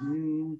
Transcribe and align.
Mm. 0.00 0.54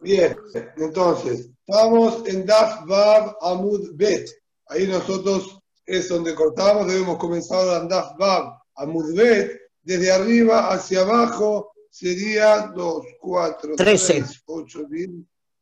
Bien, 0.00 0.36
entonces, 0.76 1.50
estamos 1.66 2.26
en 2.28 2.46
Daf 2.46 2.84
Bab 2.86 3.36
Amud 3.40 3.90
Bet. 3.94 4.30
Ahí 4.66 4.86
nosotros 4.86 5.58
es 5.84 6.08
donde 6.08 6.34
cortamos, 6.34 6.86
debemos 6.86 7.18
comenzar 7.18 7.82
en 7.82 7.88
Daf 7.88 8.16
Bab 8.16 8.58
Amud 8.76 9.14
Bet. 9.16 9.60
Desde 9.82 10.12
arriba 10.12 10.72
hacia 10.72 11.00
abajo 11.00 11.72
serían 11.90 12.74
2, 12.74 13.04
4, 13.20 13.76
13. 13.76 14.24
8, 14.46 14.84
10, 14.88 15.10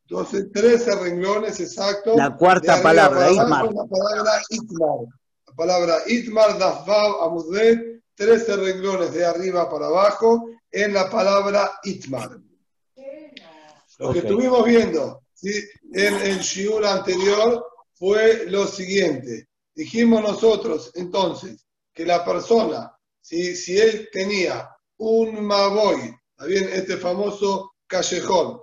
12, 0.06 0.44
13 0.44 0.94
renglones 0.96 1.60
exactos. 1.60 2.16
La 2.16 2.36
cuarta 2.36 2.82
palabra, 2.82 3.30
Itmar. 3.30 3.72
La 3.72 3.86
palabra 3.86 4.32
Itmar. 4.50 4.98
La 5.46 5.54
palabra 5.54 5.96
Itmar, 6.06 6.58
Daf 6.58 6.86
Bab 6.86 7.22
Amud 7.22 7.50
Bet, 7.50 8.02
13 8.16 8.56
renglones 8.56 9.12
de 9.14 9.24
arriba 9.24 9.70
para 9.70 9.86
abajo 9.86 10.50
en 10.74 10.92
la 10.92 11.08
palabra 11.08 11.78
Itmar. 11.84 12.30
Lo 13.98 14.12
que 14.12 14.18
Ok. 14.18 14.24
estuvimos 14.24 14.64
viendo 14.64 15.22
¿sí? 15.32 15.52
en 15.92 16.14
el 16.14 16.40
shiur 16.40 16.84
anterior 16.84 17.64
fue 17.94 18.46
lo 18.46 18.66
siguiente. 18.66 19.48
Dijimos 19.72 20.20
nosotros 20.20 20.90
entonces 20.94 21.64
que 21.92 22.04
la 22.04 22.24
persona, 22.24 22.92
¿sí? 23.20 23.54
si 23.54 23.78
él 23.78 24.08
tenía 24.12 24.68
un 24.96 25.44
maboy, 25.44 26.12
¿está 26.30 26.46
bien? 26.46 26.68
este 26.72 26.96
famoso 26.96 27.74
callejón, 27.86 28.60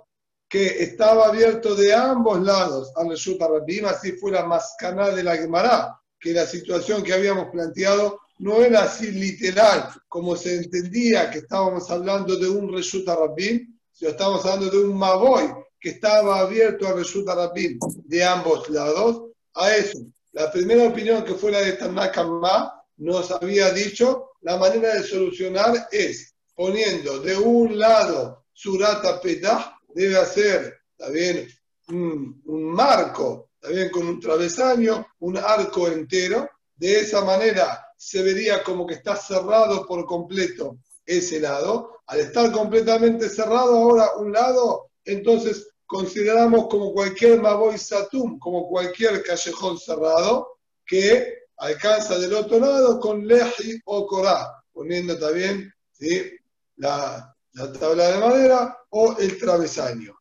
que 0.48 0.82
estaba 0.82 1.28
abierto 1.28 1.74
de 1.74 1.94
ambos 1.94 2.42
lados 2.42 2.92
al 2.96 3.08
Reshut 3.08 3.40
Rabim, 3.40 3.86
así 3.86 4.12
fue 4.12 4.32
la 4.32 4.44
mascana 4.44 5.08
de 5.08 5.22
la 5.22 5.34
Gemara, 5.36 5.98
que 6.20 6.34
la 6.34 6.46
situación 6.46 7.02
que 7.02 7.14
habíamos 7.14 7.46
planteado 7.50 8.20
no 8.42 8.60
era 8.60 8.82
así 8.82 9.12
literal, 9.12 9.88
como 10.08 10.34
se 10.34 10.56
entendía 10.56 11.30
que 11.30 11.38
estábamos 11.38 11.88
hablando 11.92 12.36
de 12.36 12.48
un 12.48 12.74
Reshut 12.74 13.06
Rabim, 13.06 13.78
si 13.92 14.04
estamos 14.04 14.44
hablando 14.44 14.68
de 14.68 14.84
un 14.84 14.98
Maboy 14.98 15.48
que 15.78 15.90
estaba 15.90 16.40
abierto 16.40 16.88
a 16.88 16.92
Reshut 16.92 17.24
Rabim 17.24 17.78
de 18.04 18.24
ambos 18.24 18.68
lados, 18.68 19.30
a 19.54 19.76
eso. 19.76 20.00
La 20.32 20.50
primera 20.50 20.88
opinión 20.88 21.24
que 21.24 21.34
fue 21.34 21.52
la 21.52 21.60
de 21.60 21.74
Tanakama 21.74 22.82
nos 22.96 23.30
había 23.30 23.70
dicho, 23.70 24.30
la 24.40 24.56
manera 24.56 24.94
de 24.94 25.04
solucionar 25.04 25.88
es 25.92 26.34
poniendo 26.56 27.20
de 27.20 27.36
un 27.36 27.78
lado 27.78 28.46
Surata 28.52 29.20
Petah, 29.20 29.78
debe 29.94 30.16
hacer, 30.16 30.80
bien, 31.12 31.48
un, 31.90 32.42
marco, 32.74 33.50
bien, 33.68 33.88
con 33.90 34.04
un 34.08 34.18
travesaño, 34.18 35.06
un 35.20 35.36
arco 35.36 35.86
entero, 35.86 36.50
de 36.74 37.00
esa 37.00 37.20
manera 37.24 37.86
se 38.04 38.20
vería 38.20 38.64
como 38.64 38.84
que 38.84 38.94
está 38.94 39.14
cerrado 39.14 39.86
por 39.86 40.04
completo 40.06 40.76
ese 41.06 41.38
lado. 41.38 42.00
Al 42.08 42.18
estar 42.18 42.50
completamente 42.50 43.28
cerrado 43.28 43.76
ahora 43.76 44.16
un 44.16 44.32
lado, 44.32 44.90
entonces 45.04 45.68
consideramos 45.86 46.66
como 46.66 46.92
cualquier 46.92 47.40
Maboy 47.40 47.78
Satum, 47.78 48.40
como 48.40 48.68
cualquier 48.68 49.22
callejón 49.22 49.78
cerrado, 49.78 50.58
que 50.84 51.42
alcanza 51.58 52.18
del 52.18 52.34
otro 52.34 52.58
lado 52.58 52.98
con 52.98 53.24
Leji 53.24 53.80
o 53.84 54.04
Korá, 54.04 54.52
poniendo 54.72 55.16
también 55.16 55.72
la, 56.78 57.32
la 57.52 57.72
tabla 57.72 58.08
de 58.08 58.18
madera 58.18 58.78
o 58.90 59.16
el 59.16 59.38
travesaño. 59.38 60.12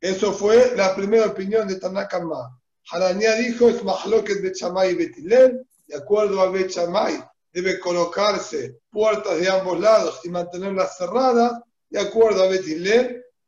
Eso 0.00 0.32
fue 0.32 0.76
la 0.76 0.94
primera 0.94 1.26
opinión 1.26 1.66
de 1.66 1.80
Tanaka 1.80 2.20
Ma. 2.20 2.56
Harania 2.92 3.34
dijo, 3.34 3.68
es 3.68 3.82
Mahloket 3.82 4.40
Bechamay 4.40 4.92
y 4.92 4.94
Betilel, 4.94 5.67
de 5.88 5.96
acuerdo 5.96 6.40
a 6.40 6.50
Bechamay, 6.50 7.24
debe 7.50 7.80
colocarse 7.80 8.80
puertas 8.90 9.40
de 9.40 9.48
ambos 9.48 9.80
lados 9.80 10.20
y 10.24 10.28
mantenerlas 10.28 10.98
cerradas, 10.98 11.60
de 11.88 11.98
acuerdo 11.98 12.44
a 12.44 12.48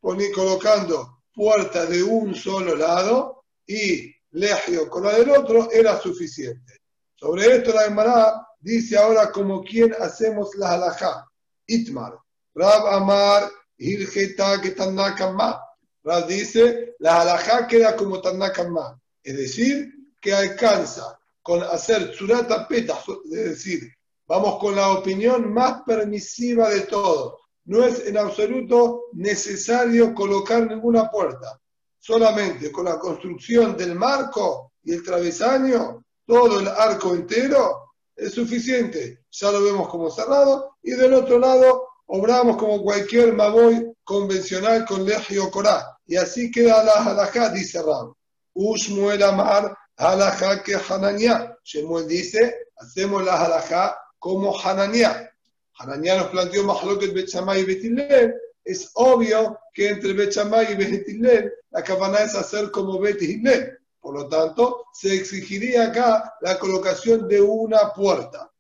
poner, 0.01 0.33
colocando 0.35 1.23
puertas 1.35 1.89
de 1.91 2.03
un 2.03 2.35
solo 2.35 2.75
lado 2.75 3.45
y 3.67 4.13
legio 4.33 4.89
con 4.89 5.05
la 5.05 5.13
del 5.19 5.31
otro 5.31 5.71
era 5.71 6.01
suficiente. 6.01 6.79
Sobre 7.15 7.57
esto 7.57 7.75
la 7.75 7.83
Gemara 7.83 8.47
dice 8.59 8.97
ahora 8.97 9.31
como 9.31 9.63
quien 9.63 9.95
hacemos 10.01 10.55
la 10.55 10.73
halajá. 10.73 11.27
Itmar, 11.67 12.19
Rab 12.55 12.87
Amar, 12.87 13.51
Hilgeta, 13.77 14.61
que 14.63 14.71
Tanakama. 14.71 15.63
Rab 16.03 16.27
dice, 16.27 16.95
la 16.99 17.21
halajá 17.21 17.67
queda 17.67 17.95
como 17.95 18.23
Tanakama. 18.23 18.99
Es 19.23 19.37
decir, 19.37 19.93
que 20.19 20.33
alcanza 20.33 21.20
con 21.51 21.65
hacer 21.65 22.15
surata 22.15 22.69
peta, 22.69 23.03
es 23.25 23.45
decir, 23.45 23.93
vamos 24.29 24.61
con 24.61 24.77
la 24.77 24.91
opinión 24.91 25.53
más 25.53 25.83
permisiva 25.85 26.69
de 26.69 26.83
todos. 26.83 27.41
No 27.65 27.83
es 27.83 28.07
en 28.07 28.19
absoluto 28.19 29.07
necesario 29.15 30.15
colocar 30.15 30.69
ninguna 30.69 31.11
puerta. 31.11 31.61
Solamente 31.99 32.71
con 32.71 32.85
la 32.85 33.01
construcción 33.01 33.77
del 33.77 33.97
marco 33.97 34.75
y 34.85 34.93
el 34.93 35.03
travesaño, 35.03 36.05
todo 36.25 36.61
el 36.61 36.69
arco 36.69 37.17
entero, 37.17 37.95
es 38.15 38.33
suficiente. 38.33 39.25
Ya 39.33 39.51
lo 39.51 39.61
vemos 39.61 39.89
como 39.89 40.09
cerrado. 40.09 40.77
Y 40.85 40.93
del 40.93 41.15
otro 41.15 41.37
lado, 41.37 41.89
obramos 42.07 42.59
como 42.59 42.81
cualquier 42.81 43.35
maboy 43.35 43.93
convencional 44.05 44.85
con 44.87 45.05
legio 45.05 45.51
corá. 45.51 45.99
Y 46.07 46.15
así 46.15 46.49
queda 46.49 46.85
la 46.85 47.11
halajá, 47.11 47.49
dice 47.49 47.83
Ram. 47.83 48.15
Ushmuel 48.55 49.23
Amar, 49.25 49.77
halajá 50.01 50.63
que 50.63 50.75
Hananiah. 50.75 51.57
Shemuel 51.63 52.09
dice, 52.09 52.69
hacemos 52.77 53.25
la 53.25 53.45
halajá 53.45 53.99
como 54.19 54.59
Hananiah. 54.59 55.31
Hananiah 55.79 56.17
nos 56.17 56.29
planteó 56.29 56.65
Mahloket 56.65 57.13
Bechamay 57.13 57.61
y 57.61 57.65
Betilel. 57.65 58.35
Es 58.65 58.91
obvio 58.95 59.59
que 59.73 59.91
entre 59.91 60.13
Bechamay 60.13 60.73
y 60.73 60.77
Betilel 60.77 61.53
la 61.71 61.83
cabana 61.83 62.21
es 62.21 62.35
hacer 62.35 62.71
como 62.71 62.99
Betilel. 62.99 63.79
Por 64.01 64.15
lo 64.15 64.29
tanto, 64.29 64.87
se 64.95 65.15
exigiría 65.15 65.89
acá 65.89 66.35
la 66.41 66.59
colocación 66.59 67.29
de 67.29 67.41
una 67.41 67.93
puerta. 67.93 68.51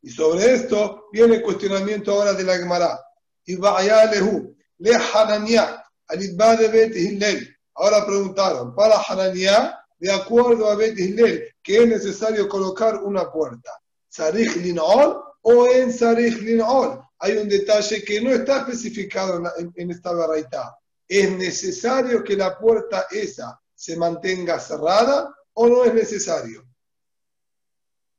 Y 0.00 0.10
sobre 0.10 0.54
esto 0.54 1.08
viene 1.12 1.36
el 1.36 1.42
cuestionamiento 1.42 2.12
ahora 2.12 2.32
de 2.32 2.42
la 2.42 2.56
Gemara. 2.56 2.98
Y 3.44 3.56
vaya 3.56 4.06
lehu, 4.06 4.56
le 4.78 4.92
Hananiah, 4.94 5.84
al 6.08 6.18
de 6.18 6.68
Betilel. 6.68 7.56
Ahora 7.74 8.04
preguntaron, 8.04 8.74
para 8.74 9.00
Hananiah, 9.00 9.81
de 10.02 10.10
acuerdo 10.12 10.68
a 10.68 10.74
Betilel, 10.74 11.54
que 11.62 11.76
es 11.84 11.86
necesario 11.88 12.48
colocar 12.48 12.96
una 13.04 13.30
puerta. 13.30 13.70
Sarich 14.08 14.56
Linol 14.56 15.22
o 15.42 15.66
en 15.68 15.92
Sarich 15.92 16.38
Linol. 16.42 17.00
Hay 17.20 17.36
un 17.36 17.48
detalle 17.48 18.02
que 18.02 18.20
no 18.20 18.30
está 18.32 18.58
especificado 18.62 19.36
en, 19.36 19.46
en- 19.66 19.72
en 19.76 19.90
esta 19.92 20.10
barraita. 20.12 20.76
¿Es 21.06 21.30
necesario 21.30 22.24
que 22.24 22.34
la 22.36 22.58
puerta 22.58 23.06
esa 23.12 23.60
se 23.74 23.96
mantenga 23.96 24.58
cerrada 24.58 25.32
o 25.54 25.68
no 25.68 25.84
es 25.84 25.94
necesario? 25.94 26.66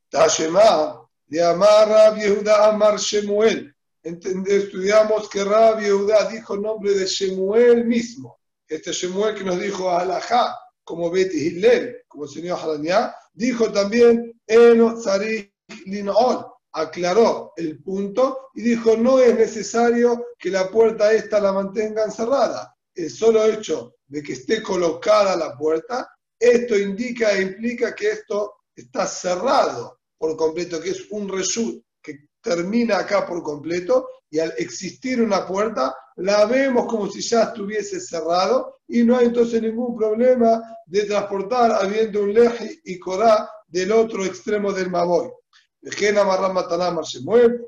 Tashema, 0.09 1.01
de 1.25 1.44
Amar 1.44 1.89
Rab 1.89 2.17
Yehuda 2.17 2.69
Amar 2.69 2.97
Shemuel. 2.97 3.75
Estudiamos 4.03 5.27
que 5.29 5.44
Rab 5.44 5.81
Yehuda 5.81 6.29
dijo 6.29 6.53
el 6.53 6.61
nombre 6.61 6.94
de 6.94 7.05
Shemuel 7.05 7.83
mismo. 7.85 8.39
Este 8.69 8.94
Shemuel 8.94 9.35
que 9.35 9.44
nos 9.44 9.59
dijo 9.59 9.91
Alajá, 9.91 10.55
como 10.83 11.09
Bet 11.09 11.33
Hillel, 11.33 12.03
como 12.07 12.25
el 12.25 12.29
señor 12.29 12.59
Haraniah, 12.59 13.16
dijo 13.33 13.71
también 13.71 14.39
Eno 14.47 14.99
Sarich 14.99 15.53
Linol. 15.85 16.45
Aclaró 16.75 17.53
el 17.55 17.83
punto 17.83 18.49
y 18.55 18.61
dijo 18.63 18.97
no 18.97 19.19
es 19.19 19.38
necesario 19.38 20.25
que 20.39 20.49
la 20.49 20.69
puerta 20.71 21.13
esta 21.13 21.39
la 21.39 21.53
mantengan 21.53 22.11
cerrada. 22.11 22.75
El 22.95 23.11
solo 23.11 23.45
hecho 23.45 23.95
de 24.07 24.23
que 24.23 24.33
esté 24.33 24.61
colocada 24.61 25.35
la 25.35 25.55
puerta, 25.55 26.09
esto 26.39 26.77
indica 26.77 27.31
e 27.33 27.44
implica 27.44 27.94
que 27.94 28.11
esto 28.11 28.55
está 28.75 29.05
cerrado 29.05 30.00
por 30.17 30.35
completo, 30.35 30.81
que 30.81 30.89
es 30.89 31.11
un 31.11 31.29
reshut 31.29 31.83
que 32.01 32.27
termina 32.41 32.97
acá 32.97 33.25
por 33.25 33.41
completo 33.44 34.07
y 34.33 34.39
al 34.39 34.51
existir 34.57 35.21
una 35.21 35.45
puerta 35.45 35.95
la 36.16 36.45
vemos 36.45 36.88
como 36.88 37.07
si 37.07 37.21
ya 37.21 37.44
estuviese 37.44 38.00
cerrado 38.00 38.80
y 38.88 39.03
no 39.03 39.15
hay 39.15 39.27
entonces 39.27 39.62
ningún 39.62 39.95
problema 39.95 40.59
de 40.88 41.03
transportar 41.06 41.71
habiendo 41.71 42.24
un 42.24 42.33
leji 42.33 42.81
y 42.83 42.97
korá 42.97 43.47
del 43.68 43.91
otro 43.91 44.25
extremo 44.25 44.74
del 44.74 44.89
maboy. 44.89 45.30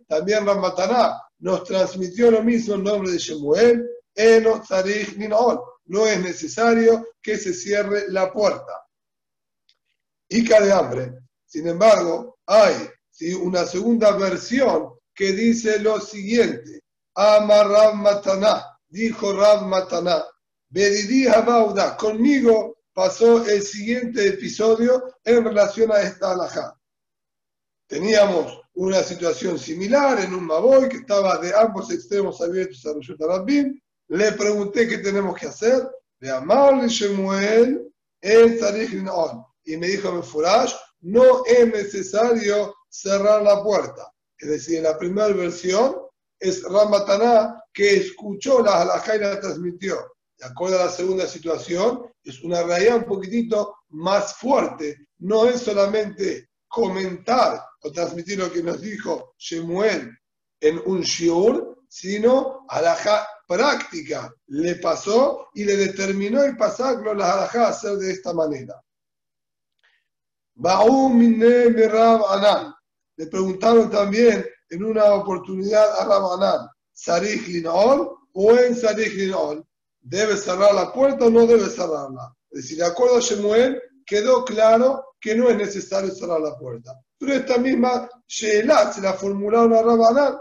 También 0.08 0.48
Ramataná 0.48 1.22
nos 1.38 1.64
transmitió 1.66 2.32
lo 2.32 2.42
mismo 2.42 2.74
en 2.74 2.84
nombre 2.84 3.12
de 3.12 3.20
Shemuel, 3.20 3.88
Eno 4.16 4.60
Tzarich 4.62 5.18
Ninol. 5.18 5.60
No 5.86 6.08
es 6.08 6.20
necesario 6.20 7.10
que 7.22 7.38
se 7.38 7.54
cierre 7.54 8.06
la 8.10 8.34
puerta. 8.34 8.88
Ica 10.30 10.62
de 10.62 10.72
hambre. 10.72 11.14
Sin 11.46 11.68
embargo, 11.68 12.40
hay 12.48 12.74
¿sí? 13.12 13.36
una 13.36 13.68
segunda 13.68 14.18
versión 14.18 14.95
que 15.16 15.32
dice 15.32 15.80
lo 15.80 16.00
siguiente. 16.00 16.82
Amar 17.16 17.70
Rav 17.70 17.96
Mataná, 17.96 18.78
dijo 18.90 19.34
Rav 19.34 19.66
Mataná, 19.66 20.26
Bedidí 20.70 21.28
Habauda, 21.28 21.96
conmigo 21.96 22.76
pasó 22.94 23.46
el 23.46 23.62
siguiente 23.62 24.28
episodio 24.28 25.16
en 25.24 25.44
relación 25.44 25.92
a 25.92 26.02
esta 26.02 26.32
alajá. 26.32 26.78
teníamos 27.88 28.62
una 28.74 29.04
situación 29.04 29.58
similar 29.58 30.20
en 30.20 30.34
un 30.34 30.46
Maboy 30.46 30.90
que 30.90 30.98
estaba 30.98 31.38
de 31.38 31.56
ambos 31.56 31.92
extremos 31.92 32.42
abiertos 32.42 32.86
a 32.86 32.94
Rishut 32.94 33.22
Rabbim. 33.22 33.80
Le 34.10 34.32
pregunté 34.34 34.88
qué 34.88 34.98
tenemos 34.98 35.38
que 35.40 35.48
hacer. 35.48 35.88
De 36.20 36.32
amarle 36.32 36.88
Shemuel 36.88 37.90
en 38.22 38.60
Y 39.64 39.78
me 39.78 39.88
dijo 39.88 40.12
Mefurash, 40.12 40.74
no 41.02 41.46
es 41.46 41.68
necesario 41.68 42.76
cerrar 42.90 43.44
la 43.44 43.64
puerta. 43.64 44.12
Es 44.38 44.50
decir, 44.50 44.78
en 44.78 44.84
la 44.84 44.98
primera 44.98 45.28
versión 45.30 45.96
es 46.40 46.64
Ramataná 46.64 47.62
que 47.74 47.98
escuchó 47.98 48.62
la 48.62 48.82
halajá 48.82 49.16
y 49.16 49.20
la 49.20 49.40
transmitió. 49.40 50.16
De 50.38 50.46
acuerdo 50.46 50.80
a 50.80 50.86
la 50.86 50.92
segunda 50.92 51.28
situación, 51.28 52.12
es 52.24 52.44
una 52.44 52.64
realidad 52.64 52.98
un 52.98 53.06
poquitito 53.06 53.78
más 53.90 54.36
fuerte. 54.36 55.08
No 55.20 55.48
es 55.48 55.62
solamente 55.62 56.50
comentar 56.68 57.62
o 57.82 57.92
transmitir 57.92 58.40
lo 58.40 58.52
que 58.52 58.62
nos 58.62 58.82
dijo 58.82 59.34
Shemuel 59.38 60.12
en 60.60 60.82
un 60.86 61.02
shiur, 61.02 61.84
sino 61.88 62.66
halajá 62.68 63.28
práctica 63.48 64.34
le 64.48 64.76
pasó 64.76 65.50
y 65.54 65.64
le 65.64 65.78
determinó 65.78 66.44
el 66.44 66.58
pasarlo 66.58 67.14
la 67.14 67.34
halajá 67.34 67.68
a 67.68 67.70
hacer 67.70 67.98
de 67.98 68.12
esta 68.12 68.34
manera. 68.34 68.82
Le 73.18 73.28
preguntaron 73.28 73.90
también 73.90 74.46
en 74.70 74.84
una 74.84 75.14
oportunidad 75.14 76.00
a 76.00 76.06
Rabanan, 76.06 76.68
Sarich 76.92 77.48
Linol 77.48 78.10
o 78.34 78.52
en 78.52 78.76
Sarich 78.76 79.14
Linol, 79.14 79.66
¿debe 80.02 80.36
cerrar 80.36 80.74
la 80.74 80.92
puerta 80.92 81.26
o 81.26 81.30
no 81.30 81.46
debe 81.46 81.70
cerrarla? 81.70 82.36
Es 82.52 82.64
decir, 82.64 82.78
de 82.78 82.86
acuerdo 82.86 83.18
a 83.18 83.22
Shemuel, 83.22 83.82
quedó 84.06 84.44
claro 84.44 85.16
que 85.20 85.36
no 85.36 85.50
es 85.50 85.58
necesario 85.58 86.14
cerrar 86.14 86.42
la 86.42 86.58
puerta. 86.58 87.00
Pero 87.18 87.34
esta 87.34 87.58
misma 87.58 88.10
Sheelat 88.28 88.94
se 88.94 89.02
la 89.02 89.14
formularon 89.14 89.74
a 89.74 89.82
Rabanan 89.82 90.38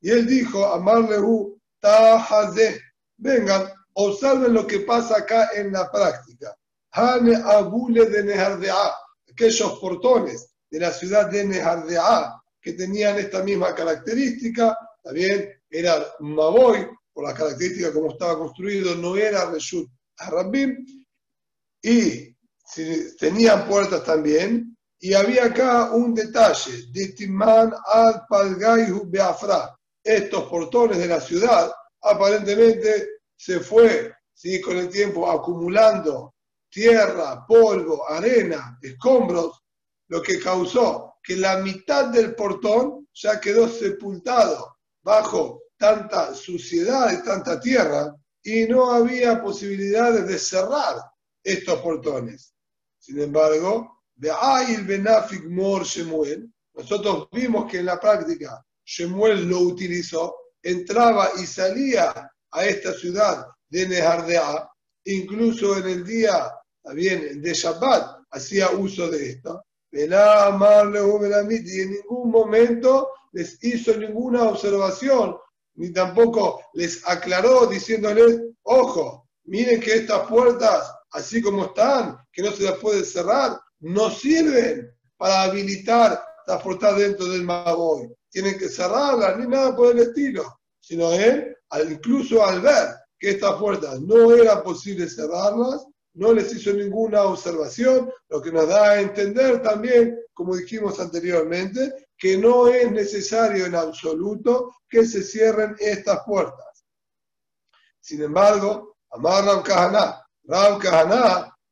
y 0.00 0.10
él 0.10 0.26
dijo, 0.26 0.64
Amarlehu 0.66 1.60
Tahazeh, 1.80 2.80
vengan, 3.18 3.70
observen 3.94 4.54
lo 4.54 4.66
que 4.66 4.80
pasa 4.80 5.18
acá 5.18 5.50
en 5.54 5.72
la 5.72 5.90
práctica. 5.90 6.56
Hane 6.92 7.36
Abule 7.36 8.06
de 8.06 8.24
Nehardea, 8.24 8.94
aquellos 9.28 9.78
portones 9.78 10.53
de 10.70 10.80
la 10.80 10.90
ciudad 10.90 11.30
de 11.30 11.44
Nehardea 11.44 12.34
que 12.60 12.72
tenían 12.72 13.18
esta 13.18 13.42
misma 13.42 13.74
característica, 13.74 14.76
también 15.02 15.50
era 15.70 16.02
Maboy, 16.20 16.88
por 17.12 17.24
la 17.24 17.34
característica 17.34 17.92
como 17.92 18.10
estaba 18.10 18.38
construido, 18.38 18.94
no 18.94 19.16
era 19.16 19.50
Reshut 19.50 19.88
Arabim, 20.18 20.84
y 21.82 22.34
tenían 23.18 23.68
puertas 23.68 24.02
también, 24.04 24.76
y 24.98 25.12
había 25.12 25.46
acá 25.46 25.92
un 25.92 26.14
detalle, 26.14 26.86
de 26.90 27.08
Timán 27.08 27.74
al 27.86 28.26
Palgaihu 28.26 29.04
Beafra, 29.06 29.76
estos 30.02 30.44
portones 30.44 30.98
de 30.98 31.06
la 31.06 31.20
ciudad, 31.20 31.70
aparentemente 32.00 33.08
se 33.36 33.60
fue 33.60 34.12
¿sí? 34.32 34.60
con 34.60 34.76
el 34.78 34.88
tiempo 34.88 35.30
acumulando 35.30 36.34
tierra, 36.70 37.46
polvo, 37.46 38.08
arena, 38.08 38.78
escombros, 38.82 39.63
lo 40.14 40.22
que 40.22 40.38
causó 40.38 41.16
que 41.20 41.36
la 41.36 41.58
mitad 41.58 42.04
del 42.06 42.36
portón 42.36 43.08
ya 43.12 43.40
quedó 43.40 43.68
sepultado 43.68 44.76
bajo 45.02 45.64
tanta 45.76 46.32
suciedad 46.36 47.12
y 47.12 47.24
tanta 47.24 47.58
tierra 47.58 48.14
y 48.40 48.64
no 48.68 48.92
había 48.92 49.42
posibilidades 49.42 50.24
de 50.28 50.38
cerrar 50.38 50.98
estos 51.42 51.80
portones. 51.80 52.54
Sin 52.96 53.18
embargo, 53.18 54.04
Benafik 54.14 55.46
Mor 55.46 55.82
Shemuel, 55.82 56.48
nosotros 56.74 57.26
vimos 57.32 57.68
que 57.68 57.78
en 57.78 57.86
la 57.86 57.98
práctica 57.98 58.64
Shemuel 58.84 59.48
lo 59.48 59.62
utilizó, 59.62 60.36
entraba 60.62 61.30
y 61.42 61.44
salía 61.44 62.30
a 62.52 62.64
esta 62.64 62.92
ciudad 62.92 63.48
de 63.68 63.88
Nehardea, 63.88 64.70
incluso 65.06 65.76
en 65.76 65.88
el 65.88 66.04
día 66.04 66.52
también 66.80 67.42
de 67.42 67.52
Shabbat 67.52 68.26
hacía 68.30 68.70
uso 68.70 69.10
de 69.10 69.30
esto 69.30 69.64
y 69.94 71.80
en 71.80 71.90
ningún 71.92 72.30
momento 72.30 73.10
les 73.32 73.62
hizo 73.62 73.96
ninguna 73.96 74.44
observación, 74.44 75.36
ni 75.76 75.92
tampoco 75.92 76.60
les 76.74 77.06
aclaró 77.06 77.66
diciéndoles, 77.66 78.40
ojo, 78.62 79.28
miren 79.44 79.80
que 79.80 79.94
estas 79.94 80.26
puertas, 80.28 80.92
así 81.12 81.40
como 81.40 81.66
están, 81.66 82.18
que 82.32 82.42
no 82.42 82.50
se 82.50 82.64
las 82.64 82.78
puede 82.78 83.04
cerrar, 83.04 83.60
no 83.80 84.10
sirven 84.10 84.90
para 85.16 85.44
habilitar 85.44 86.24
las 86.46 86.62
puertas 86.62 86.96
dentro 86.96 87.26
del 87.26 87.44
Maboy. 87.44 88.12
Tienen 88.30 88.58
que 88.58 88.68
cerrarlas, 88.68 89.38
ni 89.38 89.46
nada 89.46 89.76
por 89.76 89.92
el 89.94 90.00
estilo. 90.00 90.60
Sino 90.80 91.12
él, 91.12 91.56
incluso 91.88 92.44
al 92.44 92.60
ver 92.60 92.88
que 93.18 93.30
estas 93.30 93.54
puertas 93.54 94.00
no 94.00 94.32
era 94.34 94.62
posible 94.62 95.08
cerrarlas, 95.08 95.86
no 96.14 96.32
les 96.32 96.52
hizo 96.54 96.72
ninguna 96.72 97.22
observación, 97.22 98.10
lo 98.28 98.40
que 98.40 98.52
nos 98.52 98.68
da 98.68 98.90
a 98.90 99.00
entender 99.00 99.62
también, 99.62 100.18
como 100.32 100.56
dijimos 100.56 101.00
anteriormente, 101.00 102.08
que 102.16 102.38
no 102.38 102.68
es 102.68 102.90
necesario 102.90 103.66
en 103.66 103.74
absoluto 103.74 104.74
que 104.88 105.04
se 105.04 105.22
cierren 105.22 105.74
estas 105.78 106.20
puertas. 106.24 106.84
Sin 108.00 108.22
embargo, 108.22 108.96
Amar 109.10 109.62
Kahaná 109.62 110.24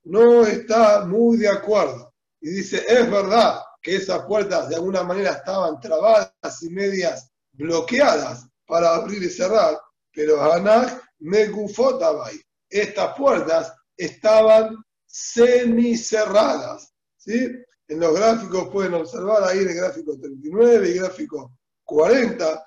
no 0.04 0.46
está 0.46 1.04
muy 1.04 1.36
de 1.36 1.48
acuerdo 1.48 2.12
y 2.40 2.50
dice, 2.50 2.84
es 2.88 3.10
verdad 3.10 3.60
que 3.80 3.96
esas 3.96 4.24
puertas 4.24 4.68
de 4.68 4.76
alguna 4.76 5.02
manera 5.04 5.32
estaban 5.32 5.78
trabadas 5.80 6.62
y 6.62 6.70
medias 6.70 7.30
bloqueadas 7.52 8.46
para 8.66 8.94
abrir 8.94 9.22
y 9.22 9.28
cerrar, 9.28 9.78
pero 10.12 10.40
Hanach 10.40 11.00
me 11.18 11.46
gufotabay. 11.48 12.40
Estas 12.68 13.14
puertas 13.16 13.74
estaban 14.04 14.76
semicerradas. 15.06 16.92
¿sí? 17.16 17.50
En 17.88 18.00
los 18.00 18.14
gráficos 18.14 18.68
pueden 18.70 18.94
observar 18.94 19.44
ahí 19.44 19.58
el 19.58 19.74
gráfico 19.74 20.18
39 20.18 20.90
y 20.90 20.94
gráfico 20.94 21.52
40, 21.84 22.66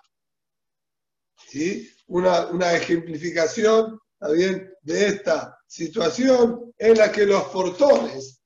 ¿sí? 1.48 1.90
una, 2.08 2.48
una 2.48 2.74
ejemplificación 2.74 4.00
también 4.20 4.72
de 4.82 5.08
esta 5.08 5.58
situación 5.68 6.74
en 6.78 6.98
la 6.98 7.12
que 7.12 7.26
los 7.26 7.44
portones 7.46 8.42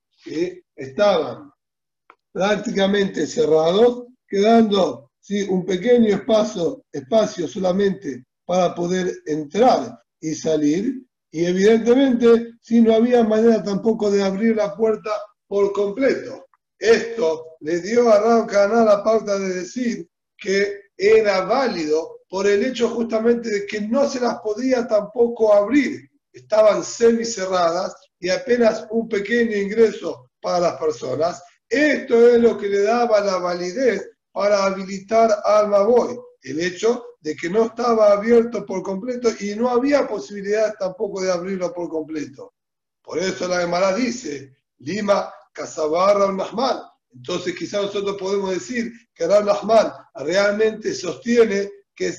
estaban 0.76 1.52
prácticamente 2.32 3.28
cerrados, 3.28 4.06
quedando 4.28 5.12
¿sí? 5.20 5.44
un 5.44 5.66
pequeño 5.66 6.16
espacio, 6.16 6.86
espacio 6.92 7.48
solamente 7.48 8.26
para 8.46 8.74
poder 8.74 9.14
entrar 9.26 10.02
y 10.20 10.34
salir, 10.36 11.04
y 11.32 11.46
evidentemente, 11.46 12.54
si 12.62 12.82
no 12.82 12.96
había 12.96 13.24
manera 13.24 13.62
tampoco 13.64 14.10
de 14.10 14.24
abrir 14.24 14.56
la 14.56 14.76
puerta 14.76 15.12
por 15.48 15.72
completo. 15.74 16.46
Esto 16.78 17.58
le 17.60 17.82
dio 17.82 18.10
a 18.10 18.20
Ram 18.20 18.86
la 18.86 19.04
pauta 19.04 19.38
de 19.38 19.54
decir 19.56 20.10
que 20.38 20.80
era 20.96 21.42
válido 21.42 22.20
por 22.30 22.48
el 22.48 22.64
hecho 22.64 22.90
justamente 22.90 23.50
de 23.50 23.66
que 23.66 23.82
no 23.82 24.08
se 24.08 24.20
las 24.20 24.40
podía 24.40 24.88
tampoco 24.88 25.54
abrir. 25.54 26.10
Estaban 26.32 26.84
semicerradas 26.84 27.96
y 28.20 28.30
apenas 28.30 28.88
un 28.92 29.10
pequeño 29.10 29.58
ingreso 29.58 30.30
para 30.40 30.60
las 30.60 30.74
personas. 30.78 31.44
Esto 31.68 32.30
es 32.30 32.40
lo 32.40 32.58
que 32.58 32.68
le 32.68 32.82
daba 32.82 33.20
la 33.22 33.38
validez 33.38 34.10
para 34.32 34.64
habilitar 34.64 35.36
al 35.44 35.68
Maboy. 35.68 36.18
El 36.42 36.60
hecho 36.62 37.04
de 37.20 37.36
que 37.36 37.50
no 37.50 37.66
estaba 37.66 38.12
abierto 38.12 38.66
por 38.66 38.82
completo 38.82 39.30
y 39.40 39.56
no 39.56 39.70
había 39.70 40.08
posibilidad 40.08 40.74
tampoco 40.80 41.22
de 41.22 41.32
abrirlo 41.32 41.74
por 41.74 41.90
completo. 41.90 42.54
Por 43.02 43.20
eso 43.20 43.48
la 43.48 43.62
Gemara 43.62 43.94
dice, 43.94 44.56
Lima, 44.78 45.34
Casabarra, 45.54 46.32
Nahman. 46.32 46.80
Entonces 47.12 47.56
quizás 47.56 47.84
nosotros 47.84 48.18
podemos 48.18 48.52
decir 48.52 48.92
que 49.14 49.28
Rab 49.28 49.46
Nahman 49.46 49.92
realmente 50.16 50.94
sostiene 50.94 51.70
que 51.96 52.14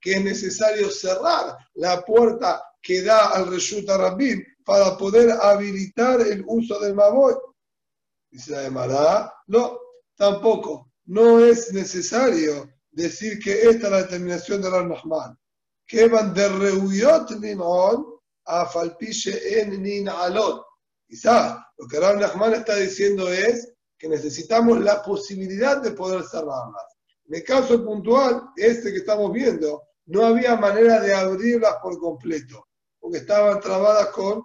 que 0.00 0.12
es 0.14 0.24
necesario 0.24 0.90
cerrar 0.90 1.58
la 1.74 2.02
puerta 2.02 2.62
que 2.80 3.02
da 3.02 3.32
al 3.32 3.50
Reshut 3.50 3.86
Rabbim 3.86 4.42
para 4.64 4.96
poder 4.96 5.30
habilitar 5.30 6.22
el 6.22 6.42
uso 6.46 6.78
del 6.80 6.94
Maboy. 6.94 7.34
Dice 8.30 8.52
la 8.52 8.62
Gemara, 8.62 9.34
no, 9.48 9.78
tampoco, 10.16 10.90
no 11.06 11.40
es 11.40 11.72
necesario 11.72 12.70
decir 12.90 13.38
que 13.38 13.62
esta 13.62 13.86
es 13.86 13.92
la 13.92 14.02
determinación 14.02 14.60
de 14.62 14.70
Rav 14.70 14.86
Nahman. 14.86 15.38
Que 15.86 16.08
van 16.08 16.32
de 16.34 16.48
reuyot 16.48 17.30
limón 17.40 18.06
a 18.44 18.66
falpiche 18.66 19.60
en 19.60 19.82
ninalot. 19.82 20.64
Quizás 21.06 21.58
lo 21.78 21.86
que 21.86 21.98
Rav 21.98 22.18
Nahman 22.18 22.54
está 22.54 22.76
diciendo 22.76 23.28
es 23.28 23.72
que 23.98 24.08
necesitamos 24.08 24.80
la 24.80 25.02
posibilidad 25.02 25.82
de 25.82 25.92
poder 25.92 26.24
cerrarlas. 26.24 26.84
En 27.26 27.36
el 27.36 27.44
caso 27.44 27.84
puntual, 27.84 28.50
este 28.56 28.90
que 28.90 28.98
estamos 28.98 29.32
viendo, 29.32 29.82
no 30.06 30.24
había 30.24 30.56
manera 30.56 31.00
de 31.00 31.14
abrirlas 31.14 31.76
por 31.82 31.98
completo, 31.98 32.68
porque 32.98 33.18
estaban 33.18 33.60
trabadas 33.60 34.08
con, 34.08 34.44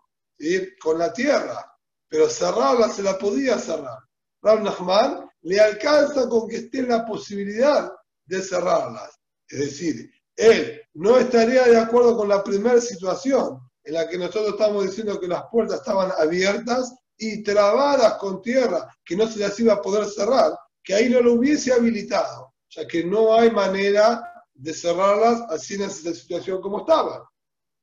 con 0.80 1.00
la 1.00 1.12
tierra, 1.14 1.66
pero 2.08 2.30
cerrarlas 2.30 2.96
se 2.96 3.04
la 3.04 3.18
podía 3.18 3.58
cerrar. 3.58 4.00
Rav 4.42 4.62
Nahman 4.62 5.30
le 5.42 5.60
alcanza 5.60 6.28
con 6.28 6.48
que 6.48 6.58
esté 6.58 6.84
la 6.84 7.06
posibilidad 7.06 7.92
de 8.26 8.42
cerrarlas. 8.42 9.20
Es 9.48 9.60
decir, 9.60 10.12
él 10.36 10.82
no 10.94 11.18
estaría 11.18 11.66
de 11.66 11.78
acuerdo 11.78 12.18
con 12.18 12.28
la 12.28 12.44
primera 12.44 12.82
situación 12.82 13.60
en 13.84 13.94
la 13.94 14.08
que 14.08 14.18
nosotros 14.18 14.50
estamos 14.50 14.86
diciendo 14.86 15.20
que 15.20 15.28
las 15.28 15.44
puertas 15.52 15.80
estaban 15.80 16.12
abiertas 16.18 16.94
y 17.18 17.44
trabadas 17.44 18.16
con 18.16 18.42
tierra, 18.42 18.90
que 19.06 19.16
no 19.16 19.28
se 19.28 19.40
las 19.40 19.58
iba 19.60 19.74
a 19.74 19.82
poder 19.82 20.06
cerrar, 20.06 20.58
que 20.84 20.94
ahí 20.94 21.10
no 21.10 21.22
lo 21.22 21.34
hubiese 21.34 21.72
habilitado, 21.72 22.54
ya 22.70 22.88
que 22.88 23.04
no 23.04 23.34
hay 23.34 23.52
manera 23.52 24.22
de 24.54 24.74
cerrarlas 24.74 25.42
así 25.50 25.76
en 25.76 25.84
esa 25.84 26.14
situación 26.14 26.62
como 26.62 26.80
estaba. 26.80 27.30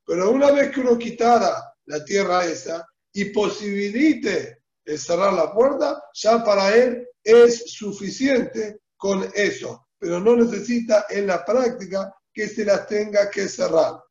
Pero 0.04 0.30
una 0.30 0.50
vez 0.50 0.72
que 0.72 0.80
uno 0.80 0.98
quitara 0.98 1.74
la 1.86 2.04
tierra 2.04 2.44
esa 2.44 2.86
y 3.12 3.26
posibilite 3.26 4.62
el 4.84 4.98
cerrar 4.98 5.32
la 5.34 5.52
puerta, 5.52 6.02
ya 6.14 6.42
para 6.44 6.74
él 6.74 7.06
es 7.22 7.72
suficiente 7.72 8.80
con 8.96 9.30
eso, 9.34 9.86
pero 10.02 10.18
no 10.18 10.34
necesita 10.34 11.06
en 11.10 11.28
la 11.28 11.44
práctica 11.44 12.12
que 12.34 12.48
se 12.48 12.64
las 12.64 12.88
tenga 12.88 13.30
que 13.30 13.48
cerrar. 13.48 14.02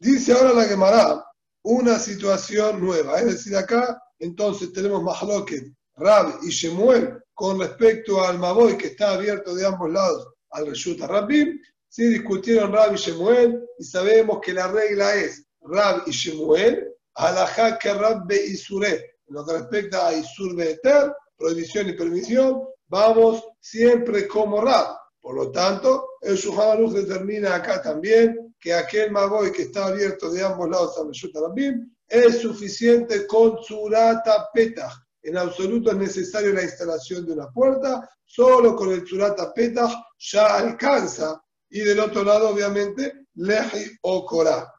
Dice 0.00 0.32
ahora 0.32 0.52
la 0.52 0.64
Gemara 0.64 1.24
una 1.62 2.00
situación 2.00 2.80
nueva, 2.80 3.20
es 3.20 3.26
decir, 3.26 3.56
acá 3.56 4.02
entonces 4.18 4.72
tenemos 4.72 5.04
Mahloket, 5.04 5.72
Rab 5.94 6.40
y 6.42 6.50
Shemuel 6.50 7.22
con 7.32 7.60
respecto 7.60 8.24
al 8.24 8.40
Maboy 8.40 8.76
que 8.76 8.88
está 8.88 9.12
abierto 9.12 9.54
de 9.54 9.66
ambos 9.66 9.92
lados 9.92 10.26
al 10.50 10.66
Reshuta 10.66 11.06
Rabim, 11.06 11.60
sí 11.88 12.08
discutieron 12.08 12.72
Rab 12.72 12.94
y 12.94 12.96
Shemuel 12.96 13.64
y 13.78 13.84
sabemos 13.84 14.40
que 14.42 14.52
la 14.52 14.66
regla 14.66 15.14
es 15.14 15.46
Rab 15.60 16.02
y 16.08 16.10
Shemuel, 16.10 16.92
Alajá 17.14 17.78
que 17.78 17.94
Rab 17.94 18.26
be 18.26 18.46
Isure, 18.46 19.14
en 19.28 19.34
lo 19.36 19.46
que 19.46 19.52
respecta 19.52 20.08
a 20.08 20.12
Isur 20.12 20.56
Beter, 20.56 21.12
prohibición 21.36 21.88
y 21.88 21.92
permisión, 21.92 22.64
vamos 22.92 23.42
siempre 23.58 24.28
como 24.28 24.60
Rab. 24.60 24.98
Por 25.18 25.34
lo 25.34 25.50
tanto, 25.50 26.10
el 26.20 26.36
Shuham 26.36 26.92
determina 26.92 27.54
acá 27.54 27.80
también 27.80 28.54
que 28.60 28.74
aquel 28.74 29.10
Maboy 29.10 29.50
que 29.50 29.62
está 29.62 29.86
abierto 29.86 30.30
de 30.30 30.44
ambos 30.44 30.68
lados 30.68 31.00
Reshuta 31.06 31.40
Rabim 31.40 31.90
es 32.06 32.42
suficiente 32.42 33.26
con 33.26 33.62
Surata 33.62 34.50
Petah 34.52 35.02
en 35.22 35.38
absoluto 35.38 35.92
es 35.92 35.96
necesario 35.96 36.52
la 36.52 36.62
instalación 36.62 37.24
de 37.24 37.32
una 37.32 37.48
puerta, 37.50 38.10
solo 38.24 38.74
con 38.74 38.90
el 38.90 39.04
Tsurata 39.04 39.54
Petah 39.54 40.04
ya 40.18 40.56
alcanza. 40.56 41.40
Y 41.70 41.80
del 41.80 42.00
otro 42.00 42.24
lado, 42.24 42.50
obviamente, 42.50 43.26
Lehi 43.34 43.96
o 44.02 44.26
Korah. 44.26 44.70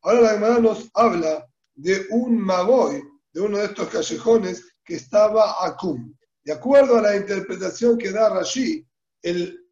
Ahora 0.00 0.20
la 0.20 0.32
hermana 0.32 0.58
nos 0.58 0.90
habla 0.94 1.46
de 1.76 2.06
un 2.10 2.38
Maboy, 2.40 3.02
de 3.32 3.40
uno 3.40 3.58
de 3.58 3.66
estos 3.66 3.88
callejones 3.88 4.64
que 4.84 4.96
estaba 4.96 5.64
Akum. 5.64 6.14
De 6.42 6.52
acuerdo 6.52 6.96
a 6.96 7.02
la 7.02 7.16
interpretación 7.16 7.98
que 7.98 8.10
da 8.10 8.30
Rashi, 8.30 8.86
el 9.22 9.66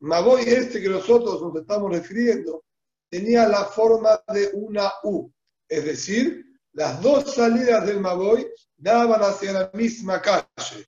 Maboy 0.00 0.42
este 0.42 0.80
que 0.80 0.88
nosotros 0.88 1.40
nos 1.42 1.56
estamos 1.56 1.90
refiriendo 1.90 2.64
tenía 3.08 3.48
la 3.48 3.64
forma 3.64 4.22
de 4.32 4.50
una 4.54 4.92
U, 5.04 5.30
es 5.68 5.84
decir, 5.84 6.44
las 6.72 7.00
dos 7.00 7.34
salidas 7.34 7.86
del 7.86 8.00
Maboy 8.00 8.46
daban 8.76 9.22
hacia 9.22 9.52
la 9.52 9.70
misma 9.72 10.20
calle, 10.20 10.86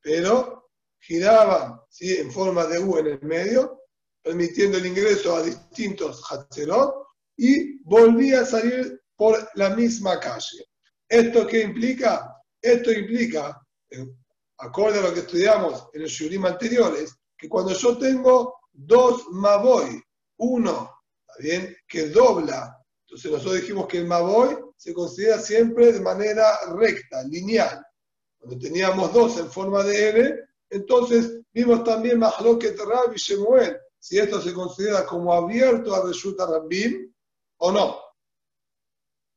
pero 0.00 0.70
giraban 0.98 1.80
¿sí? 1.88 2.16
en 2.16 2.32
forma 2.32 2.66
de 2.66 2.78
U 2.78 2.98
en 2.98 3.06
el 3.06 3.22
medio, 3.22 3.82
permitiendo 4.22 4.78
el 4.78 4.86
ingreso 4.86 5.36
a 5.36 5.42
distintos 5.42 6.24
Hatzerot 6.30 7.06
y 7.36 7.78
volvía 7.84 8.40
a 8.40 8.46
salir 8.46 9.01
por 9.22 9.48
la 9.54 9.70
misma 9.70 10.18
calle. 10.18 10.66
¿Esto 11.08 11.46
qué 11.46 11.62
implica? 11.62 12.42
Esto 12.60 12.90
implica, 12.90 13.56
acorde 14.58 14.98
a 14.98 15.02
lo 15.02 15.14
que 15.14 15.20
estudiamos 15.20 15.86
en 15.92 16.02
los 16.02 16.10
shurim 16.10 16.44
anteriores, 16.44 17.14
que 17.38 17.48
cuando 17.48 17.72
yo 17.72 17.96
tengo 17.98 18.56
dos 18.72 19.28
Maboy, 19.30 20.02
uno 20.38 20.90
bien? 21.38 21.76
Que 21.86 22.08
dobla. 22.08 22.76
Entonces 23.06 23.30
nosotros 23.30 23.60
dijimos 23.60 23.86
que 23.86 23.98
el 23.98 24.08
Maboy 24.08 24.58
se 24.76 24.92
considera 24.92 25.38
siempre 25.38 25.92
de 25.92 26.00
manera 26.00 26.58
recta, 26.74 27.22
lineal. 27.22 27.80
Cuando 28.38 28.58
teníamos 28.58 29.12
dos 29.12 29.38
en 29.38 29.48
forma 29.48 29.84
de 29.84 30.08
N, 30.08 30.34
entonces 30.70 31.38
vimos 31.52 31.84
también 31.84 32.18
Mahloket 32.18 32.76
Rab 32.76 33.12
y 33.14 33.18
Shemuel, 33.18 33.78
si 34.00 34.18
esto 34.18 34.42
se 34.42 34.52
considera 34.52 35.06
como 35.06 35.32
abierto 35.32 35.94
a 35.94 36.04
Reshuta 36.04 36.44
Rabbim 36.44 37.14
o 37.58 37.70
no. 37.70 38.01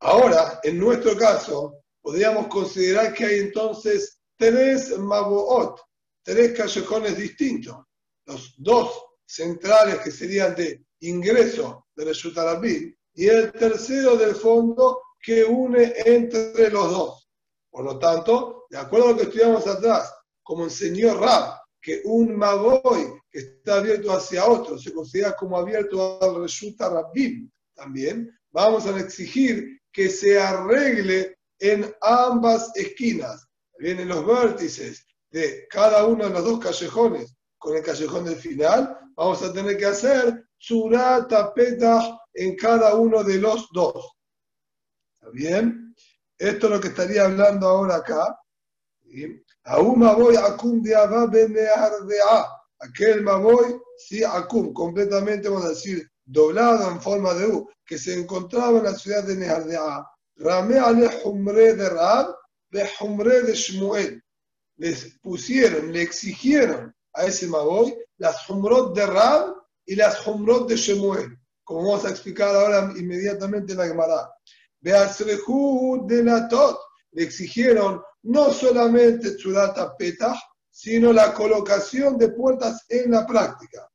Ahora, 0.08 0.60
en 0.62 0.78
nuestro 0.78 1.18
caso, 1.18 1.82
podríamos 2.00 2.46
considerar 2.46 3.12
que 3.12 3.26
hay 3.26 3.40
entonces 3.40 4.20
tres 4.38 4.96
Maboot, 5.00 5.80
tres 6.22 6.56
callejones 6.56 7.18
distintos. 7.18 7.76
Los 8.28 8.54
dos 8.56 9.04
centrales 9.26 9.98
que 10.02 10.12
serían 10.12 10.54
de 10.54 10.86
ingreso 11.00 11.88
de 11.96 12.06
Reshutarabim 12.06 12.96
y 13.16 13.26
el 13.26 13.52
tercero 13.52 14.16
del 14.16 14.36
fondo 14.36 15.02
que 15.20 15.44
une 15.44 15.96
entre 16.06 16.70
los 16.70 16.92
dos. 16.92 17.28
Por 17.72 17.86
lo 17.86 17.98
tanto, 17.98 18.68
de 18.70 18.78
acuerdo 18.78 19.08
a 19.08 19.12
lo 19.14 19.18
que 19.18 19.24
estudiamos 19.24 19.66
atrás, 19.66 20.14
como 20.44 20.66
enseñó 20.66 21.16
Rab, 21.16 21.62
que 21.82 22.04
un 22.06 22.36
Maboy 22.36 23.12
que 23.32 23.40
está 23.40 23.78
abierto 23.78 24.12
hacia 24.12 24.46
otro 24.46 24.78
se 24.78 24.94
considera 24.94 25.36
como 25.36 25.58
abierto 25.58 26.22
al 26.22 26.44
Reshuta 26.44 26.92
también, 27.74 28.32
vamos 28.52 28.86
a 28.86 29.00
exigir 29.00 29.82
que 29.96 30.10
se 30.10 30.38
arregle 30.38 31.38
en 31.58 31.90
ambas 32.02 32.70
esquinas, 32.76 33.48
vienen 33.80 34.10
los 34.10 34.26
vértices 34.28 35.08
de 35.32 35.66
cada 35.70 36.06
uno 36.06 36.26
de 36.26 36.32
los 36.32 36.44
dos 36.44 36.60
callejones 36.60 37.34
con 37.58 37.78
el 37.78 37.82
callejón 37.82 38.26
del 38.26 38.36
final, 38.36 39.00
vamos 39.16 39.42
a 39.42 39.54
tener 39.54 39.78
que 39.78 39.86
hacer 39.86 40.50
surata 40.58 41.54
petah 41.54 42.20
en 42.34 42.58
cada 42.58 42.94
uno 42.96 43.24
de 43.24 43.38
los 43.38 43.70
dos. 43.72 44.18
¿Está 45.14 45.32
bien? 45.32 45.96
Esto 46.38 46.68
es 46.68 46.74
lo 46.74 46.82
que 46.82 46.90
estaría 46.90 47.24
hablando 47.24 47.66
ahora 47.66 47.96
acá. 47.96 48.38
Aún 49.64 50.02
voy 50.02 50.36
akum 50.36 50.82
de. 50.82 50.94
Aquel 52.80 53.24
maboy, 53.24 53.80
sí, 53.98 54.26
akum, 54.26 54.74
completamente, 54.74 55.48
vamos 55.48 55.66
a 55.66 55.70
decir, 55.70 56.06
doblado 56.26 56.92
en 56.92 57.02
forma 57.02 57.34
de 57.34 57.48
U, 57.48 57.70
que 57.86 57.98
se 57.98 58.20
encontraba 58.20 58.80
en 58.80 58.86
la 58.86 58.94
ciudad 58.94 59.24
de 59.24 59.36
Nehardea. 59.36 60.06
Rame 60.38 60.80
ale 60.80 61.10
humre 61.24 61.76
de 61.76 61.90
Rab, 61.90 62.36
de 62.70 62.90
humre 63.00 63.42
de 63.44 63.54
Shmuel. 63.54 64.22
Les 64.78 65.18
pusieron, 65.22 65.94
le 65.94 66.02
exigieron 66.02 66.94
a 67.14 67.26
ese 67.26 67.48
maboy 67.48 67.96
las 68.18 68.50
humrot 68.50 68.96
de 68.96 69.06
Rab 69.06 69.56
y 69.86 69.96
las 69.96 70.26
Humrot 70.26 70.68
de 70.68 70.76
Shemuel, 70.76 71.38
como 71.64 71.84
vamos 71.84 72.06
a 72.06 72.10
explicar 72.10 72.56
ahora 72.56 72.92
inmediatamente 72.98 73.74
en 73.74 73.80
la 73.80 73.88
Gemara. 73.88 74.32
Beatzrehu 74.82 76.06
de 76.08 76.24
Natot 76.24 76.78
le 77.12 77.24
exigieron 77.24 78.02
no 78.24 78.52
solamente 78.52 79.36
Tzurata 79.36 79.96
Petah, 79.96 80.40
sino 80.70 81.14
la 81.14 81.34
colocación 81.34 82.18
de 82.18 82.30
puertas 82.30 82.86
en 82.90 83.12
la 83.12 83.26
práctica. 83.26 83.90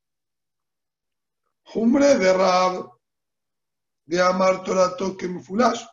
Humre 1.72 2.16
de 2.16 2.32
Rab, 2.32 2.90
de 4.04 4.20
Amar 4.20 4.64
Torato 4.64 5.16
Fulash. 5.40 5.84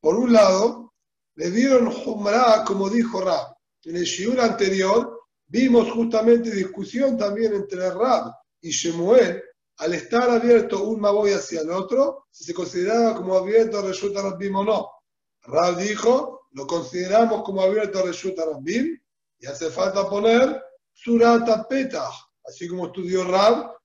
Por 0.00 0.14
un 0.14 0.32
lado, 0.32 0.94
le 1.34 1.50
dieron 1.50 1.88
Humra, 1.88 2.62
como 2.64 2.88
dijo 2.88 3.20
Rab. 3.20 3.56
En 3.82 3.96
el 3.96 4.04
Shiur 4.04 4.40
anterior 4.40 5.22
vimos 5.46 5.90
justamente 5.90 6.50
discusión 6.50 7.16
también 7.18 7.54
entre 7.54 7.90
Rab 7.90 8.32
y 8.60 8.70
Shemuel, 8.70 9.42
al 9.78 9.94
estar 9.94 10.30
abierto 10.30 10.84
un 10.84 11.00
Maboy 11.00 11.32
hacia 11.32 11.62
el 11.62 11.70
otro, 11.70 12.26
si 12.30 12.44
se 12.44 12.54
consideraba 12.54 13.16
como 13.16 13.36
abierto 13.36 13.82
resulta 13.82 14.22
Rabbim 14.22 14.56
o 14.56 14.64
no. 14.64 14.90
Rab 15.42 15.78
dijo, 15.78 16.48
lo 16.52 16.66
consideramos 16.66 17.42
como 17.42 17.62
abierto 17.62 18.04
resulta 18.04 18.44
Rabbim, 18.44 18.96
y 19.40 19.46
hace 19.46 19.70
falta 19.70 20.08
poner 20.08 20.62
Surata 20.92 21.66
Petah, 21.66 22.10
así 22.44 22.68
como 22.68 22.86
estudió 22.86 23.24
Rab, 23.24 23.77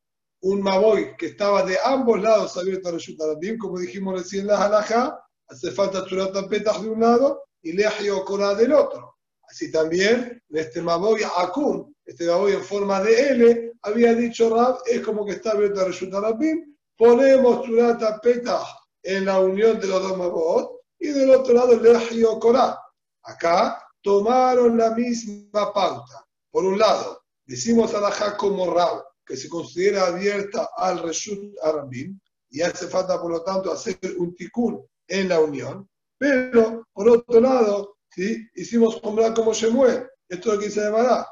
un 0.44 0.62
Maboy 0.62 1.16
que 1.18 1.28
estaba 1.28 1.64
de 1.64 1.78
ambos 1.86 2.22
lados 2.22 2.58
abierto 2.58 2.90
a 2.90 2.94
resulta 2.94 3.26
Rabbim, 3.26 3.58
como 3.58 3.80
dijimos 3.80 4.20
recién 4.20 4.42
en 4.42 4.48
la 4.48 4.66
halajá, 4.66 5.18
hace 5.48 5.72
falta 5.72 6.06
Surata 6.06 6.48
Petah 6.50 6.80
de 6.80 6.90
un 6.90 7.00
lado 7.00 7.44
y 7.62 7.72
Lehi 7.72 8.10
Korah 8.26 8.54
del 8.54 8.74
otro. 8.74 9.16
Así 9.50 9.72
también, 9.72 10.42
en 10.50 10.58
este 10.58 10.82
Maboy 10.82 11.22
Akum, 11.38 11.94
este 12.04 12.28
Maboy 12.28 12.54
en 12.54 12.64
forma 12.64 13.02
de 13.02 13.30
L, 13.30 13.72
había 13.84 14.14
dicho 14.14 14.54
Rab, 14.54 14.80
es 14.86 15.00
como 15.02 15.26
que 15.26 15.34
está 15.34 15.52
abierto 15.52 15.80
a 15.80 15.86
resulta 15.86 16.20
Rabim, 16.20 16.76
ponemos 16.98 17.66
Surata 17.66 18.20
Petah 18.20 18.66
en 19.02 19.26
la 19.26 19.40
unión 19.40 19.80
de 19.80 19.88
los 19.88 20.02
dos 20.02 20.18
Mabot, 20.18 20.82
y 21.00 21.08
del 21.08 21.32
otro 21.32 21.54
lado 21.54 21.80
Lehi 21.80 22.24
Korah. 22.42 22.78
Acá 23.24 23.82
tomaron 24.02 24.78
la 24.78 24.90
misma 24.92 25.72
pauta. 25.72 26.26
Por 26.52 26.66
un 26.66 26.78
lado, 26.78 27.24
decimos 27.46 27.94
a 27.94 28.02
la 28.02 28.38
como 28.38 28.74
Rab, 28.74 29.04
que 29.26 29.38
se 29.38 29.50
considera 29.50 30.08
abierta 30.08 30.70
al 30.76 31.00
Reshut 31.00 31.56
Arabim, 31.62 32.20
y 32.50 32.62
hace 32.62 32.88
falta, 32.88 33.20
por 33.20 33.32
lo 33.32 33.44
tanto, 33.44 33.72
hacer 33.72 33.98
un 34.18 34.36
tikkun 34.36 34.86
en 35.08 35.30
la 35.30 35.40
unión. 35.40 35.90
Pero, 36.20 36.88
por 36.94 37.10
otro 37.10 37.40
lado, 37.40 37.98
¿sí? 38.12 38.48
hicimos 38.54 39.02
Jumra 39.02 39.34
como 39.34 39.54
Shemuel. 39.54 40.08
Esto 40.30 40.50
es 40.50 40.56
lo 40.56 40.62
que 40.62 40.70
se 40.70 40.82
llamará. 40.82 41.28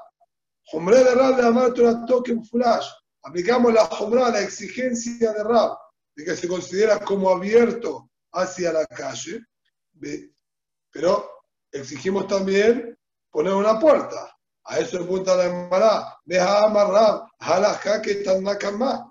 Jumra 0.65 1.03
de 1.03 1.15
Rab 1.15 1.35
de 1.35 1.45
Amar 1.45 1.73
Toque 2.07 2.35
Fulash. 2.49 2.87
Aplicamos 3.23 3.71
la 3.71 3.85
Jumra, 3.85 4.29
la 4.29 4.41
exigencia 4.41 5.31
de 5.31 5.43
Rab, 5.43 5.77
de 6.15 6.25
que 6.25 6.35
se 6.35 6.47
considera 6.47 6.99
como 6.99 7.29
abierto 7.29 8.09
hacia 8.33 8.73
la 8.73 8.85
calle. 8.87 9.45
Pero 10.91 11.29
exigimos 11.71 12.27
también 12.27 12.97
poner 13.29 13.53
una 13.53 13.79
puerta. 13.79 14.35
A 14.65 14.79
eso 14.79 14.99
apunta 15.03 15.35
la 15.35 15.45
Emara. 15.45 16.17
Deja 16.25 16.65
amarrar, 16.65 17.25
halajá 17.41 18.01
que 18.01 18.23
más. 18.77 19.01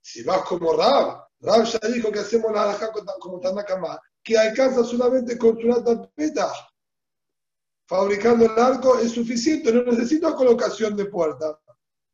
Si 0.00 0.22
vas 0.22 0.42
como 0.42 0.74
Rab, 0.74 1.24
Rab 1.40 1.64
ya 1.64 1.88
dijo 1.88 2.12
que 2.12 2.20
hacemos 2.20 2.52
la 2.52 2.64
halajá 2.64 2.90
como 3.20 3.40
Tanakama, 3.40 4.00
que 4.22 4.38
alcanza 4.38 4.84
solamente 4.84 5.36
con 5.36 5.58
su 5.60 5.82
tapeta. 5.82 6.52
Fabricando 7.86 8.44
el 8.44 8.58
arco 8.58 8.98
es 8.98 9.12
suficiente, 9.12 9.72
no 9.72 9.82
necesita 9.82 10.34
colocación 10.34 10.94
de 10.96 11.06
puerta. 11.06 11.58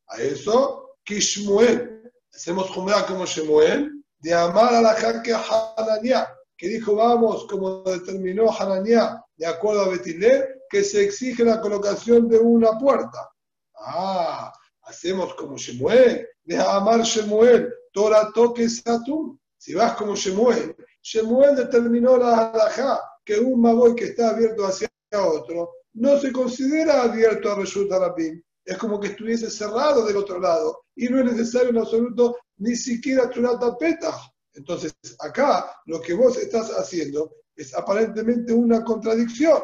A 0.09 0.19
eso, 0.19 0.99
Kishmuel, 1.03 2.13
hacemos 2.33 2.71
Jumra 2.71 3.05
como 3.07 3.27
Shemuel, 3.27 4.05
de 4.19 4.35
amar 4.35 4.75
a 4.75 4.83
la 4.83 4.95
jaque 4.95 5.35
Hanania, 5.35 6.29
que 6.57 6.69
dijo, 6.69 6.95
vamos, 6.95 7.47
como 7.51 7.83
determinó 7.83 8.51
Hanania, 8.57 9.21
de 9.37 9.47
acuerdo 9.47 9.83
a 9.83 9.89
Betilé, 9.89 10.63
que 10.71 10.85
se 10.85 11.03
exige 11.05 11.45
la 11.45 11.61
colocación 11.61 12.29
de 12.29 12.39
una 12.39 12.79
puerta. 12.79 13.29
Ah, 13.77 14.53
hacemos 14.87 15.35
como 15.35 15.57
Shemuel, 15.57 16.29
de 16.45 16.57
amar 16.57 17.03
Shemuel, 17.03 17.73
Torah 17.93 18.31
toque 18.35 18.69
Satum. 18.69 19.39
Si 19.57 19.75
vas 19.75 19.95
como 19.97 20.15
Shemuel, 20.15 20.77
Shemuel 21.03 21.57
determinó 21.57 22.17
la 22.17 22.51
halajá, 22.51 23.01
que 23.25 23.39
un 23.39 23.61
maboy 23.61 23.95
que 23.95 24.07
está 24.07 24.31
abierto 24.31 24.67
hacia 24.67 24.89
otro 25.13 25.73
no 25.95 26.19
se 26.19 26.33
considera 26.33 27.03
abierto 27.03 27.51
a 27.51 27.57
Reshut 27.57 27.91
Arabim. 27.93 28.43
Es 28.65 28.79
como 28.79 28.99
que 28.99 29.09
estuviese 29.09 29.51
cerrado 29.51 30.05
del 30.07 30.17
otro 30.17 30.41
lado 30.41 30.85
y 30.97 31.09
no 31.09 31.21
es 31.21 31.27
necesario 31.27 31.71
en 31.71 31.79
absoluto 31.79 32.37
ni 32.59 32.75
siquiera 32.75 33.31
Turata 33.31 33.77
Petah. 33.77 34.19
Entonces, 34.55 34.95
acá 35.21 35.71
lo 35.87 36.01
que 36.01 36.15
vos 36.15 36.37
estás 36.39 36.71
haciendo 36.71 37.33
es 37.55 37.75
aparentemente 37.75 38.53
una 38.53 38.83
contradicción. 38.83 39.63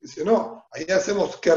Dice, 0.00 0.24
no, 0.24 0.64
ahí 0.70 0.84
hacemos 0.84 1.38
que 1.38 1.54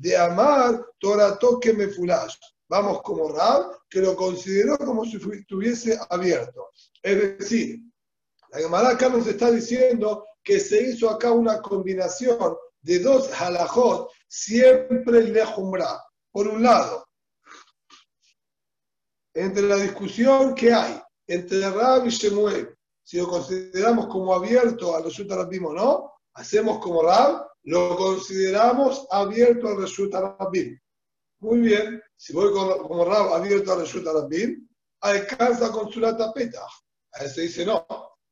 de 0.00 0.16
amar 0.16 0.82
Torah 0.98 1.38
toque 1.38 1.74
me 1.74 1.88
fulash. 1.88 2.34
Vamos 2.68 3.02
como 3.02 3.28
Rab, 3.28 3.80
que 3.88 4.00
lo 4.00 4.16
consideró 4.16 4.78
como 4.78 5.04
si 5.04 5.16
estuviese 5.16 5.98
abierto. 6.08 6.70
Es 7.02 7.38
decir, 7.38 7.80
la 8.50 8.60
Gemara 8.60 8.90
acá 8.90 9.08
nos 9.10 9.26
está 9.26 9.50
diciendo 9.50 10.24
que 10.42 10.58
se 10.58 10.82
hizo 10.82 11.10
acá 11.10 11.32
una 11.32 11.60
combinación 11.60 12.56
de 12.80 12.98
dos 13.00 13.28
halajot, 13.38 14.10
siempre 14.26 15.22
lejumbra. 15.24 16.02
Por 16.32 16.48
un 16.48 16.62
lado, 16.62 17.06
entre 19.34 19.62
la 19.64 19.76
discusión 19.76 20.54
que 20.54 20.72
hay 20.72 21.02
entre 21.26 21.68
Rab 21.68 22.06
y 22.06 22.10
Shemuel, 22.10 22.74
si 23.02 23.18
lo 23.18 23.28
consideramos 23.28 24.06
como 24.06 24.32
abierto 24.32 24.96
al 24.96 25.04
resulta 25.04 25.36
Rabbim 25.36 25.66
o 25.66 25.72
no, 25.74 26.12
hacemos 26.34 26.78
como 26.78 27.02
Rab, 27.02 27.49
lo 27.64 27.96
consideramos 27.96 29.06
abierto 29.10 29.68
al 29.68 29.78
resulta 29.78 30.36
Rabbim. 30.38 30.78
Muy 31.40 31.60
bien, 31.60 32.02
si 32.16 32.32
voy 32.32 32.52
como, 32.52 33.04
Rab 33.04 33.34
abierto 33.34 33.72
al 33.72 33.80
resulta 33.80 34.12
Rabbim, 34.12 34.68
alcanza 35.00 35.70
con 35.70 35.90
su 35.90 36.00
tapeta. 36.00 36.66
A 37.12 37.24
eso 37.24 37.40
dice 37.40 37.64
no. 37.64 37.86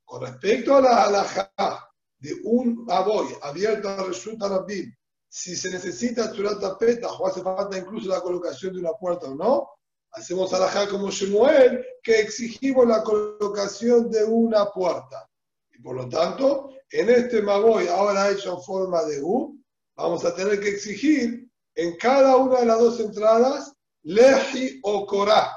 Con 0.05 0.23
respecto 0.23 0.77
a 0.77 0.81
la 0.81 1.05
halajá 1.05 1.91
de 2.19 2.35
un 2.45 2.87
aboy 2.89 3.29
abierto 3.43 3.89
al 3.89 4.09
resulta 4.09 4.49
Rabbim, 4.49 4.95
si 5.29 5.55
se 5.55 5.71
necesita 5.71 6.33
su 6.33 6.43
tapeta 6.59 7.09
o 7.09 7.27
hace 7.27 7.43
falta 7.43 7.77
incluso 7.77 8.09
la 8.09 8.21
colocación 8.21 8.75
de 8.75 8.81
una 8.81 8.93
puerta 8.93 9.27
o 9.27 9.35
no, 9.35 9.69
Hacemos 10.13 10.53
alajá 10.53 10.89
como 10.89 11.11
Shemuel, 11.11 11.85
que 12.03 12.21
exigimos 12.21 12.87
la 12.87 13.03
colocación 13.03 14.11
de 14.11 14.25
una 14.25 14.67
puerta. 14.71 15.29
Y 15.71 15.81
por 15.81 15.97
lo 15.97 16.09
tanto, 16.09 16.71
en 16.91 17.11
este 17.11 17.43
Maboy, 17.43 17.87
ahora 17.89 18.31
hecho 18.31 18.57
en 18.57 18.63
forma 18.63 19.05
de 19.05 19.21
U, 19.23 19.59
vamos 19.97 20.25
a 20.25 20.35
tener 20.35 20.61
que 20.61 20.71
exigir 20.71 21.49
en 21.75 21.97
cada 21.97 22.37
una 22.37 22.61
de 22.61 22.67
las 22.67 22.79
dos 22.79 23.01
entradas 23.01 23.73
leji 24.03 24.81
o 24.83 25.07
corá. 25.07 25.53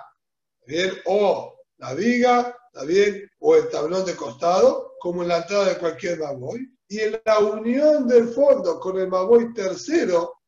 Bien, 0.66 0.92
o 1.06 1.56
la 1.78 1.94
viga, 1.94 2.56
bien, 2.86 3.30
o 3.40 3.56
el 3.56 3.70
tablón 3.70 4.06
de 4.06 4.16
costado, 4.16 4.94
como 5.00 5.24
en 5.24 5.30
la 5.30 5.38
entrada 5.38 5.70
de 5.70 5.78
cualquier 5.78 6.20
Maboy. 6.20 6.68
Y 6.88 7.00
en 7.00 7.22
la 7.26 7.40
unión 7.40 8.08
del 8.08 8.30
fondo 8.30 8.80
con 8.80 9.00
el 9.00 9.08
Maboy 9.08 9.54
tercero, 9.54 10.42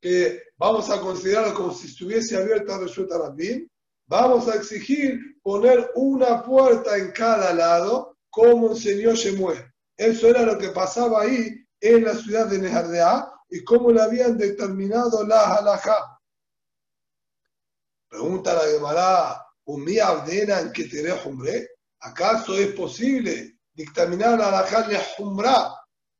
que 0.00 0.42
vamos 0.56 0.88
a 0.90 1.00
considerarlo 1.00 1.54
como 1.54 1.74
si 1.74 1.88
estuviese 1.88 2.36
abierta 2.36 2.76
a 2.76 2.78
Reshut 2.78 3.10
Rabbim, 3.10 3.68
vamos 4.06 4.48
a 4.48 4.54
exigir 4.54 5.18
poner 5.42 5.90
una 5.96 6.42
puerta 6.42 6.96
en 6.96 7.10
cada 7.10 7.52
lado, 7.52 8.16
como 8.30 8.70
enseñó 8.70 9.14
Shemuel. 9.14 9.58
Eso 9.98 10.28
era 10.28 10.42
lo 10.42 10.56
que 10.56 10.70
pasaba 10.70 11.20
ahí 11.20 11.54
en 11.80 12.04
la 12.04 12.14
ciudad 12.14 12.46
de 12.46 12.58
Nejardea 12.58 13.30
y 13.50 13.62
cómo 13.62 13.92
le 13.92 14.00
habían 14.00 14.38
determinado 14.38 15.26
la 15.26 15.56
halajá. 15.56 16.18
Pregunta 18.08 18.54
la 18.54 18.62
Gemara, 18.62 19.44
¿Umía 19.64 20.12
ordena 20.12 20.60
en 20.60 20.72
que 20.72 20.84
te 20.84 21.12
hombre? 21.12 21.68
¿Acaso 22.00 22.56
es 22.56 22.68
posible 22.68 23.58
dictaminar 23.74 24.38
la 24.38 24.48
halajá 24.48 24.88
de 24.88 24.98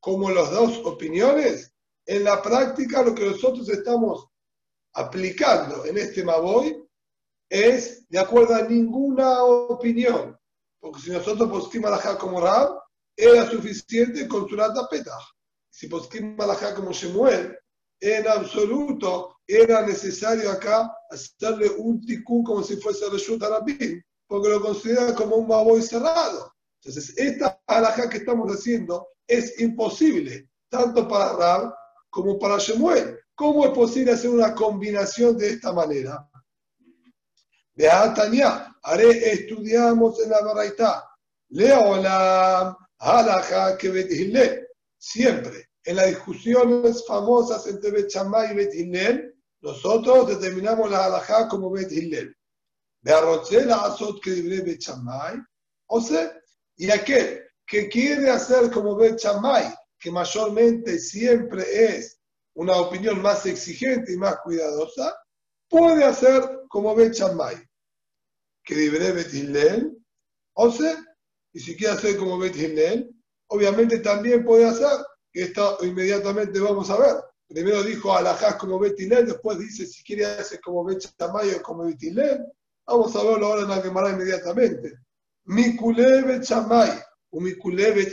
como 0.00 0.30
las 0.30 0.50
dos 0.50 0.82
opiniones? 0.84 1.72
en 2.08 2.24
la 2.24 2.40
práctica 2.40 3.02
lo 3.02 3.14
que 3.14 3.26
nosotros 3.26 3.68
estamos 3.68 4.26
aplicando 4.94 5.84
en 5.84 5.98
este 5.98 6.24
Maboy 6.24 6.82
es 7.50 8.08
de 8.08 8.18
acuerdo 8.18 8.54
a 8.54 8.62
ninguna 8.62 9.44
opinión. 9.44 10.36
Porque 10.80 11.00
si 11.00 11.10
nosotros 11.10 11.50
posquimos 11.50 11.90
la 11.90 12.18
como 12.18 12.40
Rab, 12.40 12.80
era 13.18 13.50
suficiente 13.50 14.28
con 14.28 14.48
su 14.48 14.56
Petah. 14.88 15.18
Si 15.68 15.88
posquimos 15.88 16.46
la 16.46 16.74
como 16.74 16.92
Shemuel, 16.92 17.58
en 18.00 18.28
absoluto 18.28 19.38
era 19.44 19.84
necesario 19.84 20.50
acá 20.52 20.94
hacerle 21.10 21.68
un 21.78 22.00
tikkun 22.06 22.44
como 22.44 22.62
si 22.62 22.76
fuese 22.76 23.10
Reshut 23.10 23.42
Arabim, 23.42 24.00
porque 24.28 24.48
lo 24.50 24.60
considera 24.60 25.14
como 25.16 25.36
un 25.36 25.48
Maboy 25.48 25.82
cerrado. 25.82 26.54
Entonces, 26.80 27.18
esta 27.18 27.60
alhaja 27.66 28.08
que 28.08 28.18
estamos 28.18 28.54
haciendo 28.54 29.08
es 29.26 29.58
imposible, 29.60 30.48
tanto 30.68 31.08
para 31.08 31.32
Rab 31.32 31.74
como 32.10 32.38
para 32.38 32.58
Shemuel. 32.58 33.18
¿Cómo 33.34 33.64
es 33.64 33.72
posible 33.72 34.12
hacer 34.12 34.30
una 34.30 34.54
combinación 34.54 35.36
de 35.36 35.50
esta 35.50 35.72
manera? 35.72 36.28
De 37.74 37.88
Tania, 38.14 38.76
haré, 38.82 39.32
estudiamos 39.32 40.20
en 40.20 40.30
la 40.30 40.40
Baraita. 40.40 41.04
Leo 41.50 41.96
la 43.00 43.18
halaja 43.18 43.76
que 43.78 43.90
Bet 43.90 44.10
Siempre, 44.98 45.68
en 45.84 45.96
las 45.96 46.08
discusiones 46.08 47.06
famosas 47.06 47.66
entre 47.66 47.90
Bet 47.90 48.12
y 48.74 48.90
Bet 48.90 49.34
nosotros 49.60 50.28
determinamos 50.28 50.90
la 50.90 51.06
halajá 51.06 51.48
como 51.48 51.70
Bet 51.70 51.90
Hillel. 51.90 52.34
la 53.02 53.84
azot 53.84 54.20
que 54.22 54.30
libre 54.30 54.60
Bet 54.60 54.84
O 55.86 56.00
sea, 56.00 56.32
y 56.76 56.90
aquel 56.90 57.42
que 57.66 57.88
quiere 57.88 58.30
hacer 58.30 58.70
como 58.70 58.96
Bet 58.96 59.20
que 59.98 60.10
mayormente 60.10 60.98
siempre 60.98 61.64
es 61.96 62.18
una 62.54 62.76
opinión 62.76 63.20
más 63.22 63.46
exigente 63.46 64.12
y 64.12 64.16
más 64.16 64.36
cuidadosa, 64.42 65.14
puede 65.68 66.04
hacer 66.04 66.42
como 66.68 66.94
Ben 66.94 67.12
Chamay, 67.12 67.56
que 68.64 68.74
libre 68.74 69.12
Bet 69.12 69.32
o 70.54 70.70
sea, 70.70 70.96
y 71.52 71.60
si 71.60 71.76
quiere 71.76 71.94
hacer 71.94 72.16
como 72.16 72.38
Bet 72.38 72.54
obviamente 73.48 73.98
también 74.00 74.44
puede 74.44 74.66
hacer, 74.66 75.04
que 75.32 75.42
esto 75.44 75.78
inmediatamente 75.82 76.60
vamos 76.60 76.90
a 76.90 76.98
ver. 76.98 77.14
Primero 77.48 77.82
dijo 77.82 78.14
Alajás 78.14 78.56
como 78.56 78.78
Bet 78.78 78.96
después 78.96 79.58
dice 79.58 79.86
si 79.86 80.02
quiere 80.02 80.26
hacer 80.26 80.60
como 80.60 80.84
Bet 80.84 81.02
o 81.20 81.62
como 81.62 81.84
Bet 81.84 81.98
Vamos 82.86 83.14
a 83.16 83.22
verlo 83.22 83.46
ahora 83.46 83.62
en 83.62 83.68
la 83.68 83.82
Gemara 83.82 84.10
inmediatamente. 84.10 84.98
Mikule 85.44 86.22
Bet 86.22 86.42
Chamay, 86.42 86.90
o 87.30 87.40
Mikule 87.40 87.92
Bet 87.92 88.12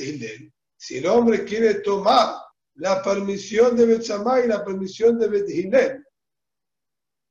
si 0.77 0.97
el 0.97 1.07
hombre 1.07 1.43
quiere 1.43 1.75
tomar 1.75 2.35
la 2.75 3.01
permisión 3.01 3.75
de 3.75 3.85
Betsamá 3.85 4.41
y 4.41 4.47
la 4.47 4.63
permisión 4.63 5.17
de 5.17 5.27
Bet 5.27 6.03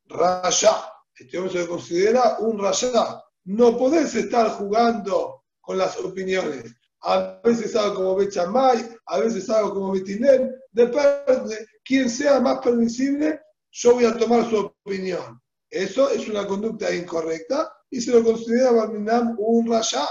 Rasha, 0.07 0.91
este 1.15 1.39
hombre 1.39 1.53
se 1.53 1.69
considera 1.69 2.39
un 2.41 2.59
Rasha. 2.59 3.23
No 3.45 3.77
podés 3.77 4.15
estar 4.15 4.51
jugando 4.53 5.44
con 5.65 5.79
las 5.79 5.99
opiniones. 5.99 6.75
A 7.03 7.41
veces 7.45 7.77
hago 7.77 7.97
como 7.97 8.17
Betsamay, 8.17 8.97
a 9.07 9.19
veces 9.19 9.49
hago 9.51 9.75
como 9.75 9.93
Betinel. 9.93 10.55
Depende, 10.73 11.67
quien 11.85 12.09
sea 12.09 12.41
más 12.41 12.61
permisible, 12.61 13.41
yo 13.71 13.95
voy 13.95 14.07
a 14.07 14.17
tomar 14.17 14.49
su 14.49 14.59
opinión. 14.59 15.41
Eso 15.69 16.09
es 16.11 16.29
una 16.29 16.47
conducta 16.47 16.95
incorrecta 16.95 17.71
y 17.91 18.01
se 18.01 18.13
lo 18.13 18.25
considera 18.25 18.71
Barminam 18.71 19.35
un 19.39 19.71
Rasha. 19.71 20.07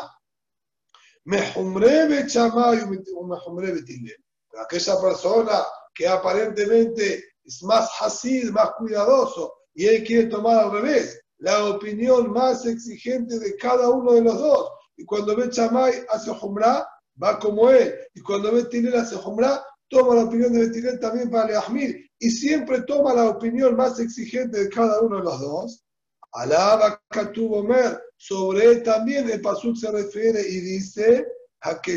Mejumre 1.25 2.07
Bechamay 2.07 2.81
o 3.15 3.27
Mejumre 3.27 3.71
Betilel. 3.71 4.23
Aquella 4.61 4.99
persona 5.01 5.63
que 5.95 6.07
aparentemente 6.07 7.23
es 7.43 7.63
más 7.63 7.89
hasid, 7.99 8.51
más 8.51 8.71
cuidadoso, 8.77 9.53
y 9.73 9.85
él 9.85 10.03
quiere 10.03 10.27
tomar 10.27 10.59
al 10.59 10.71
revés, 10.71 11.21
la 11.37 11.65
opinión 11.65 12.31
más 12.31 12.65
exigente 12.65 13.39
de 13.39 13.55
cada 13.57 13.89
uno 13.89 14.13
de 14.13 14.21
los 14.21 14.37
dos. 14.37 14.71
Y 14.97 15.05
cuando 15.05 15.35
ve 15.35 15.49
Chamay 15.49 16.05
hace 16.09 16.31
Jumra, 16.31 16.87
va 17.21 17.39
como 17.39 17.69
él. 17.69 17.95
Y 18.13 18.21
cuando 18.21 18.51
ve 18.51 18.65
Tilel 18.65 18.95
hace 18.95 19.15
Jumra, 19.15 19.63
toma 19.87 20.15
la 20.15 20.23
opinión 20.23 20.53
de 20.53 20.67
Betilel 20.67 20.99
también 20.99 21.29
para 21.29 21.47
Leahmir. 21.47 22.09
Y 22.19 22.31
siempre 22.31 22.81
toma 22.83 23.13
la 23.13 23.29
opinión 23.29 23.75
más 23.75 23.99
exigente 23.99 24.63
de 24.63 24.69
cada 24.69 25.01
uno 25.01 25.17
de 25.17 25.23
los 25.23 25.39
dos. 25.39 25.83
Alaba 26.31 27.01
tuvo 27.33 27.63
Mer. 27.63 28.01
Sobre 28.17 28.65
él 28.65 28.83
también 28.83 29.29
el 29.29 29.41
Pasuk 29.41 29.75
se 29.75 29.91
refiere 29.91 30.41
y 30.41 30.61
dice: 30.61 31.27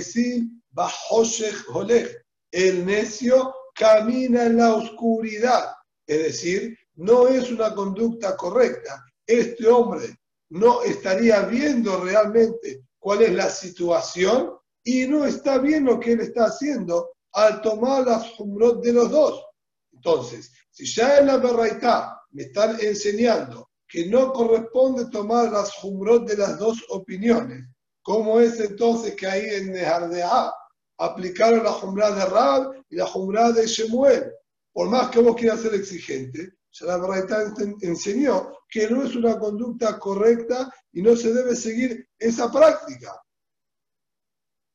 sí 0.03 0.51
Bahoshech 0.71 1.65
Holech. 1.73 2.23
El 2.51 2.85
necio 2.85 3.55
camina 3.75 4.47
en 4.47 4.57
la 4.57 4.75
oscuridad. 4.75 5.73
Es 6.07 6.19
decir, 6.19 6.77
no 6.97 7.29
es 7.29 7.51
una 7.51 7.75
conducta 7.75 8.37
correcta. 8.37 9.05
Este 9.27 9.67
hombre 9.69 10.19
no 10.51 10.83
estaría 10.83 11.43
viendo 11.43 12.03
realmente 12.05 12.86
cuál 13.07 13.23
es 13.23 13.35
la 13.35 13.49
situación 13.49 14.51
y 14.83 15.07
no 15.07 15.25
está 15.25 15.59
bien 15.59 15.85
lo 15.85 16.01
que 16.01 16.15
él 16.15 16.21
está 16.23 16.47
haciendo 16.47 17.13
al 17.35 17.63
tomar 17.63 18.05
las 18.05 18.31
jumrot 18.31 18.83
de 18.83 18.93
los 18.93 19.13
dos. 19.13 19.45
Entonces, 19.93 20.51
si 20.73 20.85
ya 20.87 21.19
en 21.19 21.29
la 21.29 21.37
berraitá 21.37 22.21
me 22.33 22.43
están 22.43 22.81
enseñando 22.81 23.71
que 23.87 24.07
no 24.07 24.33
corresponde 24.33 25.09
tomar 25.09 25.53
las 25.53 25.73
jumrot 25.75 26.27
de 26.27 26.37
las 26.37 26.59
dos 26.59 26.85
opiniones, 26.89 27.69
¿cómo 28.03 28.41
es 28.41 28.59
entonces 28.59 29.15
que 29.15 29.29
ahí 29.29 29.55
en 29.55 29.71
Nehardeá 29.71 30.53
aplicaron 30.99 31.63
la 31.63 31.71
jumra 31.71 32.11
de 32.11 32.25
Rab 32.25 32.73
y 32.91 32.97
la 32.97 33.07
jumra 33.07 33.53
de 33.53 33.69
Shemuel? 33.69 34.33
Por 34.73 34.89
más 34.91 35.11
que 35.11 35.21
vos 35.21 35.37
quieras 35.37 35.61
ser 35.61 35.77
exigente, 35.77 36.55
la 36.81 36.99
verdad 36.99 37.55
enseñó 37.81 38.53
que 38.69 38.89
no 38.91 39.05
es 39.05 39.15
una 39.15 39.39
conducta 39.39 39.99
correcta 39.99 40.73
y 40.93 41.03
no 41.03 41.17
se 41.17 41.33
debe 41.33 41.55
seguir 41.57 42.09
esa 42.19 42.51
práctica. 42.51 43.13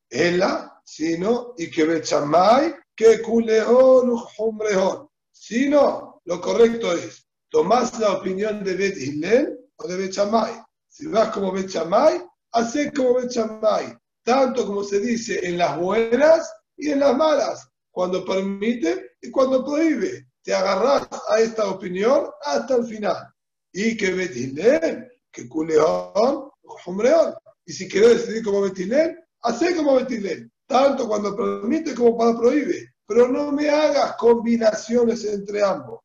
Ella, 0.08 0.72
sino, 0.84 1.54
y 1.56 1.70
que 1.70 1.84
bechamay, 1.84 2.74
que 2.94 3.22
culeón 3.22 4.18
humreón. 4.38 5.08
Sino, 5.30 6.20
lo 6.24 6.40
correcto 6.40 6.92
es, 6.92 7.26
tomás 7.48 7.98
la 7.98 8.12
opinión 8.12 8.62
de 8.64 8.74
Bet 8.74 8.96
Hillel 8.96 9.58
o 9.76 9.88
de 9.88 9.96
Bechamay. 9.96 10.62
Si 10.88 11.06
vas 11.06 11.30
como 11.30 11.52
Bechamay, 11.52 12.22
hace 12.52 12.92
como 12.92 13.14
Bechamay. 13.14 13.96
Tanto 14.24 14.66
como 14.66 14.84
se 14.84 15.00
dice 15.00 15.46
en 15.46 15.58
las 15.58 15.78
buenas 15.78 16.52
y 16.76 16.90
en 16.90 17.00
las 17.00 17.16
malas. 17.16 17.68
Cuando 17.90 18.24
permite 18.24 19.12
y 19.20 19.30
cuando 19.30 19.64
prohíbe 19.64 20.31
te 20.42 20.54
agarras 20.54 21.08
a 21.28 21.40
esta 21.40 21.68
opinión 21.68 22.28
hasta 22.44 22.76
el 22.76 22.84
final. 22.84 23.32
Y 23.72 23.96
que 23.96 24.12
Betilén, 24.12 25.08
que 25.30 25.48
Culeón, 25.48 26.50
Hombreón. 26.86 27.34
Y 27.64 27.72
si 27.72 27.88
quieres 27.88 28.20
decidir 28.20 28.44
como 28.44 28.62
Betilén, 28.62 29.18
hace 29.42 29.74
como 29.76 29.94
Betilén, 29.94 30.52
tanto 30.66 31.06
cuando 31.06 31.36
permite 31.36 31.94
como 31.94 32.16
cuando 32.16 32.40
prohíbe. 32.40 32.94
Pero 33.06 33.28
no 33.28 33.52
me 33.52 33.68
hagas 33.68 34.16
combinaciones 34.16 35.24
entre 35.24 35.62
ambos. 35.62 36.00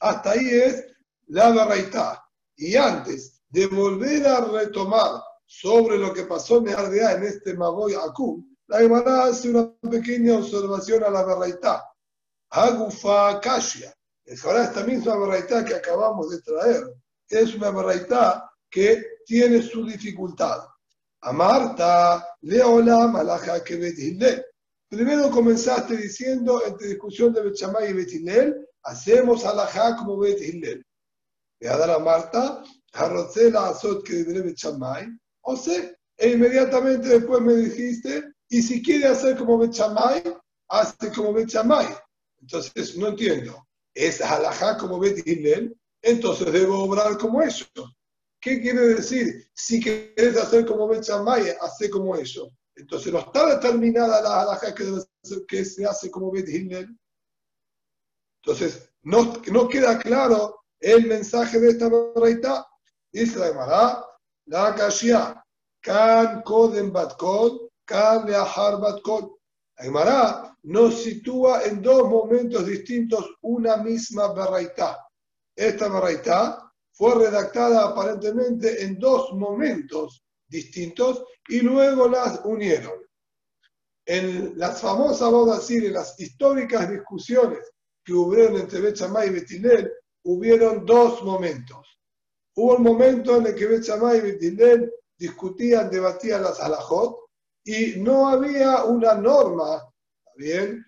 Hasta 0.00 0.32
ahí 0.32 0.48
es 0.48 0.84
la 1.28 1.52
barraitá. 1.52 2.22
Y 2.56 2.76
antes 2.76 3.42
de 3.48 3.66
volver 3.66 4.26
a 4.26 4.40
retomar 4.40 5.22
sobre 5.44 5.98
lo 5.98 6.12
que 6.12 6.24
pasó 6.24 6.58
en 6.58 6.70
Ardea 6.70 7.12
en 7.12 7.24
este 7.24 7.54
Maboy 7.54 7.94
Akú, 7.94 8.44
la 8.66 8.78
Gemara 8.78 9.24
hace 9.24 9.50
una 9.50 9.72
pequeña 9.90 10.38
observación 10.38 11.04
a 11.04 11.10
la 11.10 11.22
barraitá. 11.22 11.84
Hagufa 12.50 13.40
Kashia. 13.40 13.92
Ahora 14.44 14.64
esta 14.64 14.84
misma 14.84 15.16
barraitá 15.16 15.64
que 15.64 15.74
acabamos 15.74 16.30
de 16.30 16.40
traer 16.42 16.84
es 17.28 17.54
una 17.54 17.70
barraitá 17.70 18.50
que 18.70 19.02
tiene 19.24 19.62
su 19.62 19.84
dificultad. 19.86 20.60
Amarta, 21.20 22.26
leola, 22.42 23.08
malaja 23.08 23.62
que 23.62 23.76
betilel. 23.76 24.44
Primero 24.88 25.30
comenzaste 25.30 25.96
diciendo, 25.96 26.62
entre 26.64 26.88
discusión 26.88 27.32
de 27.32 27.42
Bechamay 27.42 27.90
y 27.90 27.92
Betilel, 27.92 28.68
hacemos 28.84 29.44
alajá 29.44 29.96
como 29.96 30.16
Betilel. 30.16 30.84
A 31.68 31.76
dar 31.76 31.90
a 31.90 31.98
Marta, 31.98 32.62
la 33.52 33.68
azot 33.68 34.04
que 34.04 34.24
de 34.24 34.42
Bechamay, 34.42 35.08
o 35.42 35.56
sea, 35.56 35.92
e 36.16 36.30
inmediatamente 36.30 37.08
después 37.08 37.40
me 37.40 37.54
dijiste, 37.54 38.24
y 38.48 38.62
si 38.62 38.80
quiere 38.80 39.06
hacer 39.06 39.36
como 39.36 39.58
Bechamay, 39.58 40.22
hace 40.68 41.12
como 41.12 41.32
Bechamay. 41.32 41.86
Entonces, 42.46 42.96
no 42.96 43.08
entiendo. 43.08 43.66
¿Es 43.92 44.20
halajá 44.20 44.76
como 44.76 45.00
Bet 45.00 45.20
Entonces 46.02 46.52
debo 46.52 46.84
obrar 46.84 47.18
como 47.18 47.42
eso. 47.42 47.66
¿Qué 48.40 48.60
quiere 48.60 48.94
decir? 48.94 49.50
Si 49.52 49.82
quieres 49.82 50.36
hacer 50.36 50.64
como 50.64 50.86
Bet 50.86 51.04
hace 51.60 51.90
como 51.90 52.14
eso. 52.14 52.52
Entonces 52.76 53.12
no 53.12 53.18
está 53.18 53.56
determinada 53.56 54.20
la 54.22 54.42
halajá 54.42 54.72
que, 54.74 55.64
se 55.64 55.84
hace 55.84 56.10
como 56.10 56.30
Bet 56.30 56.48
Entonces, 58.44 58.92
no, 59.02 59.42
no 59.50 59.68
queda 59.68 59.98
claro 59.98 60.60
el 60.78 61.06
mensaje 61.06 61.58
de 61.58 61.70
esta 61.70 61.88
verdad. 61.88 62.64
Dice 63.10 63.40
la 63.40 63.48
Gemara, 63.48 64.04
la 64.44 64.74
Kashia, 64.76 65.44
Kan 65.80 66.42
Kodem 66.42 66.92
Batkod, 66.92 67.70
Kan 67.84 68.26
Leahar 68.26 68.78
Batkod. 68.78 69.32
La 69.78 69.84
Gemara 69.84 70.55
nos 70.66 71.02
sitúa 71.02 71.62
en 71.62 71.80
dos 71.80 72.08
momentos 72.08 72.66
distintos 72.66 73.36
una 73.42 73.76
misma 73.76 74.32
berraitá. 74.32 74.98
Esta 75.54 75.88
berraitá 75.88 76.72
fue 76.92 77.14
redactada 77.14 77.84
aparentemente 77.84 78.82
en 78.82 78.98
dos 78.98 79.32
momentos 79.34 80.24
distintos 80.48 81.24
y 81.48 81.60
luego 81.60 82.08
las 82.08 82.40
unieron. 82.44 82.94
En 84.04 84.58
las 84.58 84.80
famosas 84.80 85.30
bodas 85.30 85.70
en 85.70 85.92
las 85.92 86.18
históricas 86.18 86.90
discusiones 86.90 87.60
que 88.04 88.12
hubieron 88.12 88.56
entre 88.56 88.80
Bechamay 88.80 89.28
y 89.28 89.32
Betilel, 89.32 89.92
hubieron 90.24 90.84
dos 90.84 91.22
momentos. 91.22 92.00
Hubo 92.56 92.74
un 92.74 92.82
momento 92.82 93.36
en 93.36 93.46
el 93.46 93.54
que 93.54 93.66
Bechamay 93.66 94.18
y 94.18 94.22
Betilel 94.22 94.92
discutían, 95.16 95.90
debatían 95.90 96.42
las 96.42 96.58
alajot, 96.58 97.18
y 97.64 98.00
no 98.00 98.28
había 98.28 98.84
una 98.84 99.14
norma 99.14 99.80
bien, 100.36 100.84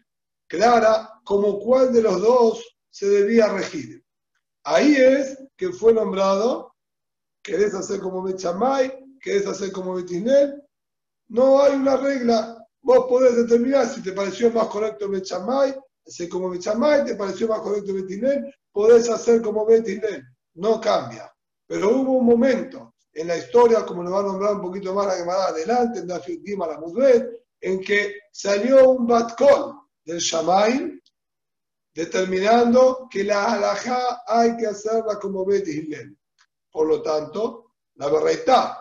clara 0.47 1.21
como 1.25 1.59
cuál 1.59 1.93
de 1.93 2.03
los 2.03 2.21
dos 2.21 2.77
se 2.91 3.07
debía 3.07 3.49
regir. 3.49 4.05
Ahí 4.65 4.97
es 4.97 5.39
que 5.57 5.71
fue 5.71 5.93
nombrado, 5.93 6.75
querés 7.43 7.75
hacer 7.75 8.01
como 8.01 8.23
Bechamay, 8.23 9.17
querés 9.21 9.47
hacer 9.47 9.73
como 9.73 9.95
Betinel, 9.95 10.63
no 11.29 11.63
hay 11.63 11.75
una 11.75 11.97
regla, 11.97 12.67
vos 12.83 13.07
podés 13.09 13.37
determinar 13.37 13.87
si 13.87 14.03
te 14.03 14.13
pareció 14.13 14.51
más 14.51 14.69
correcto 14.69 15.09
Bechamay, 15.09 15.75
hacer 16.07 16.29
como 16.29 16.51
Bechamay, 16.51 17.05
te 17.05 17.15
pareció 17.15 17.49
más 17.49 17.61
correcto 17.61 17.95
Betinel, 17.95 18.53
podés 18.73 19.09
hacer 19.09 19.43
como 19.43 19.67
Betinel, 19.67 20.25
no 20.55 20.81
cambia. 20.81 21.33
Pero 21.67 21.91
hubo 21.91 22.13
un 22.13 22.27
momento 22.27 22.95
en 23.13 23.29
la 23.29 23.37
historia, 23.37 23.85
como 23.85 24.03
lo 24.03 24.11
va 24.11 24.21
a 24.21 24.23
nombrar 24.23 24.55
un 24.55 24.63
poquito 24.63 24.95
más 24.95 25.07
la 25.07 25.25
más 25.25 25.51
adelante, 25.51 26.01
en 26.01 26.43
Dima 26.43 26.67
la 26.67 26.79
en 27.61 27.81
que 27.81 28.21
salió 28.33 28.91
un 28.91 29.07
batkol 29.07 29.81
del 30.05 30.19
Shamaim 30.19 31.01
determinando 31.95 33.09
que 33.11 33.25
la 33.25 33.53
halajá 33.53 34.23
hay 34.27 34.57
que 34.57 34.67
hacerla 34.67 35.19
como 35.19 35.45
Bet 35.45 35.67
Por 36.71 36.87
lo 36.87 37.03
tanto, 37.03 37.73
la 37.97 38.09
verdad, 38.09 38.77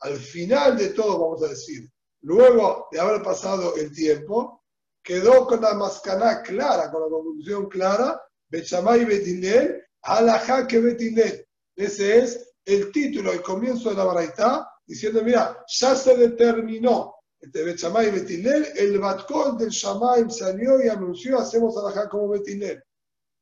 al 0.00 0.16
final 0.16 0.76
de 0.78 0.88
todo, 0.88 1.18
vamos 1.18 1.42
a 1.42 1.48
decir, 1.48 1.90
luego 2.22 2.88
de 2.90 3.00
haber 3.00 3.22
pasado 3.22 3.76
el 3.76 3.92
tiempo, 3.92 4.64
quedó 5.02 5.46
con 5.46 5.60
la 5.60 5.74
mascaná 5.74 6.42
clara, 6.42 6.90
con 6.90 7.02
la 7.02 7.08
conclusión 7.08 7.68
clara, 7.68 8.20
Bet 8.48 8.66
y 8.72 9.06
Bet 9.06 9.84
halajá 10.02 10.66
que 10.66 10.80
Bet 10.80 11.46
Ese 11.76 12.18
es 12.18 12.54
el 12.64 12.90
título, 12.90 13.32
el 13.32 13.42
comienzo 13.42 13.90
de 13.90 13.96
la 13.96 14.14
verdad, 14.14 14.64
diciendo, 14.86 15.22
mira, 15.22 15.64
ya 15.68 15.94
se 15.94 16.16
determinó 16.16 17.14
entre 17.42 17.64
Bechamay 17.64 18.06
y 18.06 18.10
Betilel, 18.10 18.66
el 18.76 18.98
Batkol 19.00 19.58
del 19.58 19.70
Shamaim 19.70 20.30
salió 20.30 20.82
y 20.82 20.88
anunció, 20.88 21.38
hacemos 21.38 21.76
alajá 21.76 22.08
como 22.08 22.28
Betilel. 22.28 22.82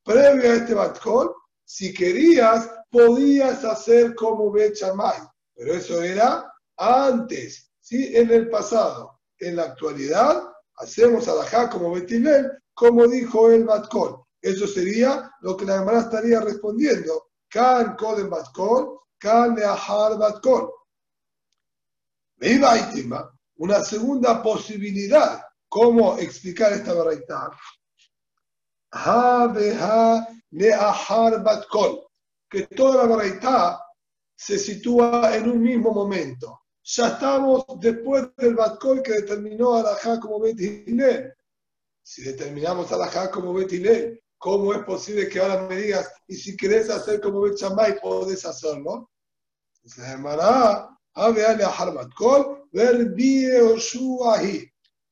Previo 0.03 0.51
a 0.51 0.55
este 0.55 0.73
Batkol, 0.73 1.33
si 1.63 1.93
querías, 1.93 2.67
podías 2.89 3.63
hacer 3.63 4.15
como 4.15 4.51
Bechamay, 4.51 5.19
pero 5.55 5.75
eso 5.75 6.01
era 6.01 6.51
antes, 6.77 7.71
¿sí? 7.79 8.15
en 8.15 8.31
el 8.31 8.49
pasado. 8.49 9.19
En 9.37 9.55
la 9.55 9.63
actualidad, 9.63 10.51
hacemos 10.77 11.27
alajá 11.27 11.69
como 11.69 11.91
Betilel, 11.91 12.51
como 12.73 13.07
dijo 13.07 13.51
el 13.51 13.65
Batkol. 13.65 14.23
Eso 14.41 14.65
sería 14.65 15.31
lo 15.41 15.55
que 15.55 15.65
la 15.65 15.75
hermana 15.75 15.99
estaría 15.99 16.39
respondiendo. 16.41 17.29
Kan 17.49 17.95
Koden 17.95 18.29
Batkol, 18.29 18.99
Kan 19.19 19.55
Leahar 19.55 20.17
Batkol. 20.17 20.71
Una 23.61 23.79
segunda 23.83 24.41
posibilidad, 24.41 25.39
¿cómo 25.69 26.17
explicar 26.17 26.73
esta 26.73 26.95
verdad? 26.95 27.51
Que 32.49 32.65
toda 32.75 33.05
la 33.05 33.15
verdad 33.15 33.77
se 34.35 34.57
sitúa 34.57 35.35
en 35.35 35.47
un 35.47 35.61
mismo 35.61 35.91
momento. 35.91 36.61
Ya 36.81 37.09
estamos 37.09 37.63
después 37.79 38.29
del 38.35 38.55
Batkol 38.55 39.03
que 39.03 39.11
determinó 39.11 39.75
a 39.75 39.83
la 39.83 40.19
como 40.19 40.39
Bet 40.39 40.57
Si 42.01 42.23
determinamos 42.23 42.91
a 42.91 42.97
la 42.97 43.29
como 43.29 43.53
Bet 43.53 43.71
¿cómo 44.39 44.73
es 44.73 44.83
posible 44.83 45.29
que 45.29 45.39
ahora 45.39 45.67
me 45.67 45.75
digas, 45.75 46.11
y 46.25 46.35
si 46.35 46.57
querés 46.57 46.89
hacer 46.89 47.21
como 47.21 47.41
Bet 47.41 47.57
Shammai, 47.57 48.01
podés 48.01 48.43
hacerlo? 48.43 49.11
Llamará 49.83 50.89
Aveale 51.13 51.63
Harbatkol, 51.63 52.55
ver 52.55 52.60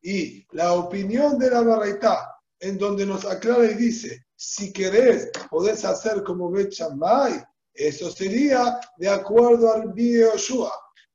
Y 0.01 0.47
la 0.51 0.73
opinión 0.73 1.37
de 1.37 1.49
la 1.49 1.61
Baraita, 1.61 2.35
en 2.59 2.77
donde 2.77 3.05
nos 3.05 3.25
aclara 3.25 3.65
y 3.65 3.73
dice, 3.75 4.25
si 4.35 4.71
querés, 4.71 5.29
podés 5.49 5.83
hacer 5.83 6.23
como 6.23 6.49
Bet 6.49 6.71
Shammai, 6.71 7.43
eso 7.73 8.09
sería 8.09 8.79
de 8.97 9.09
acuerdo 9.09 9.73
al 9.73 9.91
video 9.93 10.33
Yoshua, 10.33 10.71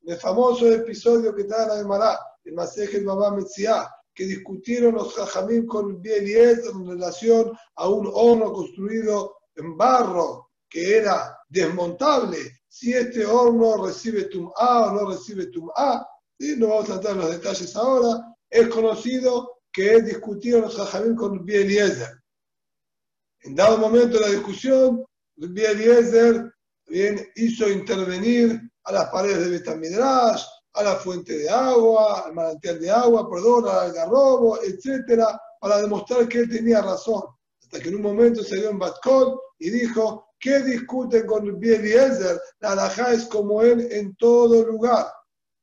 el 0.06 0.16
famoso 0.18 0.70
episodio 0.70 1.34
que 1.34 1.42
está 1.42 1.62
en 1.62 1.68
la 1.68 1.76
Gemara, 1.76 2.18
el 2.44 2.52
Masejet 2.52 3.04
Baba 3.04 3.34
Metziah, 3.34 3.90
que 4.14 4.24
discutieron 4.24 4.94
los 4.94 5.14
Jajamim 5.14 5.66
con 5.66 6.00
Bieliezer 6.00 6.70
en 6.72 6.86
relación 6.86 7.52
a 7.76 7.88
un 7.88 8.10
horno 8.12 8.52
construido 8.52 9.36
en 9.56 9.76
barro 9.76 10.50
que 10.68 10.98
era 10.98 11.38
desmontable. 11.48 12.38
Si 12.68 12.92
este 12.92 13.24
horno 13.24 13.84
recibe 13.84 14.24
Tum'a 14.24 14.86
o 14.86 14.92
no 14.92 15.10
recibe 15.10 15.46
Tum'a, 15.46 16.06
¿sí? 16.44 16.56
no 16.58 16.68
vamos 16.68 16.90
a 16.90 17.10
en 17.10 17.18
los 17.18 17.30
detalles 17.30 17.74
ahora, 17.76 18.34
es 18.50 18.68
conocido 18.68 19.60
que 19.72 20.00
discutieron 20.02 20.62
los 20.62 20.76
Jajamim 20.76 21.16
con 21.16 21.44
Bieliezer. 21.44 22.22
En 23.40 23.54
dado 23.54 23.78
momento 23.78 24.18
de 24.18 24.20
la 24.20 24.28
discusión, 24.28 25.04
Bieliezer 25.36 26.52
bien, 26.86 27.26
hizo 27.36 27.68
intervenir 27.68 28.60
a 28.84 28.92
las 28.92 29.08
paredes 29.10 29.40
de 29.40 29.50
Betamidrash, 29.50 30.44
a 30.74 30.82
la 30.82 30.96
fuente 30.96 31.38
de 31.38 31.48
agua, 31.48 32.26
al 32.26 32.34
manantial 32.34 32.80
de 32.80 32.90
agua, 32.90 33.28
perdón, 33.30 33.68
al 33.68 33.90
algarrobo, 33.90 34.58
etcétera, 34.62 35.40
para 35.60 35.80
demostrar 35.80 36.28
que 36.28 36.40
él 36.40 36.50
tenía 36.50 36.82
razón. 36.82 37.22
Hasta 37.62 37.80
que 37.80 37.88
en 37.88 37.96
un 37.96 38.02
momento 38.02 38.42
se 38.42 38.56
dio 38.56 38.70
en 38.70 38.78
Batkol 38.78 39.40
y 39.58 39.70
dijo, 39.70 40.28
¿qué 40.38 40.60
discuten 40.60 41.26
con 41.26 41.58
Bieliezer? 41.58 42.40
La 42.60 42.72
alajá 42.72 43.12
es 43.12 43.24
como 43.26 43.62
él 43.62 43.88
en 43.90 44.14
todo 44.16 44.64
lugar. 44.64 45.06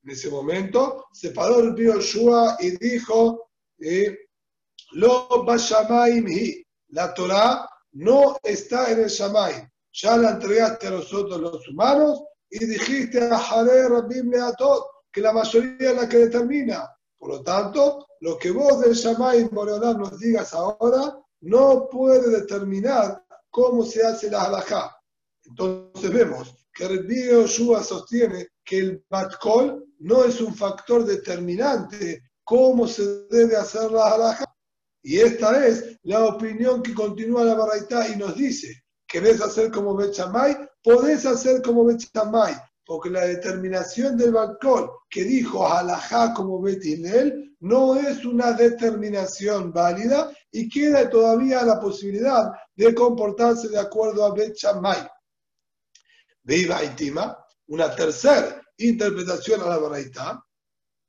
En 0.04 0.12
ese 0.12 0.30
momento 0.30 1.06
se 1.12 1.32
paró 1.32 1.60
el 1.60 1.76
Shua 1.76 2.58
y 2.60 2.72
dijo, 2.78 3.52
eh, 3.80 4.18
Lo 4.94 5.46
la 6.90 7.14
Torah 7.14 7.70
no 7.94 8.38
está 8.44 8.92
en 8.92 9.02
el 9.02 9.10
Shamaim 9.10 9.72
ya 9.94 10.18
la 10.18 10.32
entregaste 10.32 10.88
a 10.88 10.92
nosotros 10.92 11.40
los 11.40 11.68
humanos 11.68 12.24
y 12.50 12.66
dijiste 12.66 13.22
a 13.24 13.38
Jare 13.38 13.90
Rabim 13.90 14.30
Leatot, 14.30 14.86
que 15.12 15.22
la 15.22 15.34
mayoría 15.34 15.92
es 15.92 15.96
la 15.96 16.08
que 16.08 16.18
determina. 16.18 16.90
Por 17.18 17.30
lo 17.30 17.44
tanto, 17.44 18.08
lo 18.22 18.38
que 18.38 18.52
vos 18.52 18.80
del 18.82 18.94
Shamay 18.94 19.46
Boreolam 19.46 20.00
nos 20.00 20.18
digas 20.20 20.54
ahora 20.54 21.18
no 21.42 21.88
puede 21.90 22.30
determinar 22.30 23.24
cómo 23.50 23.84
se 23.84 24.06
hace 24.06 24.30
la 24.30 24.44
halajá. 24.44 24.96
Entonces 25.46 26.12
vemos 26.12 26.56
que 26.74 26.88
Rabbi 26.88 27.30
Yoshua 27.30 27.84
sostiene 27.84 28.50
que 28.64 28.80
el 28.80 29.06
Batkol 29.10 29.86
no 30.02 30.24
es 30.24 30.42
un 30.42 30.54
factor 30.56 31.06
determinante 31.06 32.32
cómo 32.44 32.88
se 32.88 33.28
debe 33.30 33.56
hacer 33.56 33.92
la 33.92 34.14
halajá. 34.14 34.46
Y 35.04 35.20
esta 35.20 35.66
es 35.66 35.98
la 36.04 36.26
opinión 36.26 36.82
que 36.84 36.94
continúa 36.94 37.44
la 37.44 37.56
Baraitá 37.56 38.08
y 38.10 38.18
nos 38.18 38.36
dice 38.36 38.84
querés 39.08 39.42
hacer 39.42 39.72
como 39.72 39.96
Bechamay, 39.96 40.56
podés 40.82 41.26
hacer 41.26 41.62
como 41.62 41.84
Bechamay, 41.84 42.56
porque 42.86 43.10
la 43.10 43.26
determinación 43.26 44.18
del 44.18 44.32
balcón 44.32 44.90
que 45.10 45.26
dijo 45.26 45.68
Alajá 45.68 46.34
como 46.34 46.62
Betilel 46.62 47.58
no 47.60 47.96
es 47.96 48.24
una 48.24 48.54
determinación 48.54 49.74
válida 49.74 50.32
y 50.50 50.70
queda 50.70 51.10
todavía 51.10 51.64
la 51.64 51.80
posibilidad 51.80 52.52
de 52.74 52.96
comportarse 52.96 53.68
de 53.68 53.80
acuerdo 53.80 54.26
a 54.26 54.34
Bechamay. 54.34 55.08
Viva 56.44 56.84
Itima, 56.84 57.38
una 57.68 57.94
tercera 57.94 58.61
interpretación 58.88 59.62
a 59.62 59.68
la 59.68 59.78
Baraita, 59.78 60.44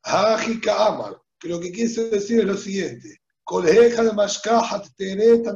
Hajika 0.05 0.87
Amar, 0.87 1.21
que 1.39 1.49
lo 1.49 1.61
que 1.61 1.73
quiere 1.73 2.11
decir 2.11 2.41
es 2.41 2.47
lo 2.47 2.57
siguiente: 2.57 3.21
Coleja 3.45 4.05
de 4.05 4.13
Mashkahat 4.13 4.87
Teret 4.97 5.47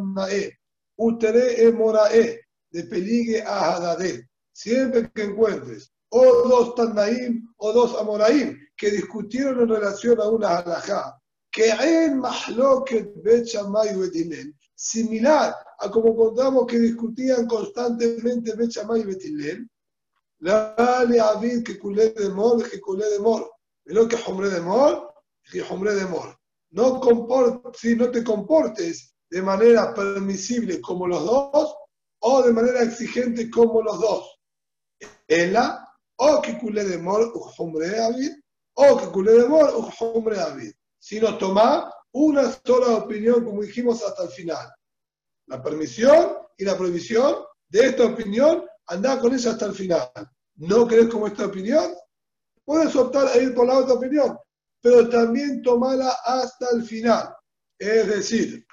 Utere 0.99 1.63
emorae, 1.63 2.41
de 2.71 2.83
peligue 2.85 3.43
a 3.43 3.77
Hadadé. 3.77 4.29
Siempre 4.53 5.11
que 5.15 5.25
encuentres 5.25 5.93
o 6.09 6.49
dos 6.49 6.75
Tannaim 6.75 7.47
o 7.59 7.73
dos 7.73 7.95
Amoraim 8.01 8.59
que 8.77 8.91
discutieron 8.91 9.61
en 9.61 9.69
relación 9.69 10.21
a 10.21 10.29
una 10.29 10.59
halajá, 10.59 11.21
que 11.51 11.71
en 11.71 12.19
Mahloket 12.19 13.13
Bet 13.23 13.47
y 14.15 14.55
similar 14.75 15.55
a 15.79 15.91
como 15.91 16.15
contamos 16.15 16.67
que 16.67 16.79
discutían 16.79 17.47
constantemente 17.47 18.55
Bet 18.55 18.75
Bet 18.75 19.23
Dale 20.39 21.21
a 21.21 21.29
Avid 21.31 21.65
que 21.65 21.79
culé 21.79 22.11
de 22.11 22.29
mor, 22.29 22.69
que 22.69 22.81
culé 22.81 23.09
de 23.11 23.19
mor. 23.19 23.51
Lo 23.85 24.07
que 24.09 24.17
hombre 24.27 24.51
de 24.51 24.61
mor, 24.61 25.15
que 25.45 25.63
hombre 25.63 25.95
de 25.95 26.07
mor. 26.07 26.39
No, 26.71 27.01
si 27.75 27.95
no 27.95 28.11
te 28.11 28.23
comportes 28.23 29.15
de 29.31 29.43
manera 29.43 29.95
permisible 29.95 30.81
como 30.81 31.07
los 31.07 31.25
dos, 31.25 31.75
o 32.21 32.43
de 32.43 32.53
manera 32.53 32.83
exigente 32.83 33.51
como 33.51 33.83
los 33.83 34.01
dos. 34.01 34.41
Ella, 35.29 35.87
o 36.17 36.41
que 36.43 36.59
culé 36.59 36.85
de 36.85 36.99
mor, 36.99 37.33
hombre 37.59 37.91
David, 37.91 38.33
o 38.75 38.97
que 38.97 39.07
culé 39.07 39.33
de 39.33 39.49
mor, 39.49 39.73
hombre 40.01 40.37
David. 40.37 40.73
Sino 40.99 41.39
toma 41.39 41.93
una 42.13 42.53
sola 42.65 42.97
opinión, 42.97 43.45
como 43.45 43.63
dijimos 43.63 44.03
hasta 44.03 44.25
el 44.25 44.31
final. 44.31 44.69
La 45.47 45.63
permisión 45.63 46.39
y 46.57 46.65
la 46.65 46.77
prohibición 46.77 47.37
de 47.69 47.87
esta 47.87 48.07
opinión, 48.07 48.65
anda 48.87 49.19
con 49.19 49.35
ella 49.35 49.51
hasta 49.53 49.67
el 49.67 49.75
final. 49.75 50.11
¿No 50.57 50.87
crees 50.87 51.09
como 51.09 51.27
esta 51.27 51.47
opinión? 51.47 51.95
Puedes 52.65 52.95
optar 52.97 53.29
a 53.29 53.37
ir 53.37 53.55
por 53.55 53.67
la 53.67 53.79
otra 53.79 53.95
opinión, 53.95 54.37
pero 54.81 55.09
también 55.09 55.63
tomala 55.63 56.11
hasta 56.25 56.67
el 56.75 56.83
final. 56.83 57.35
Es 57.79 58.09
decir, 58.09 58.67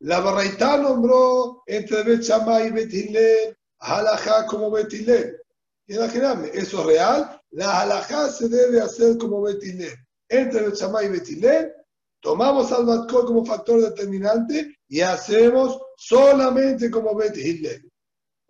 la 0.00 0.20
Barraitá 0.20 0.76
nombró 0.76 1.62
entre 1.66 2.02
Bet 2.02 2.24
y 2.24 2.70
Bet 2.70 2.92
Hillel, 2.92 3.56
Halajá 3.78 4.46
como 4.46 4.70
Bet 4.70 4.92
Hillel. 4.92 5.40
Imagíname, 5.86 6.50
¿eso 6.54 6.80
es 6.80 6.86
real? 6.86 7.40
La 7.50 7.82
halajá 7.82 8.30
se 8.30 8.48
debe 8.48 8.80
hacer 8.80 9.18
como 9.18 9.42
Bet 9.42 9.62
Hillel. 9.62 9.94
Entre 10.28 10.62
Bet 10.62 10.78
y 10.80 11.08
Bet 11.08 11.28
Hillel, 11.28 11.72
tomamos 12.20 12.72
al 12.72 12.86
Batkol 12.86 13.26
como 13.26 13.44
factor 13.44 13.80
determinante 13.80 14.76
y 14.88 15.00
hacemos 15.00 15.78
solamente 15.96 16.90
como 16.90 17.14
Bet 17.14 17.36
Hillel. 17.36 17.90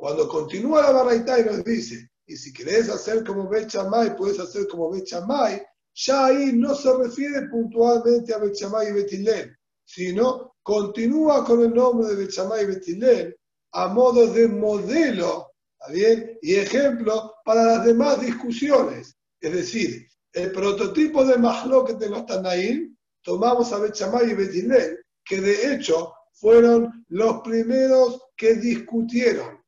Cuando 0.05 0.29
continúa 0.29 0.83
la 0.83 0.91
Barraitá 0.91 1.41
y 1.41 1.45
nos 1.47 1.65
dice, 1.65 2.11
y 2.27 2.37
si 2.37 2.53
querés 2.53 2.91
hacer 2.91 3.25
como 3.25 3.49
Bet 3.49 3.73
puedes 4.19 4.39
hacer 4.39 4.69
como 4.69 4.91
Bet 4.91 5.07
ya 5.07 6.27
ahí 6.27 6.53
no 6.53 6.75
se 6.75 6.95
refiere 6.95 7.49
puntualmente 7.49 8.35
a 8.35 8.37
Bet 8.37 8.55
y 8.61 8.93
Bet 8.93 9.11
Hillel, 9.11 9.57
sino 9.87 10.57
continúa 10.63 11.43
con 11.47 11.63
el 11.63 11.73
nombre 11.73 12.09
de 12.09 12.17
Bechamay 12.17 12.67
Betilel 12.67 13.35
a 13.73 13.89
modo 13.89 14.27
de 14.27 14.47
modelo 14.47 15.51
bien? 15.91 16.37
y 16.43 16.57
ejemplo 16.57 17.37
para 17.43 17.65
las 17.65 17.87
demás 17.87 18.21
discusiones. 18.21 19.17
Es 19.41 19.55
decir, 19.55 20.07
el 20.35 20.53
prototipo 20.53 21.25
de 21.25 21.39
Mahloket 21.39 21.97
de 21.97 22.11
los 22.11 22.27
Tanaim, 22.27 22.95
tomamos 23.23 23.73
a 23.73 23.79
Bechamay 23.79 24.33
y 24.33 24.35
Betilel, 24.35 24.99
que 25.25 25.41
de 25.41 25.73
hecho 25.73 26.13
fueron 26.35 27.07
los 27.09 27.41
primeros 27.41 28.21
que 28.37 28.57
discutieron. 28.57 29.64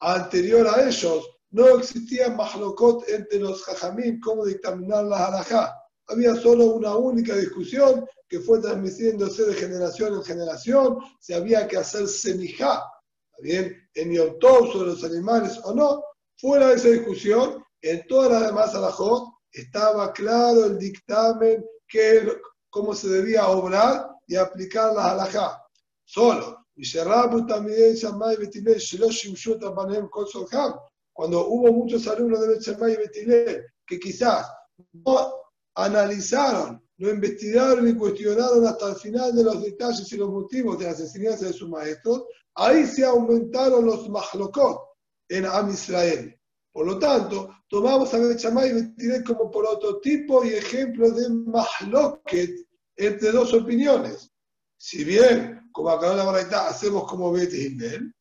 Anterior 0.00 0.66
a 0.68 0.88
ellos, 0.88 1.28
no 1.50 1.78
existía 1.78 2.30
Mahlokot 2.30 3.08
entre 3.08 3.40
los 3.40 3.64
Jajamim, 3.64 4.20
cómo 4.20 4.44
dictaminar 4.44 5.04
la 5.04 5.26
halajá. 5.26 5.74
Había 6.06 6.34
solo 6.36 6.66
una 6.66 6.94
única 6.96 7.34
discusión 7.36 8.06
que 8.28 8.40
fue 8.40 8.60
transmitiéndose 8.60 9.44
de 9.44 9.54
generación 9.54 10.14
en 10.14 10.22
generación, 10.22 10.98
si 11.20 11.32
había 11.32 11.66
que 11.66 11.78
hacer 11.78 12.06
semijá, 12.06 12.84
bien? 13.40 13.74
En 13.94 14.12
Yom 14.12 14.38
sobre 14.72 14.90
los 14.90 15.04
animales 15.04 15.58
o 15.64 15.74
no, 15.74 16.02
fuera 16.36 16.68
de 16.68 16.74
esa 16.74 16.88
discusión, 16.88 17.64
en 17.82 18.06
todas 18.06 18.30
las 18.30 18.46
demás 18.48 18.74
alajot 18.74 19.28
estaba 19.52 20.12
claro 20.12 20.66
el 20.66 20.78
dictamen, 20.78 21.64
que, 21.86 22.38
cómo 22.68 22.94
se 22.94 23.08
debía 23.08 23.48
obrar 23.48 24.10
y 24.26 24.36
aplicar 24.36 24.92
las 24.92 25.06
alajá. 25.06 25.62
Solo. 26.04 26.67
Cuando 31.12 31.48
hubo 31.48 31.72
muchos 31.72 32.06
alumnos 32.06 32.40
de 32.40 32.48
Betsemay 32.48 32.92
y 32.92 32.96
Betilel 32.96 33.64
que 33.84 33.98
quizás 33.98 34.46
no 34.92 35.32
analizaron, 35.74 36.80
no 36.98 37.10
investigaron 37.10 37.88
y 37.88 37.94
cuestionaron 37.94 38.64
hasta 38.64 38.90
el 38.90 38.96
final 38.96 39.34
de 39.34 39.42
los 39.42 39.60
detalles 39.62 40.12
y 40.12 40.16
los 40.16 40.30
motivos 40.30 40.78
de 40.78 40.84
las 40.84 41.00
enseñanzas 41.00 41.48
de 41.48 41.52
sus 41.52 41.68
maestros, 41.68 42.24
ahí 42.54 42.86
se 42.86 43.04
aumentaron 43.04 43.86
los 43.86 44.08
mahlokot 44.08 44.80
en 45.28 45.46
Am 45.46 45.70
Israel. 45.70 46.38
Por 46.72 46.86
lo 46.86 46.98
tanto, 47.00 47.50
tomamos 47.68 48.14
a 48.14 48.18
Bechamay 48.18 48.70
y 48.70 48.72
Betilel 48.74 49.24
como 49.24 49.50
prototipo 49.50 50.44
y 50.44 50.50
ejemplo 50.50 51.10
de 51.10 51.28
mahloket 51.30 52.50
entre 52.94 53.32
dos 53.32 53.52
opiniones. 53.54 54.30
Si 54.76 55.02
bien, 55.02 55.57
como 55.72 55.92
en 56.02 56.16
la 56.16 56.24
Baraita, 56.24 56.68
hacemos 56.68 57.08
como 57.08 57.32
Betilel, 57.32 58.12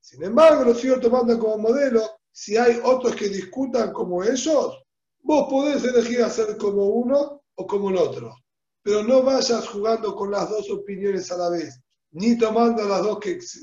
sin 0.00 0.24
embargo, 0.24 0.64
lo 0.64 0.74
sigo 0.74 0.98
tomando 0.98 1.38
como 1.38 1.58
modelo. 1.58 2.02
Si 2.32 2.56
hay 2.56 2.80
otros 2.82 3.14
que 3.14 3.28
discutan 3.28 3.92
como 3.92 4.24
ellos, 4.24 4.82
vos 5.22 5.46
podés 5.48 5.84
elegir 5.84 6.22
hacer 6.22 6.56
como 6.56 6.86
uno 6.86 7.42
o 7.54 7.66
como 7.66 7.90
el 7.90 7.96
otro. 7.96 8.34
Pero 8.82 9.02
no 9.02 9.22
vayas 9.22 9.68
jugando 9.68 10.16
con 10.16 10.30
las 10.30 10.48
dos 10.48 10.70
opiniones 10.70 11.30
a 11.30 11.36
la 11.36 11.50
vez, 11.50 11.78
ni 12.12 12.36
tomando 12.38 12.88
las 12.88 13.02
dos 13.02 13.18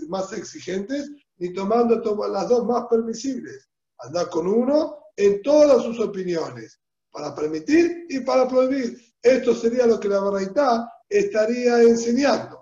más 0.09 0.31
exigentes, 0.31 1.09
ni 1.37 1.53
tomando 1.53 1.99
las 2.29 2.47
dos 2.47 2.65
más 2.65 2.85
permisibles. 2.87 3.67
Anda 3.97 4.29
con 4.29 4.47
uno 4.47 4.99
en 5.15 5.41
todas 5.41 5.83
sus 5.83 5.99
opiniones, 5.99 6.79
para 7.11 7.33
permitir 7.33 8.05
y 8.09 8.19
para 8.19 8.47
prohibir. 8.47 8.95
Esto 9.23 9.55
sería 9.55 9.87
lo 9.87 9.99
que 9.99 10.07
la 10.07 10.19
Baraitá 10.19 10.87
estaría 11.09 11.81
enseñando. 11.81 12.56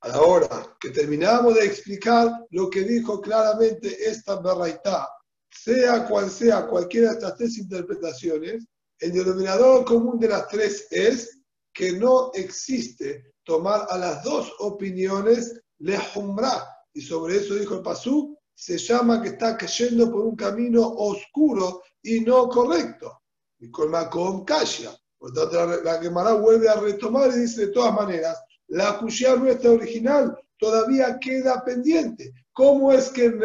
Ahora 0.00 0.76
que 0.80 0.90
terminamos 0.90 1.54
de 1.54 1.64
explicar 1.64 2.30
lo 2.50 2.70
que 2.70 2.82
dijo 2.82 3.20
claramente 3.20 4.08
esta 4.08 4.36
Baraitá, 4.36 5.08
sea 5.50 6.06
cual 6.06 6.30
sea 6.30 6.66
cualquiera 6.66 7.08
de 7.08 7.14
estas 7.14 7.36
tres 7.36 7.58
interpretaciones, 7.58 8.66
el 9.00 9.12
denominador 9.12 9.84
común 9.84 10.18
de 10.18 10.28
las 10.28 10.46
tres 10.48 10.86
es 10.90 11.40
que 11.72 11.92
no 11.92 12.30
existe 12.34 13.32
tomar 13.44 13.86
a 13.88 13.98
las 13.98 14.22
dos 14.22 14.52
opiniones 14.58 15.60
lehumra. 15.78 16.68
Y 16.92 17.00
sobre 17.00 17.36
eso 17.36 17.54
dijo 17.54 17.76
el 17.76 17.82
Pasú, 17.82 18.36
se 18.54 18.76
llama 18.76 19.22
que 19.22 19.30
está 19.30 19.56
cayendo 19.56 20.10
por 20.10 20.22
un 20.22 20.34
camino 20.34 20.86
oscuro 20.86 21.82
y 22.02 22.20
no 22.20 22.48
correcto. 22.48 23.22
Y 23.60 23.70
con 23.70 24.44
Kasha. 24.44 24.96
Por 25.16 25.32
tanto, 25.32 25.82
la 25.82 26.00
Gemara 26.00 26.32
vuelve 26.34 26.68
a 26.68 26.80
retomar 26.80 27.30
y 27.30 27.40
dice 27.40 27.66
de 27.66 27.72
todas 27.72 27.92
maneras, 27.94 28.40
la 28.68 28.98
cuchilla 28.98 29.36
nuestra 29.36 29.70
original 29.70 30.38
todavía 30.58 31.18
queda 31.18 31.64
pendiente. 31.64 32.32
¿Cómo 32.52 32.92
es 32.92 33.08
que 33.10 33.26
en 33.26 33.40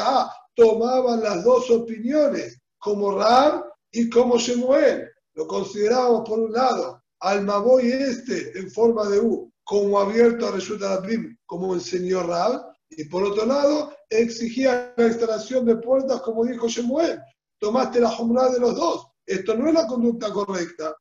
A 0.00 0.30
tomaban 0.54 1.22
las 1.22 1.44
dos 1.44 1.70
opiniones, 1.70 2.60
como 2.78 3.18
Ram 3.18 3.62
y 3.90 4.10
como 4.10 4.38
Shemuel? 4.38 5.08
Lo 5.34 5.46
considerábamos 5.46 6.28
por 6.28 6.40
un 6.40 6.52
lado 6.52 7.02
al 7.20 7.44
Maboy 7.44 7.90
este 7.90 8.58
en 8.58 8.70
forma 8.70 9.08
de 9.08 9.20
U, 9.20 9.52
como 9.64 9.98
abierto 9.98 10.48
a 10.48 10.52
resulta 10.52 11.00
como 11.46 11.74
enseñó 11.74 12.22
Rab, 12.22 12.68
y 12.90 13.04
por 13.04 13.22
otro 13.22 13.44
lado, 13.44 13.92
exigía 14.08 14.94
la 14.96 15.06
instalación 15.06 15.66
de 15.66 15.76
puertas, 15.76 16.20
como 16.22 16.44
dijo 16.44 16.68
Shemuel. 16.68 17.20
Tomaste 17.58 18.00
la 18.00 18.10
jumra 18.10 18.48
de 18.48 18.60
los 18.60 18.74
dos. 18.74 19.06
Esto 19.26 19.54
no 19.54 19.68
es 19.68 19.74
la 19.74 19.86
conducta 19.86 20.32
correcta. 20.32 20.96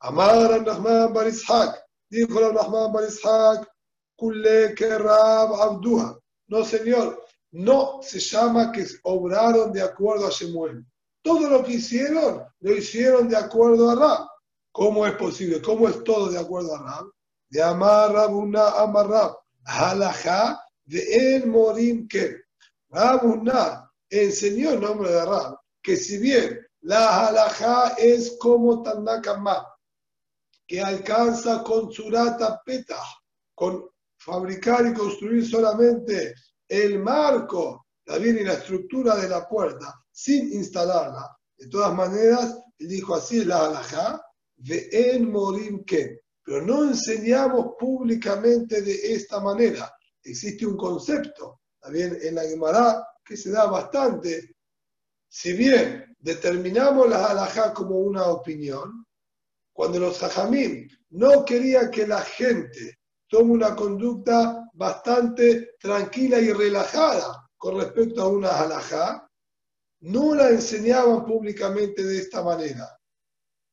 Amar 0.00 0.52
al 0.52 1.12
Barishak. 1.12 1.89
Dijo 2.10 2.40
el 2.40 2.54
Rahman 2.54 2.92
Barishak, 2.92 3.68
Kule 4.16 4.74
Kerab 4.74 5.54
Abduha. 5.54 6.18
No, 6.48 6.64
señor, 6.64 7.24
no 7.52 8.00
se 8.02 8.18
llama 8.18 8.72
que 8.72 8.84
obraron 9.04 9.72
de 9.72 9.82
acuerdo 9.82 10.26
a 10.26 10.30
Shemuel. 10.30 10.84
Todo 11.22 11.48
lo 11.48 11.62
que 11.62 11.74
hicieron, 11.74 12.44
lo 12.60 12.76
hicieron 12.76 13.28
de 13.28 13.36
acuerdo 13.36 13.90
a 13.90 13.94
Rab. 13.94 14.28
¿Cómo 14.72 15.06
es 15.06 15.14
posible? 15.14 15.62
¿Cómo 15.62 15.88
es 15.88 16.02
todo 16.04 16.28
de 16.28 16.38
acuerdo 16.38 16.74
a 16.74 16.82
Rab? 16.82 17.06
De 17.48 17.62
Amar 17.62 18.12
Rabuna 18.12 18.70
Amar 18.70 19.08
Rab. 19.08 19.36
Halajá 19.64 20.60
de 20.84 21.36
El 21.36 21.46
Morim 21.46 22.08
que 22.08 22.36
Rabuna 22.88 23.88
enseñó 24.08 24.72
el 24.72 24.80
nombre 24.80 25.10
de 25.10 25.24
Rab, 25.24 25.58
que 25.82 25.96
si 25.96 26.18
bien 26.18 26.58
la 26.80 27.28
halajá 27.28 27.94
es 27.98 28.36
como 28.40 28.82
Tanakama, 28.82 29.66
que 30.70 30.80
alcanza 30.80 31.64
con 31.64 31.90
surata 31.90 32.62
peta, 32.64 33.02
con 33.56 33.90
fabricar 34.16 34.86
y 34.86 34.94
construir 34.94 35.44
solamente 35.44 36.32
el 36.68 37.00
marco, 37.00 37.88
también 38.04 38.38
y 38.38 38.44
la 38.44 38.52
estructura 38.52 39.16
de 39.16 39.28
la 39.28 39.48
puerta, 39.48 39.92
sin 40.12 40.52
instalarla. 40.52 41.36
De 41.58 41.66
todas 41.66 41.92
maneras, 41.92 42.56
él 42.78 42.86
dijo 42.86 43.16
así 43.16 43.44
la 43.44 43.66
halajá, 43.66 44.22
de 44.54 44.88
en 44.92 45.32
morim 45.32 45.84
que, 45.84 46.20
pero 46.40 46.64
no 46.64 46.84
enseñamos 46.84 47.74
públicamente 47.76 48.80
de 48.80 49.14
esta 49.14 49.40
manera 49.40 49.92
existe 50.22 50.64
un 50.64 50.76
concepto 50.76 51.62
también 51.80 52.16
en 52.22 52.36
la 52.36 52.42
Gemara 52.44 53.04
que 53.24 53.36
se 53.36 53.50
da 53.50 53.66
bastante. 53.66 54.54
Si 55.28 55.52
bien 55.52 56.14
determinamos 56.20 57.08
la 57.08 57.26
halajá 57.26 57.74
como 57.74 57.98
una 57.98 58.26
opinión, 58.26 58.99
cuando 59.72 59.98
los 59.98 60.22
hajamim 60.22 60.88
no 61.10 61.44
querían 61.44 61.90
que 61.90 62.06
la 62.06 62.20
gente 62.22 62.98
tome 63.28 63.52
una 63.52 63.74
conducta 63.76 64.68
bastante 64.74 65.76
tranquila 65.78 66.40
y 66.40 66.52
relajada 66.52 67.48
con 67.56 67.78
respecto 67.78 68.22
a 68.22 68.28
una 68.28 68.50
halajá, 68.50 69.28
no 70.00 70.34
la 70.34 70.48
enseñaban 70.48 71.24
públicamente 71.24 72.02
de 72.02 72.18
esta 72.18 72.42
manera. 72.42 72.88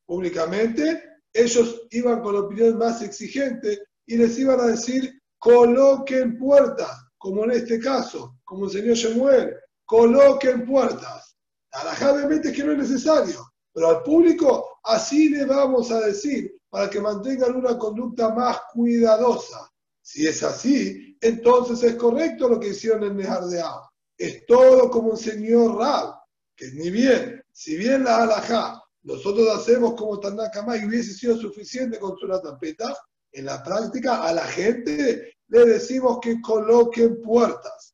Públicamente, 0.05 1.03
ellos 1.33 1.87
iban 1.91 2.21
con 2.21 2.33
la 2.35 2.41
opinión 2.41 2.77
más 2.77 3.01
exigente 3.01 3.79
y 4.05 4.17
les 4.17 4.37
iban 4.37 4.59
a 4.59 4.67
decir 4.67 5.21
coloquen 5.39 6.37
puertas, 6.37 7.05
como 7.17 7.45
en 7.45 7.51
este 7.51 7.79
caso, 7.79 8.37
como 8.43 8.65
enseñó 8.65 8.93
Shemuel, 8.93 9.55
coloquen 9.85 10.65
puertas. 10.65 11.37
A 11.71 12.11
obviamente 12.11 12.49
es 12.49 12.55
que 12.55 12.63
no 12.63 12.71
es 12.71 12.77
necesario, 12.79 13.46
pero 13.77 13.89
al 13.89 14.01
público 14.01 14.79
así 14.85 15.29
le 15.29 15.45
vamos 15.45 15.91
a 15.91 15.99
decir 15.99 16.59
para 16.67 16.89
que 16.89 16.99
mantengan 16.99 17.55
una 17.55 17.77
conducta 17.77 18.33
más 18.33 18.61
cuidadosa. 18.73 19.71
Si 20.01 20.25
es 20.25 20.41
así, 20.41 21.15
entonces 21.21 21.83
es 21.83 21.93
correcto 21.93 22.49
lo 22.49 22.59
que 22.59 22.69
hicieron 22.69 23.03
en 23.03 23.17
Nejar 23.17 23.43
de 23.43 23.61
Agua. 23.61 23.87
Es 24.17 24.47
todo 24.47 24.89
como 24.89 25.11
enseñó 25.11 25.77
Rab, 25.77 26.15
que 26.55 26.71
ni 26.71 26.89
bien, 26.89 27.39
si 27.51 27.77
bien 27.77 28.05
la 28.05 28.23
alajá 28.23 28.81
nosotros 29.03 29.47
hacemos 29.55 29.93
como 29.93 30.19
Tanakama 30.19 30.75
y 30.75 30.85
hubiese 30.85 31.13
sido 31.13 31.37
suficiente 31.37 31.99
con 31.99 32.17
su 32.17 32.27
tampeta, 32.27 32.97
en 33.31 33.45
la 33.45 33.61
práctica 33.63 34.23
a 34.23 34.33
la 34.33 34.45
gente 34.45 35.35
le 35.49 35.65
decimos 35.65 36.17
que 36.19 36.41
coloquen 36.41 37.21
puertas. 37.21 37.93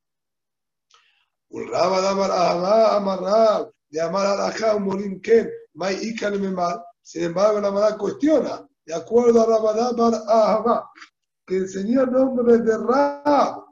de 3.89 4.01
amar 4.01 4.27
Sin 7.01 7.23
embargo, 7.23 7.59
la 7.59 7.71
Mara 7.71 7.97
cuestiona, 7.97 8.67
de 8.85 8.93
acuerdo 8.93 9.41
a 9.41 9.45
Rabadabar 9.45 10.21
Ahama, 10.27 10.89
que 11.45 11.57
enseñó 11.57 12.03
el 12.03 12.11
nombre 12.11 12.57
de 12.59 12.77
Rab, 12.77 13.63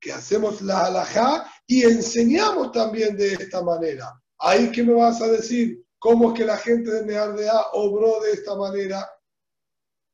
que 0.00 0.12
hacemos 0.12 0.62
la 0.62 0.86
alajá 0.86 1.50
y 1.66 1.82
enseñamos 1.82 2.72
también 2.72 3.16
de 3.16 3.32
esta 3.34 3.62
manera. 3.62 4.12
Ahí 4.38 4.70
que 4.70 4.84
me 4.84 4.94
vas 4.94 5.20
a 5.20 5.28
decir, 5.28 5.84
¿cómo 5.98 6.30
es 6.30 6.38
que 6.38 6.44
la 6.44 6.56
gente 6.56 6.90
de 6.90 7.04
Neardea 7.04 7.60
obró 7.72 8.20
de 8.20 8.32
esta 8.32 8.54
manera? 8.54 9.08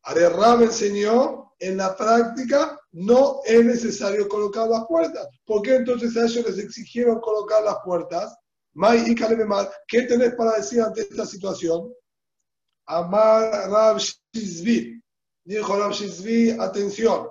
Rab 0.04 0.62
enseñó 0.62 1.52
en 1.58 1.76
la 1.76 1.96
práctica 1.96 2.78
no 2.92 3.40
es 3.44 3.64
necesario 3.64 4.28
colocar 4.28 4.68
las 4.68 4.84
puertas. 4.86 5.28
¿Por 5.44 5.62
qué 5.62 5.76
entonces 5.76 6.16
a 6.16 6.24
ellos 6.26 6.44
les 6.46 6.58
exigieron 6.58 7.20
colocar 7.20 7.62
las 7.62 7.76
puertas? 7.84 8.36
May 8.74 9.10
y 9.10 9.14
¿qué 9.14 10.02
tenés 10.02 10.34
para 10.34 10.56
decir 10.56 10.80
ante 10.80 11.02
esta 11.02 11.26
situación? 11.26 11.92
Amar 12.86 13.70
Rab 13.70 13.98
Shizvi. 13.98 15.00
Dijo 15.44 15.76
Rab 15.76 15.92
Shizvi, 15.92 16.52
atención. 16.52 17.28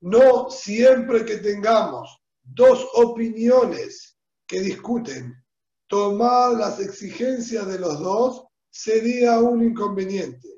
No 0.00 0.50
siempre 0.50 1.24
que 1.24 1.38
tengamos 1.38 2.18
dos 2.42 2.86
opiniones 2.94 4.16
que 4.46 4.60
discuten, 4.60 5.34
tomar 5.86 6.52
las 6.52 6.78
exigencias 6.80 7.66
de 7.66 7.78
los 7.78 8.00
dos 8.00 8.44
sería 8.70 9.38
un 9.38 9.62
inconveniente 9.62 10.48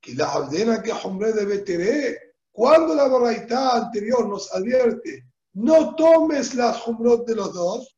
que 0.00 0.14
la 0.14 0.30
aldena 0.30 0.82
que 0.82 0.92
hombre 0.92 1.32
debe 1.32 1.58
tener. 1.58 2.36
Cuando 2.52 2.94
la 2.94 3.08
baraita 3.08 3.78
anterior 3.78 4.28
nos 4.28 4.52
advierte, 4.54 5.24
no 5.54 5.96
tomes 5.96 6.54
las 6.54 6.86
humrot 6.86 7.26
de 7.26 7.34
los 7.34 7.52
dos, 7.52 7.93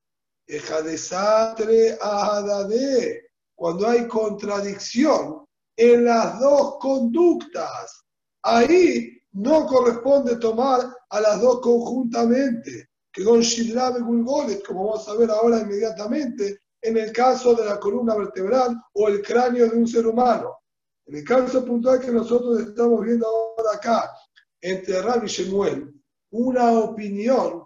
deja 0.47 0.82
desastre 0.82 1.99
adade. 2.01 3.30
Cuando 3.55 3.88
hay 3.88 4.07
contradicción 4.07 5.44
en 5.76 6.05
las 6.05 6.38
dos 6.38 6.76
conductas, 6.78 8.05
ahí 8.42 9.18
no 9.32 9.66
corresponde 9.66 10.36
tomar 10.36 10.80
a 11.11 11.20
las 11.20 11.40
dos 11.40 11.61
conjuntamente. 11.61 12.88
que 13.12 13.24
con 13.24 13.40
Shidra 13.40 13.90
Gulgolet, 13.90 14.62
como 14.62 14.88
vamos 14.88 15.09
a 15.09 15.14
ver 15.14 15.30
ahora 15.30 15.61
inmediatamente, 15.61 16.61
en 16.82 16.99
el 16.99 17.12
caso 17.12 17.55
de 17.55 17.64
la 17.64 17.80
columna 17.80 18.14
vertebral 18.14 18.78
o 18.92 19.09
el 19.09 19.22
cráneo 19.22 19.70
de 19.70 19.76
un 19.78 19.88
ser 19.88 20.07
humano. 20.07 20.59
En 21.07 21.16
el 21.16 21.24
caso 21.24 21.64
puntual 21.64 21.99
que 21.99 22.12
nosotros 22.12 22.61
estamos 22.61 23.01
viendo 23.03 23.26
ahora 23.26 23.76
acá, 23.76 24.12
entre 24.61 25.01
Rabbi 25.01 25.26
y 25.26 25.30
Shemuel, 25.30 25.94
una 26.32 26.78
opinión 26.78 27.64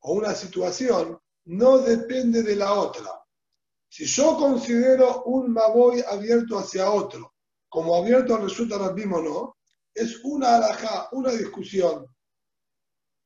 o 0.00 0.12
una 0.14 0.34
situación 0.34 1.18
no 1.46 1.78
depende 1.78 2.42
de 2.42 2.56
la 2.56 2.72
otra. 2.74 3.10
Si 3.88 4.06
yo 4.06 4.36
considero 4.36 5.24
un 5.24 5.52
Maboy 5.52 6.02
abierto 6.08 6.58
hacia 6.58 6.90
otro, 6.90 7.34
como 7.68 7.94
abierto 7.94 8.36
resulta 8.38 8.78
Rabbim 8.78 9.12
o 9.12 9.22
no, 9.22 9.56
es 9.94 10.20
una 10.24 10.56
alajá, 10.56 11.08
una 11.12 11.30
discusión. 11.32 12.06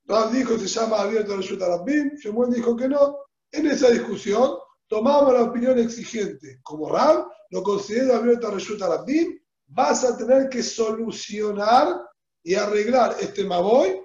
Rab 0.06 0.30
dijo 0.32 0.58
se 0.58 0.66
llama 0.66 1.00
abierto 1.00 1.36
resulta 1.36 1.68
Rabbim, 1.68 2.16
Shemuel 2.16 2.52
dijo 2.52 2.76
que 2.76 2.88
no. 2.88 3.18
En 3.52 3.66
esa 3.66 3.90
discusión 3.90 4.56
tomamos 4.88 5.32
la 5.32 5.42
opinión 5.42 5.78
exigente. 5.78 6.60
Como 6.62 6.88
Rab 6.88 7.26
lo 7.50 7.62
considero 7.62 8.16
abierto 8.16 8.50
resulta 8.50 8.88
Rabbim, 8.88 9.38
vas 9.66 10.04
a 10.04 10.16
tener 10.16 10.48
que 10.48 10.62
solucionar 10.62 12.02
y 12.42 12.54
arreglar 12.54 13.16
este 13.20 13.44
Maboy 13.44 14.00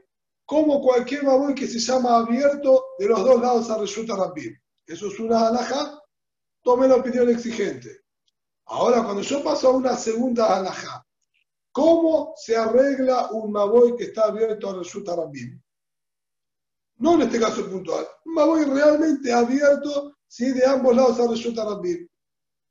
como 0.46 0.82
cualquier 0.82 1.24
Maboy 1.24 1.56
que 1.56 1.68
se 1.68 1.80
llama 1.80 2.18
abierto 2.18 2.84
de 3.02 3.08
los 3.08 3.26
dos 3.26 3.42
lados 3.42 3.68
a 3.72 3.80
resulta 3.80 4.16
Rabbim. 4.16 4.56
Eso 4.86 5.08
es 5.08 5.20
una 5.20 5.48
alajá, 5.48 6.00
tome 6.62 6.88
la 6.88 6.98
opinión 6.98 7.28
exigente. 7.30 8.02
Ahora, 8.68 9.04
cuando 9.04 9.24
yo 9.24 9.44
paso 9.44 9.70
a 9.70 9.72
una 9.72 9.98
segunda 9.98 10.56
alajá, 10.56 11.04
¿cómo 11.72 12.36
se 12.38 12.56
arregla 12.56 13.32
un 13.32 13.52
Maboy 13.52 13.96
que 13.96 14.04
está 14.04 14.26
abierto 14.26 14.70
a 14.70 14.76
resulta 14.78 15.16
Rabbim? 15.16 15.60
No 16.98 17.16
en 17.16 17.22
este 17.24 17.40
caso 17.40 17.68
puntual, 17.68 18.08
un 18.26 18.36
Maboy 18.36 18.66
realmente 18.66 19.34
abierto, 19.34 20.18
si 20.28 20.52
de 20.52 20.64
ambos 20.64 20.96
lados 20.96 21.20
a 21.20 21.28
resulta 21.28 21.66
Rabbim. 21.66 22.08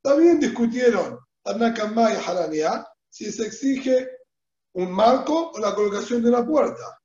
También 0.01 0.39
discutieron 0.39 1.19
Tanakamá 1.43 2.13
y 2.13 2.15
Haraniá 2.15 2.87
si 3.09 3.29
se 3.33 3.47
exige 3.47 4.07
un 4.75 4.93
marco 4.93 5.51
o 5.51 5.59
la 5.59 5.75
colocación 5.75 6.23
de 6.23 6.29
una 6.29 6.45
puerta. 6.45 7.00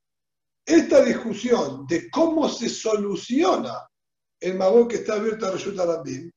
Esta 0.67 1.01
discusión 1.01 1.87
de 1.87 2.11
cómo 2.11 2.49
se 2.49 2.69
soluciona 2.69 3.89
el 4.41 4.59
Mabón 4.59 4.89
que 4.89 4.97
está 4.97 5.15
abierto 5.15 5.47
a 5.47 5.53
Reshut 5.53 5.79
Arabim 5.79 6.29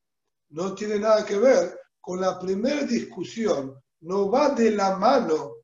no 0.50 0.74
tiene 0.74 1.00
nada 1.00 1.24
que 1.24 1.36
ver 1.36 1.78
con 2.00 2.20
la 2.20 2.38
primera 2.38 2.82
discusión. 2.84 3.74
No 4.02 4.30
va 4.30 4.50
de 4.50 4.70
la 4.70 4.96
mano 4.96 5.56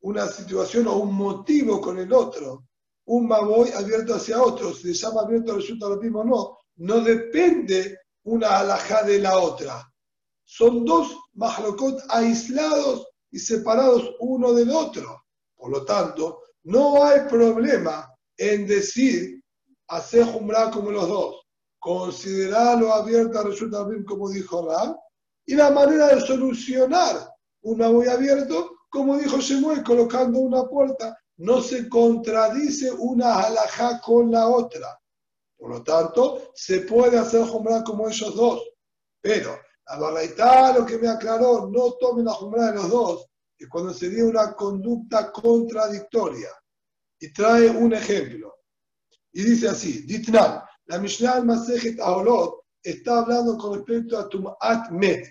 una 0.00 0.28
situación 0.28 0.86
o 0.86 0.96
un 0.96 1.14
motivo 1.14 1.80
con 1.80 1.98
el 1.98 2.12
otro. 2.12 2.68
Un 3.06 3.26
Maboy 3.26 3.70
abierto 3.70 4.14
hacia 4.14 4.42
otro, 4.42 4.72
si 4.72 4.94
se 4.94 5.06
llama 5.06 5.22
abierto 5.22 5.52
a 5.52 5.56
Reshut 5.56 5.82
o 5.82 6.24
no, 6.24 6.58
no 6.76 7.00
depende 7.00 7.98
una 8.24 8.58
alajá 8.60 9.02
de 9.02 9.18
la 9.18 9.38
otra. 9.38 9.90
Son 10.44 10.84
dos 10.84 11.16
mahlokot 11.34 12.00
aislados 12.10 13.08
y 13.30 13.38
separados 13.38 14.14
uno 14.20 14.52
del 14.52 14.70
otro. 14.70 15.24
Por 15.56 15.70
lo 15.70 15.84
tanto, 15.84 16.42
no 16.68 17.02
hay 17.02 17.20
problema 17.20 18.14
en 18.36 18.66
decir, 18.66 19.42
hacer 19.88 20.24
Jumra 20.26 20.70
como 20.70 20.90
los 20.90 21.08
dos, 21.08 21.46
considerarlo 21.78 22.92
abierto 22.92 23.38
a 23.38 23.44
resulta 23.44 23.84
bien 23.84 24.04
como 24.04 24.28
dijo 24.28 24.68
Ram, 24.68 24.94
y 25.46 25.54
la 25.54 25.70
manera 25.70 26.08
de 26.08 26.20
solucionar 26.20 27.26
una 27.62 27.88
muy 27.88 28.06
abierto, 28.06 28.70
como 28.90 29.16
dijo 29.16 29.38
Shemuel, 29.38 29.82
colocando 29.82 30.40
una 30.40 30.64
puerta, 30.68 31.18
no 31.38 31.62
se 31.62 31.88
contradice 31.88 32.92
una 32.92 33.40
halajá 33.40 33.98
con 34.02 34.30
la 34.30 34.46
otra. 34.46 35.00
Por 35.56 35.70
lo 35.70 35.82
tanto, 35.82 36.50
se 36.54 36.80
puede 36.80 37.18
hacer 37.18 37.46
Jumra 37.46 37.82
como 37.82 38.08
ellos 38.10 38.34
dos. 38.34 38.62
Pero 39.22 39.56
la 39.98 40.10
verdad, 40.10 40.76
lo 40.76 40.84
que 40.84 40.98
me 40.98 41.08
aclaró, 41.08 41.66
no 41.70 41.92
tomen 41.92 42.26
la 42.26 42.34
Jumra 42.34 42.66
de 42.66 42.74
los 42.74 42.90
dos, 42.90 43.27
es 43.58 43.68
cuando 43.68 43.92
sería 43.92 44.24
una 44.24 44.54
conducta 44.54 45.32
contradictoria. 45.32 46.50
Y 47.20 47.32
trae 47.32 47.68
un 47.68 47.92
ejemplo. 47.92 48.54
Y 49.32 49.42
dice 49.42 49.68
así, 49.68 50.02
Ditnan, 50.02 50.62
la 50.86 50.98
Mishnah 50.98 51.34
al-Masejet 51.34 52.00
Aholot 52.00 52.64
está 52.82 53.18
hablando 53.18 53.58
con 53.58 53.74
respecto 53.74 54.18
a 54.18 54.28
Tumat 54.28 54.90
Met. 54.90 55.26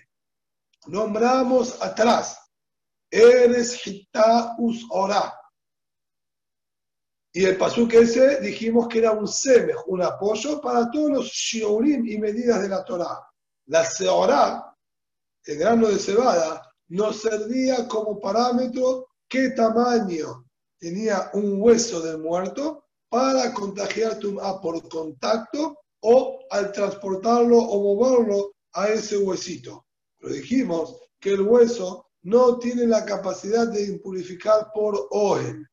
Nombramos 0.86 1.80
atrás, 1.82 2.38
Eres 3.10 3.86
Hita 3.86 4.54
Us 4.58 4.86
Ora. 4.90 5.34
Y 7.32 7.44
el 7.44 7.56
pasuk 7.56 7.92
ese 7.94 8.40
dijimos 8.40 8.88
que 8.88 8.98
era 8.98 9.12
un 9.12 9.28
semej, 9.28 9.76
un 9.86 10.02
apoyo 10.02 10.60
para 10.60 10.90
todos 10.90 11.10
los 11.10 11.26
shiurim 11.26 12.06
y 12.06 12.18
medidas 12.18 12.62
de 12.62 12.68
la 12.68 12.84
Torah. 12.84 13.20
La 13.66 13.84
seorá, 13.84 14.74
el 15.44 15.58
grano 15.58 15.88
de 15.88 15.98
cebada, 15.98 16.67
nos 16.88 17.20
servía 17.22 17.86
como 17.86 18.20
parámetro 18.20 19.08
qué 19.28 19.50
tamaño 19.50 20.44
tenía 20.78 21.30
un 21.34 21.60
hueso 21.60 22.00
del 22.00 22.18
muerto 22.18 22.84
para 23.08 23.52
contagiar 23.52 24.18
tumá 24.18 24.60
por 24.60 24.88
contacto 24.88 25.78
o 26.00 26.38
al 26.50 26.72
transportarlo 26.72 27.58
o 27.58 27.94
moverlo 27.94 28.52
a 28.72 28.88
ese 28.88 29.18
huesito. 29.18 29.86
Pero 30.18 30.34
dijimos 30.34 30.96
que 31.20 31.30
el 31.30 31.42
hueso 31.42 32.06
no 32.22 32.58
tiene 32.58 32.86
la 32.86 33.04
capacidad 33.04 33.68
de 33.68 33.84
impurificar 33.84 34.70
por 34.74 35.08
ojen. 35.10 35.66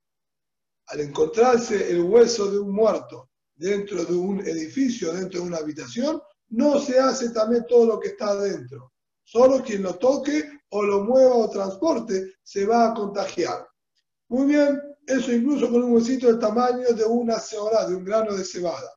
Al 0.87 0.99
encontrarse 1.01 1.91
el 1.91 2.03
hueso 2.03 2.51
de 2.51 2.59
un 2.59 2.71
muerto 2.71 3.29
dentro 3.55 4.05
de 4.05 4.13
un 4.13 4.39
edificio, 4.41 5.13
dentro 5.13 5.41
de 5.41 5.47
una 5.47 5.57
habitación, 5.57 6.21
no 6.49 6.79
se 6.79 6.99
hace 6.99 7.31
también 7.31 7.65
todo 7.67 7.85
lo 7.85 7.99
que 7.99 8.09
está 8.09 8.29
adentro. 8.29 8.91
Solo 9.23 9.63
quien 9.63 9.81
lo 9.83 9.95
toque 9.95 10.54
o 10.69 10.83
lo 10.83 11.03
mueva 11.03 11.35
o 11.35 11.49
transporte 11.49 12.33
se 12.43 12.65
va 12.65 12.89
a 12.89 12.93
contagiar. 12.93 13.67
Muy 14.29 14.47
bien, 14.47 14.81
eso 15.05 15.31
incluso 15.31 15.69
con 15.69 15.83
un 15.83 15.93
huesito 15.93 16.27
del 16.27 16.39
tamaño 16.39 16.87
de 16.93 17.03
una 17.05 17.39
cebada, 17.39 17.87
de 17.87 17.95
un 17.95 18.03
grano 18.03 18.33
de 18.33 18.43
cebada. 18.43 18.91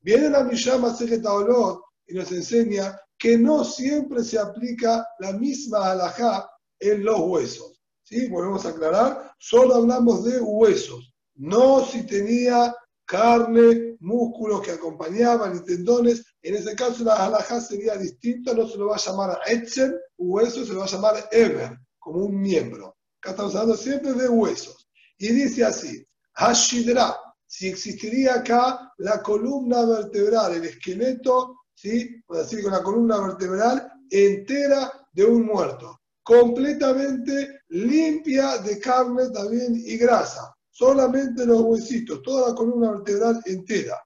Viene 0.00 0.30
la 0.30 0.42
Mishama 0.44 0.96
Olot 1.24 1.82
y 2.06 2.14
nos 2.14 2.32
enseña 2.32 2.98
que 3.18 3.38
no 3.38 3.64
siempre 3.64 4.24
se 4.24 4.38
aplica 4.38 5.06
la 5.20 5.32
misma 5.32 5.92
alajá 5.92 6.50
en 6.80 7.04
los 7.04 7.20
huesos. 7.20 7.80
¿Sí? 8.02 8.28
Volvemos 8.28 8.66
a 8.66 8.70
aclarar, 8.70 9.32
solo 9.38 9.76
hablamos 9.76 10.24
de 10.24 10.40
huesos, 10.40 11.14
no 11.34 11.84
si 11.84 12.04
tenía 12.04 12.74
carne, 13.04 13.91
músculos 14.02 14.60
que 14.60 14.72
acompañaban 14.72 15.56
y 15.56 15.64
tendones. 15.64 16.24
En 16.42 16.56
ese 16.56 16.74
caso, 16.74 17.04
la 17.04 17.14
halajá 17.14 17.60
sería 17.60 17.96
distinta, 17.96 18.52
no 18.52 18.68
se 18.68 18.76
lo 18.76 18.88
va 18.88 18.96
a 18.96 18.98
llamar 18.98 19.38
Etzel, 19.46 19.98
hueso, 20.18 20.64
se 20.64 20.72
lo 20.72 20.80
va 20.80 20.84
a 20.84 20.88
llamar 20.88 21.28
Eber, 21.30 21.78
como 21.98 22.26
un 22.26 22.40
miembro. 22.40 22.96
Acá 23.20 23.30
estamos 23.30 23.54
hablando 23.54 23.76
siempre 23.76 24.12
de 24.12 24.28
huesos. 24.28 24.88
Y 25.18 25.28
dice 25.28 25.64
así: 25.64 26.04
Hashidra, 26.34 27.16
si 27.46 27.68
existiría 27.68 28.34
acá 28.34 28.92
la 28.98 29.22
columna 29.22 29.84
vertebral, 29.84 30.54
el 30.54 30.64
esqueleto, 30.64 31.60
¿sí? 31.74 32.22
Por 32.26 32.38
decir, 32.38 32.62
con 32.62 32.72
la 32.72 32.82
columna 32.82 33.20
vertebral 33.20 33.92
entera 34.10 34.92
de 35.12 35.24
un 35.24 35.46
muerto, 35.46 36.00
completamente 36.22 37.60
limpia 37.68 38.58
de 38.58 38.78
carne 38.78 39.30
también 39.30 39.74
y 39.74 39.96
grasa 39.96 40.54
solamente 40.72 41.44
los 41.46 41.60
huesitos, 41.60 42.22
toda 42.22 42.48
la 42.48 42.54
columna 42.54 42.92
vertebral 42.92 43.40
entera. 43.44 44.02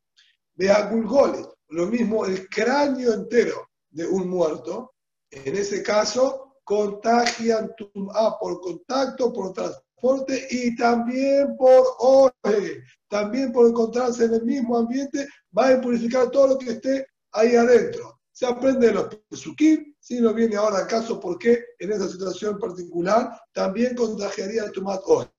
Beagulgoles, 0.54 1.46
lo 1.68 1.86
mismo 1.86 2.26
el 2.26 2.48
cráneo 2.48 3.14
entero 3.14 3.68
de 3.90 4.06
un 4.06 4.28
muerto, 4.28 4.92
en 5.30 5.56
ese 5.56 5.82
caso 5.82 6.58
contagian 6.64 7.72
tum'a 7.76 8.38
por 8.38 8.60
contacto, 8.60 9.32
por 9.32 9.52
transporte 9.52 10.46
y 10.50 10.74
también 10.76 11.56
por 11.56 11.84
oje, 11.98 12.82
también 13.08 13.52
por 13.52 13.68
encontrarse 13.68 14.24
en 14.24 14.34
el 14.34 14.44
mismo 14.44 14.76
ambiente, 14.76 15.28
va 15.56 15.68
a 15.68 15.72
impurificar 15.74 16.30
todo 16.30 16.48
lo 16.48 16.58
que 16.58 16.72
esté 16.72 17.06
ahí 17.32 17.54
adentro. 17.54 18.18
Se 18.32 18.46
aprende 18.46 18.88
de 18.88 18.94
los 18.94 19.14
pesukim, 19.30 19.94
si 20.00 20.20
no 20.20 20.34
viene 20.34 20.56
ahora 20.56 20.78
al 20.78 20.86
caso 20.86 21.18
porque 21.20 21.64
en 21.78 21.92
esa 21.92 22.08
situación 22.08 22.58
particular 22.58 23.40
también 23.52 23.94
contagiaría 23.94 24.64
el 24.64 24.72
tumat 24.72 25.00
oje. 25.06 25.30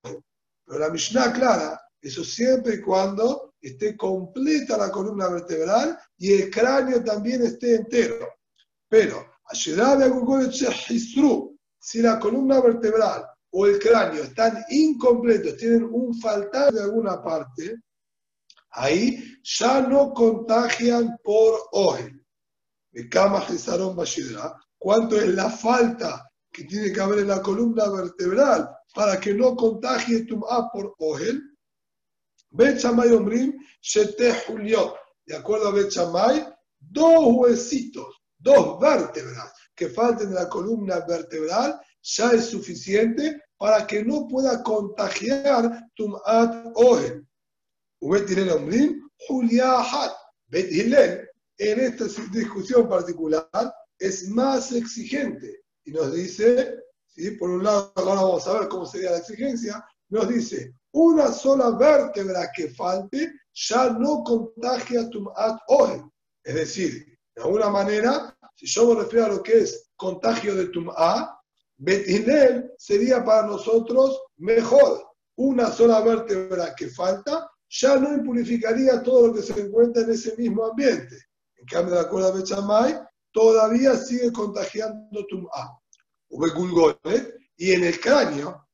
Pero 0.68 0.80
la 0.80 0.90
Mishnah 0.90 1.32
clara, 1.32 1.82
eso 2.02 2.26
siempre 2.26 2.76
y 2.76 2.82
cuando 2.82 3.54
esté 3.62 3.96
completa 3.96 4.78
la 4.78 4.92
columna 4.92 5.30
vertebral 5.30 5.98
y 6.18 6.34
el 6.34 6.52
cráneo 6.52 7.02
también 7.04 7.42
esté 7.42 7.76
entero. 7.76 8.28
Pero, 8.90 9.26
si 9.54 9.72
la 12.02 12.20
columna 12.20 12.60
vertebral 12.60 13.26
o 13.52 13.66
el 13.66 13.80
cráneo 13.80 14.24
están 14.24 14.62
incompletos, 14.70 15.56
tienen 15.56 15.88
un 15.90 16.20
faltar 16.20 16.74
de 16.74 16.82
alguna 16.82 17.24
parte, 17.24 17.78
ahí 18.72 19.40
ya 19.42 19.82
no 19.82 20.14
contagian 20.14 21.18
por 21.24 21.62
hoy. 21.72 22.14
¿Cuánto 24.78 25.16
es 25.16 25.28
la 25.28 25.50
falta 25.50 26.27
que 26.52 26.64
tiene 26.64 26.92
que 26.92 27.02
haber 27.02 27.20
en 27.20 27.28
la 27.28 27.42
columna 27.42 27.90
vertebral 27.90 28.70
para 28.94 29.20
que 29.20 29.34
no 29.34 29.56
contagie 29.56 30.26
Tum'a 30.26 30.72
por 30.72 30.96
Ohel. 31.00 31.42
Bet 32.50 32.80
Shammai 32.80 33.12
Omrim, 33.12 33.58
Shete 33.82 34.34
Juliot. 34.34 34.96
De 35.26 35.36
acuerdo 35.36 35.68
a 35.68 35.72
Bet 35.72 35.90
Shammai, 35.90 36.48
dos 36.80 37.36
huesitos, 37.36 38.24
dos 38.38 38.80
vértebras 38.80 39.52
que 39.76 39.90
falten 39.90 40.30
de 40.30 40.36
la 40.36 40.50
columna 40.50 41.00
vertebral 41.08 41.80
ya 42.02 42.32
es 42.32 42.46
suficiente 42.46 43.44
para 43.58 43.86
que 43.86 44.04
no 44.04 44.28
pueda 44.28 44.64
contagiar 44.64 45.90
Tum'at 45.96 46.72
Ohen. 46.76 47.28
Bet 48.02 48.30
Hillel 48.30 48.52
Omrim, 48.52 49.10
Juliahat. 49.28 50.12
Bet 50.48 50.72
Hillel, 50.72 51.30
en 51.58 51.80
esta 51.80 52.06
discusión 52.32 52.88
particular, 52.88 53.48
es 54.00 54.30
más 54.30 54.72
exigente 54.72 55.67
y 55.88 55.92
nos 55.92 56.14
dice, 56.14 56.84
¿sí? 57.06 57.32
por 57.32 57.50
un 57.50 57.64
lado, 57.64 57.94
ahora 57.96 58.22
vamos 58.22 58.46
a 58.46 58.60
ver 58.60 58.68
cómo 58.68 58.86
sería 58.86 59.12
la 59.12 59.20
exigencia, 59.20 59.84
nos 60.10 60.28
dice, 60.28 60.76
una 60.92 61.32
sola 61.32 61.70
vértebra 61.72 62.52
que 62.54 62.70
falte 62.70 63.32
ya 63.54 63.92
no 63.92 64.22
contagia 64.24 65.10
Tum'at 65.10 65.62
Ohen. 65.70 66.12
Es 66.44 66.56
decir, 66.56 67.18
de 67.34 67.42
alguna 67.42 67.70
manera, 67.70 68.38
si 68.56 68.68
yo 68.68 68.94
me 68.94 69.02
refiero 69.02 69.26
a 69.26 69.30
lo 69.30 69.44
que 69.44 69.60
es 69.60 69.90
contagio 69.96 70.56
de 70.56 70.68
Tum'a, 70.68 71.40
Betinel 71.78 72.74
sería 72.78 73.24
para 73.24 73.48
nosotros 73.48 74.22
mejor. 74.36 75.08
Una 75.38 75.72
sola 75.72 76.02
vértebra 76.02 76.76
que 76.76 76.90
falta 76.90 77.50
ya 77.70 77.96
no 77.96 78.14
impurificaría 78.14 79.02
todo 79.04 79.28
lo 79.28 79.34
que 79.34 79.42
se 79.42 79.58
encuentra 79.58 80.04
en 80.04 80.12
ese 80.12 80.36
mismo 80.36 80.66
ambiente. 80.66 81.16
En 81.56 81.66
cambio, 81.66 81.96
de 81.96 82.02
acuerdo 82.02 82.28
a 82.28 82.32
Bechamay, 82.32 83.00
todavía 83.38 83.96
sigue 83.96 84.32
contagiando 84.32 85.24
Tum'a. 85.28 85.80
Y 87.56 87.72
en 87.72 87.84
el 87.84 88.00
cráneo, 88.00 88.68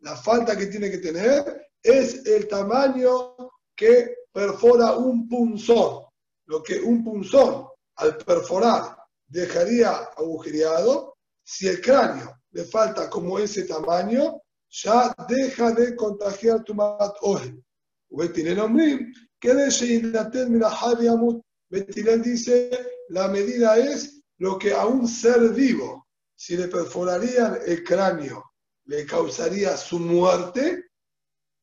la 0.00 0.16
falta 0.16 0.56
que 0.56 0.66
tiene 0.66 0.90
que 0.90 0.98
tener 0.98 1.68
es 1.80 2.26
el 2.26 2.48
tamaño 2.48 3.36
que 3.76 4.12
perfora 4.32 4.96
un 4.96 5.28
punzón. 5.28 6.04
Lo 6.46 6.64
que 6.64 6.80
un 6.80 7.04
punzón 7.04 7.68
al 7.94 8.16
perforar 8.16 8.96
dejaría 9.28 9.92
agujereado, 10.16 11.18
si 11.44 11.68
el 11.68 11.80
cráneo 11.80 12.40
le 12.50 12.64
falta 12.64 13.08
como 13.08 13.38
ese 13.38 13.62
tamaño, 13.66 14.42
ya 14.68 15.14
deja 15.28 15.70
de 15.70 15.94
contagiar 15.94 16.64
tu 16.64 16.74
mat 16.74 17.14
ojen. 17.20 17.64
que 19.38 19.54
Betilén 21.68 22.22
dice, 22.22 22.70
la 23.08 23.28
medida 23.28 23.76
es 23.78 24.22
lo 24.38 24.58
que 24.58 24.72
a 24.72 24.86
un 24.86 25.08
ser 25.08 25.50
vivo, 25.50 26.06
si 26.34 26.56
le 26.56 26.68
perforarían 26.68 27.58
el 27.66 27.82
cráneo, 27.82 28.44
le 28.84 29.06
causaría 29.06 29.76
su 29.76 29.98
muerte, 29.98 30.84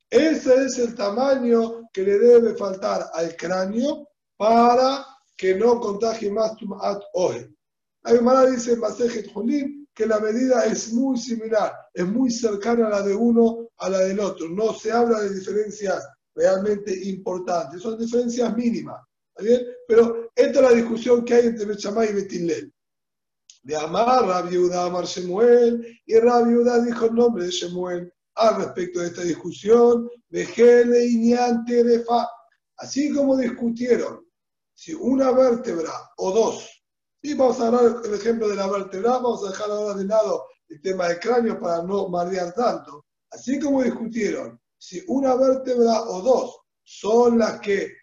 ese 0.09 0.65
es 0.65 0.77
el 0.77 0.93
tamaño 0.93 1.89
que 1.91 2.03
le 2.03 2.19
debe 2.19 2.55
faltar 2.55 3.09
al 3.13 3.35
cráneo 3.35 4.09
para 4.37 5.05
que 5.35 5.55
no 5.55 5.79
contagie 5.79 6.29
más 6.29 6.55
Tumat 6.55 7.01
Ohen. 7.13 7.57
La 8.03 8.11
hermana 8.11 8.45
dice 8.45 8.75
Masejet 8.75 9.31
Julim 9.33 9.87
que 9.93 10.05
la 10.05 10.19
medida 10.19 10.65
es 10.65 10.91
muy 10.93 11.17
similar, 11.17 11.73
es 11.93 12.05
muy 12.05 12.29
cercana 12.31 12.87
a 12.87 12.89
la 12.89 13.01
de 13.01 13.15
uno 13.15 13.69
a 13.77 13.89
la 13.89 13.99
del 13.99 14.19
otro. 14.19 14.49
No 14.49 14.73
se 14.73 14.91
habla 14.91 15.21
de 15.21 15.33
diferencias 15.33 16.07
realmente 16.35 16.93
importantes, 17.07 17.81
son 17.81 17.97
diferencias 17.97 18.55
mínimas. 18.55 19.01
Bien? 19.39 19.61
Pero 19.87 20.31
esta 20.35 20.59
es 20.59 20.61
la 20.61 20.73
discusión 20.73 21.25
que 21.25 21.33
hay 21.33 21.47
entre 21.47 21.65
Bechamay 21.65 22.09
y 22.09 22.13
Betilel. 22.13 22.73
De 23.63 23.75
Amar, 23.77 24.25
Rabiuda, 24.25 24.85
Amar 24.85 25.05
Shemuel, 25.05 26.01
y 26.05 26.19
Rabiuda 26.19 26.83
dijo 26.83 27.05
el 27.05 27.15
nombre 27.15 27.45
de 27.45 27.51
Shemuel 27.51 28.13
al 28.35 28.57
respecto 28.57 28.99
de 28.99 29.07
esta 29.07 29.21
discusión, 29.21 30.09
de 30.29 30.45
Gele 30.45 31.05
y 31.05 31.33
Fa. 32.05 32.27
Así 32.77 33.13
como 33.13 33.37
discutieron 33.37 34.25
si 34.73 34.93
una 34.93 35.31
vértebra 35.31 35.91
o 36.17 36.31
dos, 36.31 36.69
y 37.21 37.35
vamos 37.35 37.59
a 37.61 37.67
hablar 37.67 38.01
el 38.03 38.13
ejemplo 38.15 38.49
de 38.49 38.55
la 38.55 38.67
vértebra, 38.67 39.11
vamos 39.11 39.45
a 39.45 39.49
dejar 39.51 39.71
ahora 39.71 39.93
de 39.93 40.05
lado 40.05 40.45
el 40.67 40.81
tema 40.81 41.07
del 41.07 41.19
cráneo 41.19 41.59
para 41.59 41.83
no 41.83 42.09
marear 42.09 42.53
tanto. 42.53 43.05
Así 43.31 43.59
como 43.59 43.83
discutieron 43.83 44.59
si 44.77 45.01
una 45.07 45.35
vértebra 45.35 46.01
o 46.03 46.21
dos 46.21 46.59
son 46.83 47.39
las 47.39 47.61
que 47.61 47.93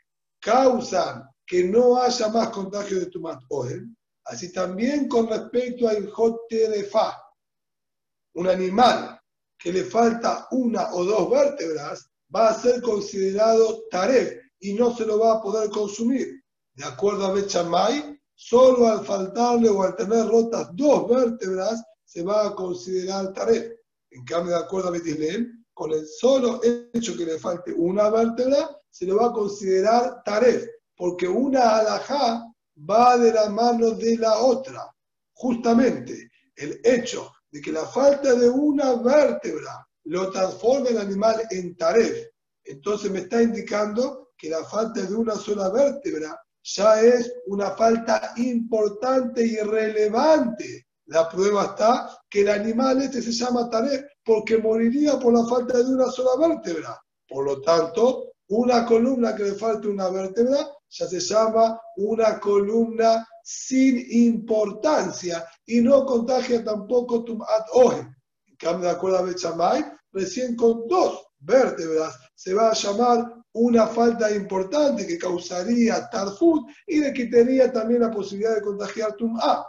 causan 0.41 1.25
que 1.47 1.65
no 1.65 1.97
haya 1.97 2.29
más 2.29 2.51
contagio 2.51 3.01
de 3.01 3.07
Tumat 3.07 3.41
Ohen, 3.49 3.97
así 4.25 4.53
también 4.53 5.09
con 5.09 5.29
respecto 5.29 5.89
al 5.89 6.09
jote 6.11 6.69
de 6.69 6.85
Fa, 6.85 7.17
un 8.35 8.49
animal 8.49 9.21
que 9.59 9.73
le 9.73 9.85
falta 9.85 10.49
una 10.53 10.93
o 10.95 11.05
dos 11.05 11.31
vértebras, 11.31 12.11
va 12.35 12.49
a 12.49 12.55
ser 12.55 12.81
considerado 12.81 13.83
taref 13.91 14.41
y 14.61 14.75
no 14.75 14.95
se 14.97 15.05
lo 15.05 15.19
va 15.19 15.35
a 15.35 15.43
poder 15.43 15.69
consumir. 15.71 16.43
De 16.75 16.85
acuerdo 16.85 17.27
a 17.27 17.33
Bechamay, 17.33 18.19
solo 18.35 18.89
al 18.89 19.05
faltarle 19.05 19.69
o 19.69 19.83
al 19.83 19.97
tener 19.97 20.27
rotas 20.29 20.69
dos 20.75 21.09
vértebras 21.09 21.83
se 22.05 22.23
va 22.23 22.47
a 22.47 22.55
considerar 22.55 23.33
taref. 23.33 23.73
En 24.11 24.25
cambio, 24.25 24.55
de 24.55 24.61
acuerdo 24.61 24.89
a 24.89 24.93
Betilén, 24.93 25.67
con 25.75 25.93
el 25.93 26.07
solo 26.07 26.61
hecho 26.63 27.17
que 27.17 27.25
le 27.25 27.39
falte 27.39 27.73
una 27.73 28.09
vértebra, 28.11 28.80
se 28.91 29.07
lo 29.07 29.17
va 29.17 29.29
a 29.29 29.33
considerar 29.33 30.23
taref, 30.25 30.67
porque 30.97 31.27
una 31.29 31.79
alajá 31.79 32.45
va 32.89 33.17
de 33.17 33.33
la 33.33 33.49
mano 33.49 33.93
de 33.93 34.17
la 34.17 34.39
otra. 34.39 34.95
Justamente 35.33 36.31
el 36.57 36.81
hecho 36.85 37.33
de 37.51 37.61
que 37.61 37.73
la 37.73 37.87
falta 37.87 38.35
de 38.35 38.49
una 38.49 38.95
vértebra 38.95 39.87
lo 40.05 40.31
transforma 40.31 40.89
el 40.89 40.99
animal 40.99 41.43
en 41.51 41.77
taref, 41.77 42.27
entonces 42.65 43.11
me 43.11 43.21
está 43.21 43.43
indicando 43.43 44.31
que 44.37 44.51
la 44.51 44.65
falta 44.65 45.03
de 45.03 45.15
una 45.15 45.35
sola 45.35 45.71
vértebra 45.71 46.41
ya 46.63 47.01
es 47.01 47.33
una 47.47 47.71
falta 47.73 48.33
importante 48.37 49.47
y 49.47 49.57
relevante. 49.57 50.87
La 51.07 51.29
prueba 51.29 51.65
está 51.65 52.19
que 52.29 52.43
el 52.43 52.49
animal 52.49 53.03
este 53.03 53.23
se 53.23 53.33
llama 53.33 53.69
taref 53.69 54.03
porque 54.25 54.59
moriría 54.59 55.19
por 55.19 55.35
la 55.35 55.45
falta 55.47 55.79
de 55.79 55.93
una 55.93 56.11
sola 56.11 56.49
vértebra. 56.49 57.01
Por 57.29 57.45
lo 57.45 57.61
tanto, 57.61 58.30
una 58.51 58.85
columna 58.85 59.35
que 59.35 59.45
le 59.45 59.55
falte 59.55 59.89
una 59.89 60.09
vértebra 60.09 60.59
ya 60.89 61.07
se 61.07 61.21
llama 61.21 61.81
una 61.97 62.41
columna 62.41 63.27
sin 63.45 64.05
importancia 64.11 65.47
y 65.67 65.81
no 65.81 66.05
contagia 66.05 66.65
tampoco 66.65 67.25
Tumat 67.25 67.67
Ohen. 67.73 68.15
En 68.47 68.57
cambio, 68.57 68.89
de 68.89 68.97
acuerdo 68.97 69.19
a 69.19 69.23
Bechamay, 69.23 69.85
recién 70.13 70.57
con 70.57 70.87
dos 70.89 71.27
vértebras 71.39 72.19
se 72.35 72.53
va 72.53 72.71
a 72.71 72.75
llamar 72.75 73.33
una 73.53 73.87
falta 73.87 74.31
importante 74.33 75.07
que 75.07 75.19
causaría 75.19 76.09
Tarfut 76.11 76.69
y 76.89 77.01
le 77.01 77.13
quitaría 77.13 77.73
también 77.73 78.01
la 78.01 78.11
posibilidad 78.11 78.57
de 78.57 78.63
contagiar 78.63 79.15
Tum'a. 79.15 79.65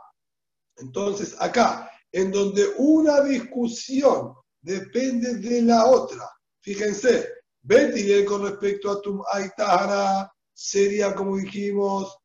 Entonces, 0.78 1.36
acá, 1.40 1.90
en 2.12 2.32
donde 2.32 2.66
una 2.78 3.22
discusión 3.22 4.34
depende 4.60 5.36
de 5.36 5.62
la 5.62 5.86
otra, 5.86 6.28
fíjense, 6.62 7.41
Betilel 7.64 8.26
con 8.26 8.44
respecto 8.44 8.92
a 8.92 9.02
Tum'a 9.02 9.46
y 9.46 9.50
Tahara 9.56 10.32
sería, 10.54 11.14
como 11.14 11.38
dijimos, 11.38 12.18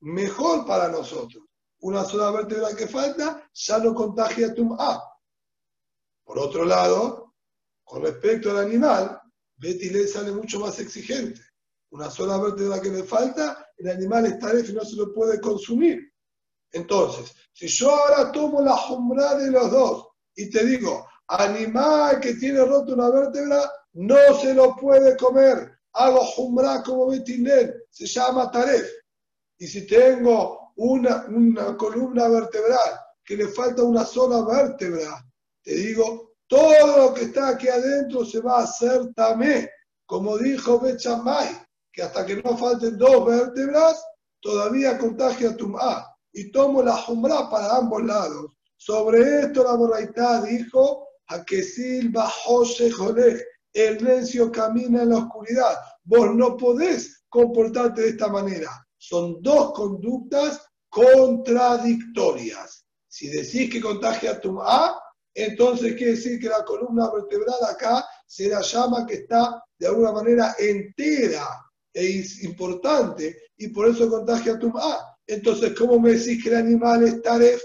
mejor 0.00 0.66
para 0.66 0.88
nosotros. 0.88 1.44
Una 1.80 2.04
sola 2.04 2.30
vértebra 2.30 2.74
que 2.76 2.86
falta 2.86 3.48
ya 3.52 3.78
no 3.78 3.94
contagia 3.94 4.54
Tum'a. 4.54 5.02
Por 6.24 6.38
otro 6.38 6.64
lado, 6.64 7.34
con 7.84 8.02
respecto 8.02 8.50
al 8.50 8.58
animal, 8.58 9.20
le 9.58 10.08
sale 10.08 10.32
mucho 10.32 10.60
más 10.60 10.78
exigente. 10.78 11.40
Una 11.90 12.10
sola 12.10 12.38
vértebra 12.38 12.80
que 12.80 12.90
le 12.90 13.02
falta, 13.02 13.66
el 13.76 13.88
animal 13.88 14.26
está 14.26 14.52
y 14.58 14.72
no 14.72 14.84
se 14.84 14.96
lo 14.96 15.12
puede 15.12 15.40
consumir. 15.40 16.12
Entonces, 16.72 17.34
si 17.52 17.66
yo 17.66 17.90
ahora 17.90 18.30
tomo 18.30 18.60
la 18.60 18.76
jumbra 18.76 19.34
de 19.34 19.50
los 19.50 19.70
dos 19.70 20.08
y 20.36 20.50
te 20.50 20.64
digo, 20.64 21.06
animal 21.26 22.20
que 22.20 22.34
tiene 22.34 22.64
roto 22.64 22.94
una 22.94 23.10
vértebra, 23.10 23.70
no 23.94 24.16
se 24.40 24.54
lo 24.54 24.76
puede 24.76 25.16
comer. 25.16 25.78
Hago 25.92 26.24
jumbra 26.24 26.82
como 26.82 27.08
Betilel, 27.08 27.74
se 27.90 28.06
llama 28.06 28.50
taref. 28.50 28.88
Y 29.58 29.66
si 29.66 29.86
tengo 29.86 30.72
una, 30.76 31.26
una 31.28 31.76
columna 31.76 32.28
vertebral 32.28 33.00
que 33.24 33.36
le 33.36 33.48
falta 33.48 33.82
una 33.82 34.04
sola 34.04 34.44
vértebra, 34.44 35.24
te 35.62 35.74
digo, 35.74 36.34
todo 36.46 36.96
lo 36.96 37.14
que 37.14 37.22
está 37.22 37.48
aquí 37.48 37.68
adentro 37.68 38.24
se 38.24 38.40
va 38.40 38.60
a 38.60 38.64
hacer 38.64 39.12
tamé, 39.14 39.70
como 40.06 40.38
dijo 40.38 40.80
Bechamay, 40.80 41.48
que 41.92 42.02
hasta 42.02 42.24
que 42.24 42.36
no 42.42 42.56
falten 42.56 42.96
dos 42.98 43.26
vértebras, 43.26 44.02
todavía 44.40 44.98
contagia 44.98 45.56
Tum'a. 45.56 46.06
Y 46.32 46.52
tomo 46.52 46.82
la 46.82 46.96
jumbra 46.96 47.50
para 47.50 47.76
ambos 47.76 48.04
lados. 48.04 48.56
Sobre 48.76 49.40
esto 49.40 49.64
la 49.64 49.74
Boraitá 49.74 50.42
dijo, 50.42 51.08
a 51.26 51.44
que 51.44 51.62
silba 51.62 52.28
José 52.28 52.90
el 53.72 54.02
necio 54.02 54.50
camina 54.50 55.02
en 55.02 55.10
la 55.10 55.18
oscuridad. 55.18 55.78
Vos 56.04 56.34
no 56.34 56.56
podés 56.56 57.24
comportarte 57.28 58.02
de 58.02 58.08
esta 58.10 58.28
manera 58.28 58.70
son 59.00 59.40
dos 59.40 59.72
conductas 59.72 60.60
contradictorias. 60.90 62.84
Si 63.08 63.28
decís 63.28 63.70
que 63.72 63.80
contagia 63.80 64.40
tu 64.40 64.60
A, 64.60 65.00
entonces 65.34 65.94
quiere 65.94 66.12
decir 66.12 66.38
que 66.38 66.48
la 66.48 66.64
columna 66.64 67.10
vertebral 67.10 67.58
acá 67.68 68.06
se 68.26 68.48
la 68.48 68.60
llama 68.60 69.06
que 69.06 69.14
está 69.14 69.64
de 69.78 69.86
alguna 69.86 70.12
manera 70.12 70.54
entera 70.58 71.46
e 71.92 72.22
importante 72.42 73.36
y 73.56 73.68
por 73.68 73.88
eso 73.88 74.08
contagia 74.08 74.58
Tumá. 74.58 74.98
Entonces, 75.26 75.74
¿cómo 75.76 75.98
me 75.98 76.12
decís 76.12 76.42
que 76.42 76.50
el 76.50 76.56
animal 76.56 77.04
es 77.04 77.22
taref 77.22 77.62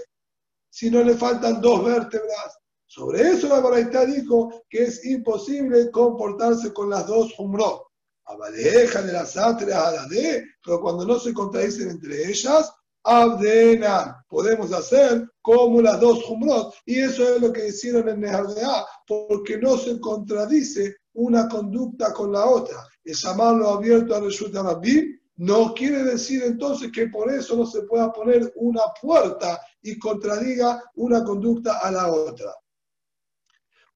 si 0.70 0.90
no 0.90 1.02
le 1.02 1.14
faltan 1.16 1.60
dos 1.60 1.84
vértebras? 1.84 2.58
Sobre 2.96 3.28
eso 3.28 3.48
la 3.48 3.60
Baraita 3.60 4.06
dijo 4.06 4.62
que 4.70 4.84
es 4.84 5.04
imposible 5.04 5.90
comportarse 5.90 6.72
con 6.72 6.88
las 6.88 7.06
dos 7.06 7.30
umrot. 7.38 7.82
Abaleja 8.24 9.02
de 9.02 9.12
las 9.12 9.36
atreas 9.36 9.98
a 9.98 10.08
de, 10.08 10.42
pero 10.64 10.80
cuando 10.80 11.04
no 11.04 11.18
se 11.18 11.34
contradicen 11.34 11.90
entre 11.90 12.26
ellas, 12.26 12.72
abdena. 13.04 14.24
Podemos 14.30 14.72
hacer 14.72 15.28
como 15.42 15.82
las 15.82 16.00
dos 16.00 16.24
umrot. 16.30 16.72
Y 16.86 17.00
eso 17.00 17.34
es 17.34 17.42
lo 17.42 17.52
que 17.52 17.68
hicieron 17.68 18.08
en 18.08 18.20
Nehardea, 18.20 18.86
porque 19.06 19.58
no 19.58 19.76
se 19.76 20.00
contradice 20.00 20.96
una 21.12 21.50
conducta 21.50 22.14
con 22.14 22.32
la 22.32 22.46
otra. 22.46 22.78
Es 23.04 23.20
llamarlo 23.20 23.68
abierto 23.68 24.14
a 24.14 24.20
Reshut 24.20 24.54
Rabbim 24.54 25.20
no 25.36 25.74
quiere 25.74 26.02
decir 26.02 26.42
entonces 26.44 26.90
que 26.90 27.08
por 27.08 27.30
eso 27.30 27.56
no 27.56 27.66
se 27.66 27.82
pueda 27.82 28.10
poner 28.10 28.50
una 28.56 28.80
puerta 29.02 29.60
y 29.82 29.98
contradiga 29.98 30.82
una 30.94 31.22
conducta 31.22 31.80
a 31.80 31.90
la 31.90 32.10
otra. 32.10 32.54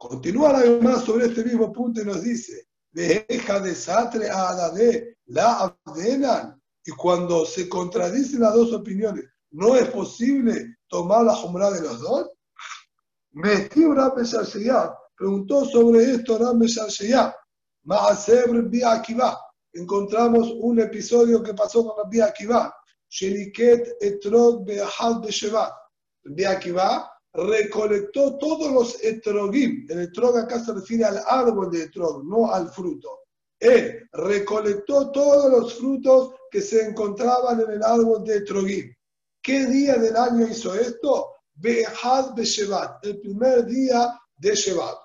Continúa 0.01 0.55
la 0.55 0.81
más 0.81 1.05
sobre 1.05 1.27
este 1.27 1.45
mismo 1.45 1.71
punto 1.71 2.01
y 2.01 2.07
nos 2.07 2.23
dice, 2.23 2.69
deja 2.91 3.61
de 3.61 3.75
satre 3.75 4.31
a 4.31 4.55
la 4.55 4.71
de 4.71 5.19
la 5.27 5.75
abdenan. 5.85 6.59
Y 6.87 6.93
cuando 6.93 7.45
se 7.45 7.69
contradicen 7.69 8.41
las 8.41 8.55
dos 8.55 8.73
opiniones, 8.73 9.27
¿no 9.51 9.77
es 9.77 9.91
posible 9.91 10.79
tomar 10.89 11.25
la 11.25 11.35
jumra 11.35 11.71
de 11.71 11.83
los 11.83 12.01
dos? 12.01 12.31
Mestió 13.33 13.93
Rabbe 13.93 14.23
preguntó 15.15 15.67
sobre 15.67 16.13
esto 16.13 16.39
Rabbe 16.39 16.67
Maasebre 17.83 18.83
Akiva. 18.83 19.39
Encontramos 19.71 20.51
un 20.63 20.81
episodio 20.81 21.43
que 21.43 21.53
pasó 21.53 21.85
con 21.85 22.03
Rabbi 22.03 22.23
Akiva, 22.23 22.75
Sheliket 23.07 23.99
Etrog 24.01 24.65
Be'ahad 24.65 25.21
Beshevat. 25.21 25.75
Rabbi 26.25 26.45
Akiva 26.47 27.20
recolectó 27.33 28.37
todos 28.39 28.73
los 28.73 29.03
etrogim. 29.03 29.87
El 29.89 30.01
etrog 30.03 30.37
acá 30.37 30.63
se 30.65 30.73
refiere 30.73 31.05
al 31.05 31.21
árbol 31.27 31.71
de 31.71 31.85
etrog, 31.85 32.25
no 32.25 32.53
al 32.53 32.69
fruto. 32.71 33.21
Él 33.59 34.09
recolectó 34.13 35.11
todos 35.11 35.51
los 35.51 35.75
frutos 35.75 36.35
que 36.51 36.61
se 36.61 36.83
encontraban 36.83 37.61
en 37.61 37.71
el 37.71 37.83
árbol 37.83 38.25
de 38.25 38.39
etrogim. 38.39 38.95
¿Qué 39.43 39.67
día 39.67 39.97
del 39.97 40.17
año 40.17 40.47
hizo 40.47 40.75
esto? 40.75 41.35
Behad 41.55 42.35
Beshevat, 42.35 43.05
el 43.05 43.21
primer 43.21 43.67
día 43.67 44.19
de 44.37 44.55
Shevat. 44.55 44.97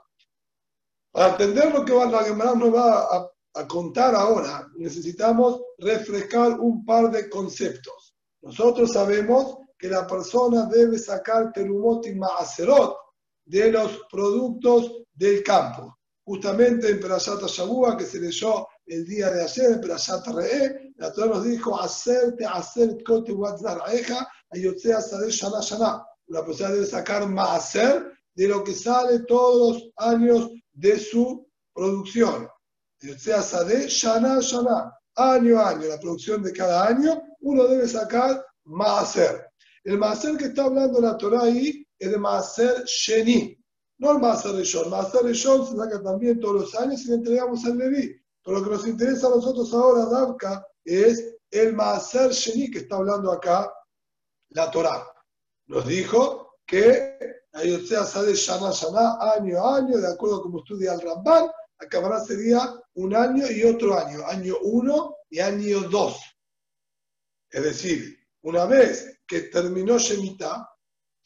Para 1.12 1.32
entender 1.32 1.74
lo 1.74 1.86
que 1.86 1.94
la 1.94 2.24
Gemara 2.24 2.56
nos 2.56 2.74
va 2.74 3.02
a, 3.04 3.32
a, 3.54 3.68
contar 3.68 4.16
ahora, 4.16 4.68
necesitamos 4.76 5.62
refrescar 5.78 6.60
un 6.60 6.86
par 6.86 7.12
de 7.12 7.30
conceptos. 7.30 8.16
Nosotros 8.42 8.94
sabemos 8.94 9.58
que 9.86 9.92
la 9.92 10.08
persona 10.08 10.66
debe 10.66 10.98
sacar 10.98 11.54
terumot 11.54 12.08
y 12.08 12.16
maaserot 12.16 12.98
de 13.46 13.72
los 13.72 14.02
productos 14.12 15.04
del 15.14 15.44
campo. 15.44 15.96
Justamente 16.24 16.90
en 16.90 17.00
Perashat 17.00 17.44
Shabua, 17.44 17.96
que 17.96 18.04
se 18.04 18.20
leyó 18.20 18.68
el 18.88 19.06
día 19.06 19.30
de 19.30 19.44
ayer, 19.44 19.74
en 19.74 19.82
Perashat 19.82 20.26
Re'e, 20.26 20.94
la 20.96 21.14
Torah 21.14 21.36
nos 21.36 21.44
dijo, 21.44 21.80
hacerte, 21.80 22.48
hacer, 22.48 23.04
kote, 23.04 23.32
watzar, 23.32 23.80
eja, 23.94 24.28
ayotzea, 24.50 25.02
sader, 25.02 25.30
shana, 25.30 25.62
shana. 25.62 26.04
La 26.30 26.44
persona 26.44 26.72
debe 26.72 26.88
sacar 26.88 27.30
maaser 27.30 28.12
de 28.34 28.48
lo 28.48 28.64
que 28.64 28.74
sale 28.74 29.20
todos 29.28 29.84
los 29.84 29.92
años 29.98 30.50
de 30.74 31.00
su 31.00 31.48
producción. 31.76 32.48
Ayotzea, 33.04 33.44
sader, 33.44 33.88
shana, 33.88 34.40
shana. 34.40 34.92
Año 35.16 35.60
a 35.60 35.70
año, 35.70 35.88
la 35.88 36.00
producción 36.00 36.42
de 36.42 36.52
cada 36.52 36.88
año, 36.88 37.22
uno 37.42 37.68
debe 37.68 37.88
sacar 37.88 38.44
maaser. 38.64 39.46
El 39.86 40.00
Maaser 40.00 40.36
que 40.36 40.46
está 40.46 40.64
hablando 40.64 41.00
la 41.00 41.16
Torah 41.16 41.44
ahí 41.44 41.88
es 42.00 42.10
de 42.10 42.18
Maaser 42.18 42.84
Sheni, 42.86 43.56
no 44.00 44.12
el 44.14 44.20
Maaser 44.20 44.56
Rishon. 44.56 44.90
Maaser 44.90 45.24
Rishon 45.24 45.68
se 45.68 45.78
saca 45.78 46.02
también 46.02 46.40
todos 46.40 46.62
los 46.62 46.76
años 46.76 47.06
y 47.06 47.10
le 47.10 47.16
entregamos 47.16 47.64
al 47.66 47.78
Leví. 47.78 48.20
Pero 48.44 48.60
lo 48.60 48.64
que 48.64 48.72
nos 48.72 48.88
interesa 48.88 49.28
a 49.28 49.30
nosotros 49.30 49.72
ahora, 49.74 50.06
Davka, 50.06 50.66
es 50.84 51.36
el 51.52 51.74
Maaser 51.74 52.32
Sheni 52.32 52.72
que 52.72 52.80
está 52.80 52.96
hablando 52.96 53.32
acá 53.32 53.72
la 54.50 54.72
Torah. 54.72 55.06
Nos 55.68 55.86
dijo 55.88 56.58
que 56.66 57.18
Ayotzea 57.54 58.04
de 58.24 58.34
Shana 58.34 58.72
Shana, 58.72 59.20
año 59.36 59.64
a 59.64 59.78
año, 59.78 60.00
de 60.00 60.12
acuerdo 60.12 60.38
a 60.38 60.42
como 60.42 60.60
estudia 60.60 60.94
el 60.94 61.02
Ramban, 61.02 61.48
acabará 61.78 62.20
sería 62.22 62.74
un 62.96 63.16
año 63.16 63.50
y 63.52 63.64
otro 63.64 63.98
año, 64.00 64.26
año 64.26 64.56
uno 64.64 65.18
y 65.30 65.40
año 65.40 65.82
dos. 65.82 66.18
Es 67.52 67.64
decir, 67.64 68.18
una 68.42 68.66
vez 68.66 69.15
que 69.28 69.42
terminó 69.42 69.98
Shemitah, 69.98 70.70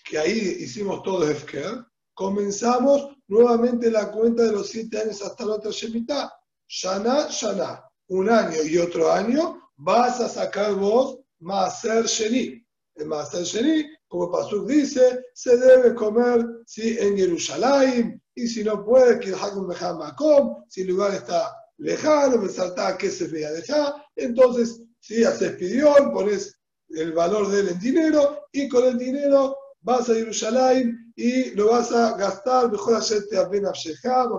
que 0.04 0.18
ahí 0.18 0.58
hicimos 0.60 1.04
todo 1.04 1.30
Efker, 1.30 1.86
comenzamos 2.14 3.16
nuevamente 3.28 3.92
la 3.92 4.12
cuenta 4.12 4.44
de 4.44 4.52
los 4.52 4.70
siete 4.70 5.00
años 5.02 5.22
hasta 5.22 5.46
la 5.46 5.56
otra 5.56 5.72
Shemitah. 5.72 6.32
Shana, 6.68 7.28
Shana, 7.30 7.84
un 8.10 8.30
año 8.30 8.62
y 8.64 8.78
otro 8.78 9.12
año, 9.12 9.72
vas 9.78 10.20
a 10.20 10.30
sacar 10.30 10.76
vos 10.76 11.20
Maaser 11.40 12.06
Sheni. 12.06 12.66
El 12.96 13.08
Maaser 13.08 13.44
Sheni, 13.44 13.86
como 14.08 14.32
Pasuk 14.32 14.68
dice, 14.68 15.26
se 15.34 15.58
debe 15.58 15.96
comer 15.96 16.46
si 16.66 16.98
en 16.98 17.18
Jerusalén, 17.18 18.22
y 18.36 18.48
si 18.48 18.64
no 18.64 18.84
puede, 18.84 19.20
que 19.20 19.32
Makom, 19.32 20.64
si 20.68 20.82
el 20.82 20.88
lugar 20.88 21.14
está 21.14 21.56
lejano, 21.78 22.38
me 22.38 22.50
salta 22.50 22.98
que 22.98 23.10
se 23.10 23.28
vea 23.28 23.52
dejar, 23.52 23.94
entonces 24.16 24.82
si 25.00 25.24
haces 25.24 25.54
pidión, 25.54 26.12
pones 26.12 26.59
el 26.90 27.14
valor 27.14 27.50
de 27.50 27.62
él 27.62 27.70
en 27.70 27.80
dinero 27.80 28.48
y 28.52 28.68
con 28.68 28.86
el 28.86 28.98
dinero 28.98 29.58
vas 29.82 30.10
a 30.10 30.14
Jerusalén 30.14 31.14
y 31.16 31.52
lo 31.52 31.72
vas 31.72 31.92
a 31.92 32.16
gastar, 32.18 32.72
mejor 32.72 32.96
hacerte 32.96 33.38
a 33.38 33.48
Ben 33.48 33.64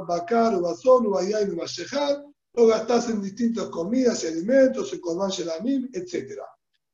Bacar, 0.07 0.55
Ubazón, 0.57 1.07
Ubayain, 1.07 1.57
lo 2.55 2.67
gastas 2.67 3.09
en 3.09 3.23
distintas 3.23 3.69
comidas 3.69 4.25
y 4.25 4.29
alimentos, 4.29 4.93
en 4.93 5.01
Korban 5.01 5.31
Shelamim, 5.31 5.89
etc. 5.93 6.41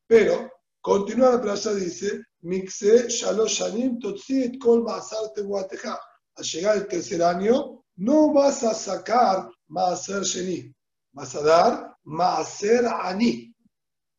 Pero, 0.07 0.50
continúa 0.80 1.32
la 1.32 1.40
plaza, 1.40 1.74
dice, 1.74 2.20
Mixe, 2.42 3.09
Shalosh 3.09 3.61
Shanim, 3.61 3.98
Totzi, 3.98 4.59
Kol 4.59 4.82
Maasar 4.82 5.32
Tehuateja. 5.34 5.98
Al 6.34 6.44
llegar 6.44 6.76
el 6.76 6.86
tercer 6.86 7.22
año, 7.22 7.82
no 7.96 8.32
vas 8.32 8.62
a 8.62 8.74
sacar 8.74 9.48
Maaser 9.68 10.22
Sheni, 10.22 10.74
vas 11.12 11.34
a 11.34 11.42
dar 11.42 11.96
Maaser 12.04 12.84
Ani, 12.86 13.45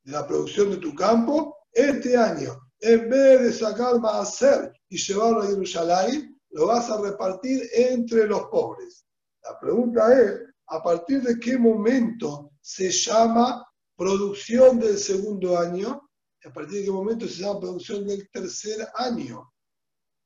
la 0.08 0.26
producción 0.26 0.72
de 0.72 0.78
tu 0.78 0.96
campo, 0.96 1.58
este 1.72 2.16
año, 2.16 2.72
en 2.80 3.10
vez 3.10 3.42
de 3.42 3.54
sacar 3.54 3.96
hacer 4.04 4.72
y 4.90 4.98
llevarlo 4.98 5.42
a 5.42 5.48
Jerusalén, 5.48 6.40
lo 6.52 6.68
vas 6.68 6.90
a 6.90 7.02
repartir 7.02 7.64
entre 7.74 8.26
los 8.26 8.44
pobres. 8.44 9.06
La 9.44 9.60
pregunta 9.60 10.18
es, 10.20 10.42
¿a 10.68 10.82
partir 10.82 11.22
de 11.24 11.38
qué 11.40 11.58
momento 11.58 12.52
se 12.62 12.90
llama 12.90 13.66
producción 13.98 14.80
del 14.80 14.98
segundo 14.98 15.58
año? 15.58 16.10
¿A 16.46 16.54
partir 16.54 16.80
de 16.80 16.86
qué 16.86 16.92
momento 16.92 17.28
se 17.28 17.42
llama 17.42 17.60
producción 17.60 18.08
del 18.08 18.30
tercer 18.30 18.88
año? 18.96 19.52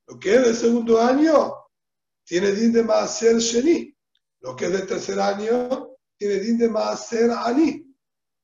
Lo 0.08 0.20
que 0.20 0.36
es 0.36 0.46
del 0.46 0.56
segundo 0.56 1.02
año 1.02 1.54
tiene 2.24 2.52
din 2.52 2.72
de 2.72 2.84
Maaser 2.84 3.38
Sheni. 3.38 3.96
Lo 4.42 4.56
que 4.56 4.66
es 4.66 4.72
del 4.74 4.86
tercer 4.86 5.20
año 5.20 5.90
tiene 6.18 6.36
din 6.36 6.60
de 6.60 6.70
Maaser 6.70 7.32
Ani. 7.32 7.91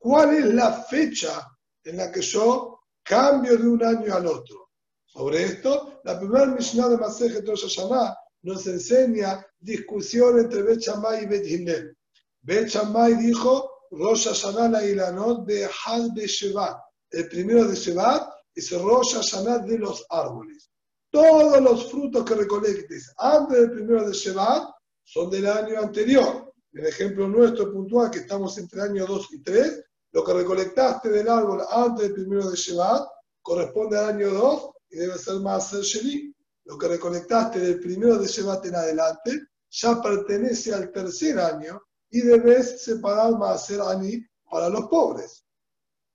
¿Cuál 0.08 0.38
es 0.38 0.46
la 0.54 0.72
fecha 0.84 1.46
en 1.84 1.98
la 1.98 2.10
que 2.10 2.22
yo 2.22 2.80
cambio 3.04 3.58
de 3.58 3.68
un 3.68 3.84
año 3.84 4.16
al 4.16 4.26
otro? 4.26 4.70
Sobre 5.06 5.44
esto, 5.44 6.00
la 6.06 6.18
primera 6.18 6.46
Mishnah 6.46 6.88
de 6.88 6.98
Masejet 6.98 7.46
Rosh 7.46 7.64
Hashanah 7.64 8.16
nos 8.44 8.66
enseña 8.68 9.46
discusión 9.60 10.40
entre 10.40 10.62
Bet 10.62 10.80
Shammai 10.80 11.24
y 11.24 11.26
Bet 11.26 11.46
Hillel. 11.46 11.98
Dijo, 12.42 13.70
Rosh 13.92 14.30
Hashanah 14.30 14.70
la 14.70 14.86
Ilanot 14.86 15.46
de 15.46 15.66
Had 15.66 16.12
de 16.16 16.26
Shevat. 16.26 16.78
El 17.12 17.28
primero 17.28 17.66
de 17.66 17.76
Shevat 17.76 18.30
es 18.56 18.72
Rosh 18.72 19.14
Hashanah 19.14 19.60
de 19.66 19.78
los 19.78 20.06
árboles. 20.10 20.72
Todos 21.12 21.60
los 21.60 21.92
frutos 21.92 22.24
que 22.24 22.34
recolectes 22.34 23.14
antes 23.18 23.60
del 23.60 23.72
primero 23.72 24.08
de 24.08 24.14
Shevat 24.14 24.70
son 25.04 25.30
del 25.30 25.48
año 25.48 25.82
anterior. 25.82 26.54
El 26.72 26.86
ejemplo 26.86 27.28
nuestro 27.28 27.74
puntual, 27.74 28.10
que 28.10 28.20
estamos 28.20 28.58
entre 28.58 28.84
año 28.84 29.06
2 29.06 29.34
y 29.34 29.42
3, 29.42 29.84
lo 30.18 30.24
que 30.24 30.34
recolectaste 30.34 31.10
del 31.10 31.30
árbol 31.30 31.62
antes 31.70 32.06
del 32.06 32.14
primero 32.16 32.50
de 32.50 32.58
Shevat 32.58 33.08
corresponde 33.40 34.00
al 34.00 34.16
año 34.16 34.32
2 34.32 34.70
y 34.90 34.98
debe 34.98 35.16
ser 35.16 35.36
más 35.42 35.72
el 35.74 35.84
Sheni. 35.84 36.34
Lo 36.66 36.76
que 36.76 36.88
recolectaste 36.88 37.60
del 37.60 37.80
primero 37.80 38.18
de 38.18 38.26
Shevat 38.26 38.66
en 38.66 38.74
adelante 38.78 39.40
ya 39.70 40.02
pertenece 40.02 40.74
al 40.74 40.92
tercer 40.92 41.38
año 41.38 41.80
y 42.10 42.22
debes 42.22 42.84
separar 42.84 43.38
más 43.38 43.70
el 43.70 43.80
Ani 43.80 44.26
para 44.50 44.70
los 44.70 44.88
pobres. 44.88 45.46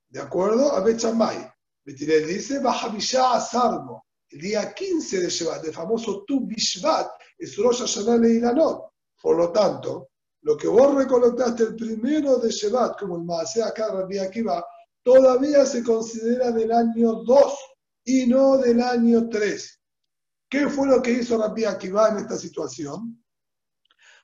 ¿De 0.09 0.19
acuerdo? 0.19 0.73
A 0.73 0.81
Bechamay. 0.81 1.49
Betirel 1.85 2.27
dice, 2.27 2.59
Bajavisha 2.59 3.35
Asarmo. 3.35 4.05
El 4.27 4.41
día 4.41 4.73
15 4.73 5.21
de 5.21 5.29
Shevat, 5.29 5.63
el 5.63 5.73
famoso 5.73 6.25
Tu 6.27 6.45
Bishvat, 6.45 7.09
es 7.37 7.55
Rosh 7.55 7.79
Hashanah 7.79 8.17
Leilanot. 8.17 8.83
Por 9.21 9.37
lo 9.37 9.49
tanto, 9.53 10.09
lo 10.43 10.57
que 10.57 10.67
vos 10.67 10.93
recolectaste 10.93 11.63
el 11.63 11.75
primero 11.75 12.37
de 12.37 12.51
Shevat, 12.51 12.99
como 12.99 13.15
el 13.15 13.23
Maaseh 13.23 13.63
acá 13.63 13.87
Rabbi 13.87 14.19
Akiva, 14.19 14.63
todavía 15.01 15.65
se 15.65 15.83
considera 15.83 16.51
del 16.51 16.71
año 16.71 17.23
2 17.23 17.53
y 18.05 18.27
no 18.27 18.57
del 18.57 18.81
año 18.81 19.29
3. 19.29 19.81
¿Qué 20.49 20.67
fue 20.67 20.87
lo 20.87 21.01
que 21.01 21.11
hizo 21.11 21.37
Rabbi 21.37 21.63
Akiva 21.63 22.09
en 22.09 22.17
esta 22.17 22.35
situación? 22.35 23.23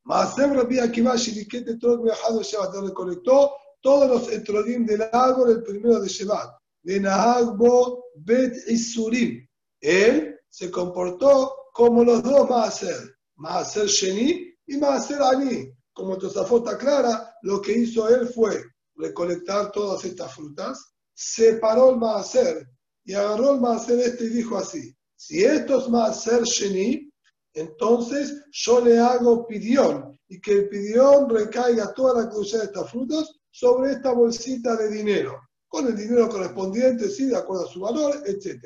Maaseh 0.03 0.47
Rabbi 0.47 0.79
Akiva, 0.79 1.15
Shirikete 1.15 1.77
Trot 1.77 2.03
Viajado 2.03 2.43
Shevat, 2.43 2.75
recolectó 2.75 3.55
todos 3.81 4.09
los 4.09 4.31
etrodim 4.33 4.85
del 4.85 5.03
árbol 5.13 5.51
el 5.51 5.63
primero 5.63 6.01
de 6.01 6.09
Shevat. 6.09 6.49
De 6.83 6.99
Nahagbo 6.99 8.03
Bet 8.15 8.55
Isurim. 8.67 9.47
Él 9.79 10.37
se 10.49 10.69
comportó 10.69 11.55
como 11.73 12.03
los 12.03 12.23
dos 12.23 12.49
Maaser, 12.49 13.15
Maaser 13.35 13.87
Sheni 13.87 14.53
y 14.65 14.77
Maaser 14.77 15.21
Ani 15.21 15.78
como 15.99 16.17
Tosafota 16.17 16.77
clara, 16.77 17.35
lo 17.41 17.61
que 17.61 17.73
hizo 17.73 18.07
él 18.07 18.29
fue 18.29 18.63
recolectar 18.95 19.69
todas 19.69 20.05
estas 20.05 20.33
frutas, 20.33 20.93
separó 21.13 21.89
el 21.89 21.97
maaser 21.97 22.69
y 23.03 23.13
agarró 23.13 23.55
el 23.55 23.59
maaser 23.59 23.99
este 23.99 24.23
y 24.23 24.29
dijo 24.29 24.57
así, 24.57 24.95
si 25.17 25.43
esto 25.43 25.79
es 25.79 25.89
maaser 25.89 26.43
sheni, 26.43 27.11
entonces 27.53 28.45
yo 28.51 28.79
le 28.79 28.97
hago 28.97 29.45
pidión 29.45 30.17
y 30.29 30.39
que 30.39 30.53
el 30.53 30.69
pidión 30.69 31.29
recaiga 31.29 31.93
toda 31.93 32.23
la 32.23 32.29
cruz 32.29 32.53
de 32.53 32.63
estas 32.63 32.89
frutas 32.89 33.29
sobre 33.51 33.91
esta 33.91 34.13
bolsita 34.13 34.77
de 34.77 34.89
dinero, 34.89 35.37
con 35.67 35.85
el 35.85 35.97
dinero 35.97 36.29
correspondiente, 36.29 37.09
sí, 37.09 37.25
de 37.25 37.35
acuerdo 37.35 37.65
a 37.65 37.71
su 37.71 37.81
valor, 37.81 38.23
etc. 38.25 38.63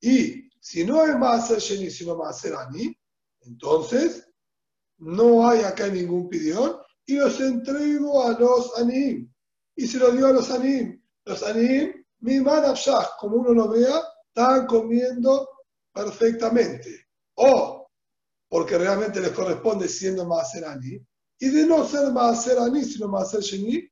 Y 0.00 0.48
si 0.58 0.84
no 0.84 1.04
es 1.04 1.14
maaser 1.18 1.58
sheni, 1.58 1.90
sino 1.90 2.16
maaser 2.16 2.54
ani, 2.54 2.96
entonces 3.42 4.27
no 4.98 5.48
hay 5.48 5.62
acá 5.62 5.88
ningún 5.88 6.28
pidión, 6.28 6.76
y 7.06 7.14
los 7.14 7.40
entrego 7.40 8.24
a 8.24 8.38
los 8.38 8.78
anim. 8.78 9.32
Y 9.76 9.86
se 9.86 9.98
los 9.98 10.16
dio 10.16 10.26
a 10.26 10.32
los 10.32 10.50
anim. 10.50 11.00
Los 11.24 11.42
anim, 11.42 12.04
mi 12.20 12.40
manafshah, 12.40 13.10
como 13.18 13.36
uno 13.36 13.52
lo 13.52 13.68
vea, 13.70 14.00
están 14.28 14.66
comiendo 14.66 15.48
perfectamente. 15.92 17.06
O 17.34 17.78
porque 18.48 18.78
realmente 18.78 19.20
les 19.20 19.32
corresponde 19.32 19.88
siendo 19.88 20.26
Maaser 20.26 20.64
Ani. 20.64 21.00
Y 21.38 21.48
de 21.50 21.66
no 21.66 21.84
ser 21.86 22.10
Maaser 22.12 22.58
Ani, 22.58 22.84
sino 22.84 23.08
Maaser 23.08 23.40
Sheni, 23.40 23.88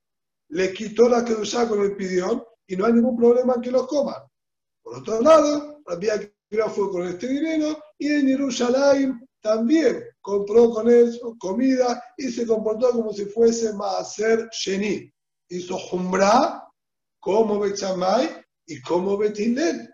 le 0.49 0.73
quitó 0.73 1.09
la 1.09 1.25
Kedushá 1.25 1.69
con 1.69 1.83
el 1.83 1.97
pidión 1.97 2.43
y 2.67 2.77
no 2.77 2.87
hay 2.87 2.95
ningún 2.95 3.17
problema 3.17 3.55
en 3.55 3.61
que 3.61 3.71
los 3.71 3.87
coman. 3.87 4.23
Por 4.83 4.99
otro 4.99 5.21
lado, 5.21 5.83
Rabbi 5.85 6.09
Akiva 6.09 6.71
fue 6.71 6.91
con 6.91 7.07
este 7.07 7.29
dinero 7.29 7.79
y 7.99 8.09
en 8.13 8.29
Yerushalayim 8.29 9.27
también 9.41 10.03
compró 10.27 10.71
con 10.71 10.91
eso 10.91 11.37
comida 11.39 12.03
y 12.17 12.33
se 12.33 12.45
comportó 12.49 12.91
como 12.91 13.13
si 13.13 13.27
fuese 13.27 13.73
Maaser 13.75 14.49
Sheni. 14.51 15.09
Hizo 15.49 15.79
Jumbra 15.79 16.65
como 17.21 17.61
Bechamay 17.61 18.45
y 18.67 18.83
como 18.83 19.17
Betilel. 19.17 19.89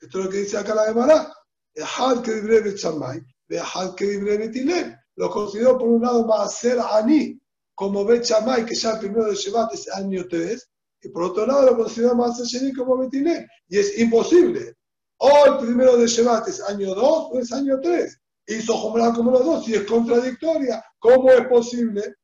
Esto 0.00 0.18
es 0.18 0.24
lo 0.24 0.30
que 0.30 0.38
dice 0.38 0.58
acá 0.58 0.74
la 0.74 0.86
Gemara. 0.86 1.32
Ejal 1.72 2.22
que 2.22 2.34
libre 2.34 2.60
Bechamay, 2.62 3.22
Ejal 3.48 3.94
que 3.94 4.06
libre 4.06 4.38
Betilel. 4.38 4.96
Lo 5.14 5.30
consideró 5.30 5.78
por 5.78 5.86
un 5.86 6.02
lado 6.02 6.26
Maaser 6.26 6.80
Ani, 6.80 7.40
como 7.76 8.04
Bechamay, 8.04 8.66
que 8.66 8.74
ya 8.74 8.94
el 8.94 8.98
primero 8.98 9.26
de 9.26 9.36
Shevat 9.36 9.74
es 9.74 9.88
año 9.92 10.26
3, 10.28 10.70
y 11.02 11.08
por 11.10 11.22
otro 11.22 11.46
lado 11.46 11.70
lo 11.70 11.76
consideró 11.76 12.16
Maaser 12.16 12.46
Sheni 12.46 12.72
como 12.72 12.98
Betilel. 12.98 13.46
Y 13.68 13.78
es 13.78 13.96
imposible. 13.96 14.74
O 15.18 15.30
el 15.46 15.58
primero 15.58 15.96
de 15.96 16.08
Shevat 16.08 16.48
es 16.48 16.60
año 16.62 16.96
2 16.96 17.28
o 17.32 17.38
es 17.38 17.52
año 17.52 17.78
3 17.80 18.18
hizo 18.54 18.76
Jumra 18.76 19.12
como 19.12 19.30
los 19.30 19.44
dos 19.44 19.68
y 19.68 19.74
es 19.74 19.84
contradictoria. 19.84 20.84
¿Cómo 20.98 21.30
es 21.30 21.46
posible? 21.46 22.16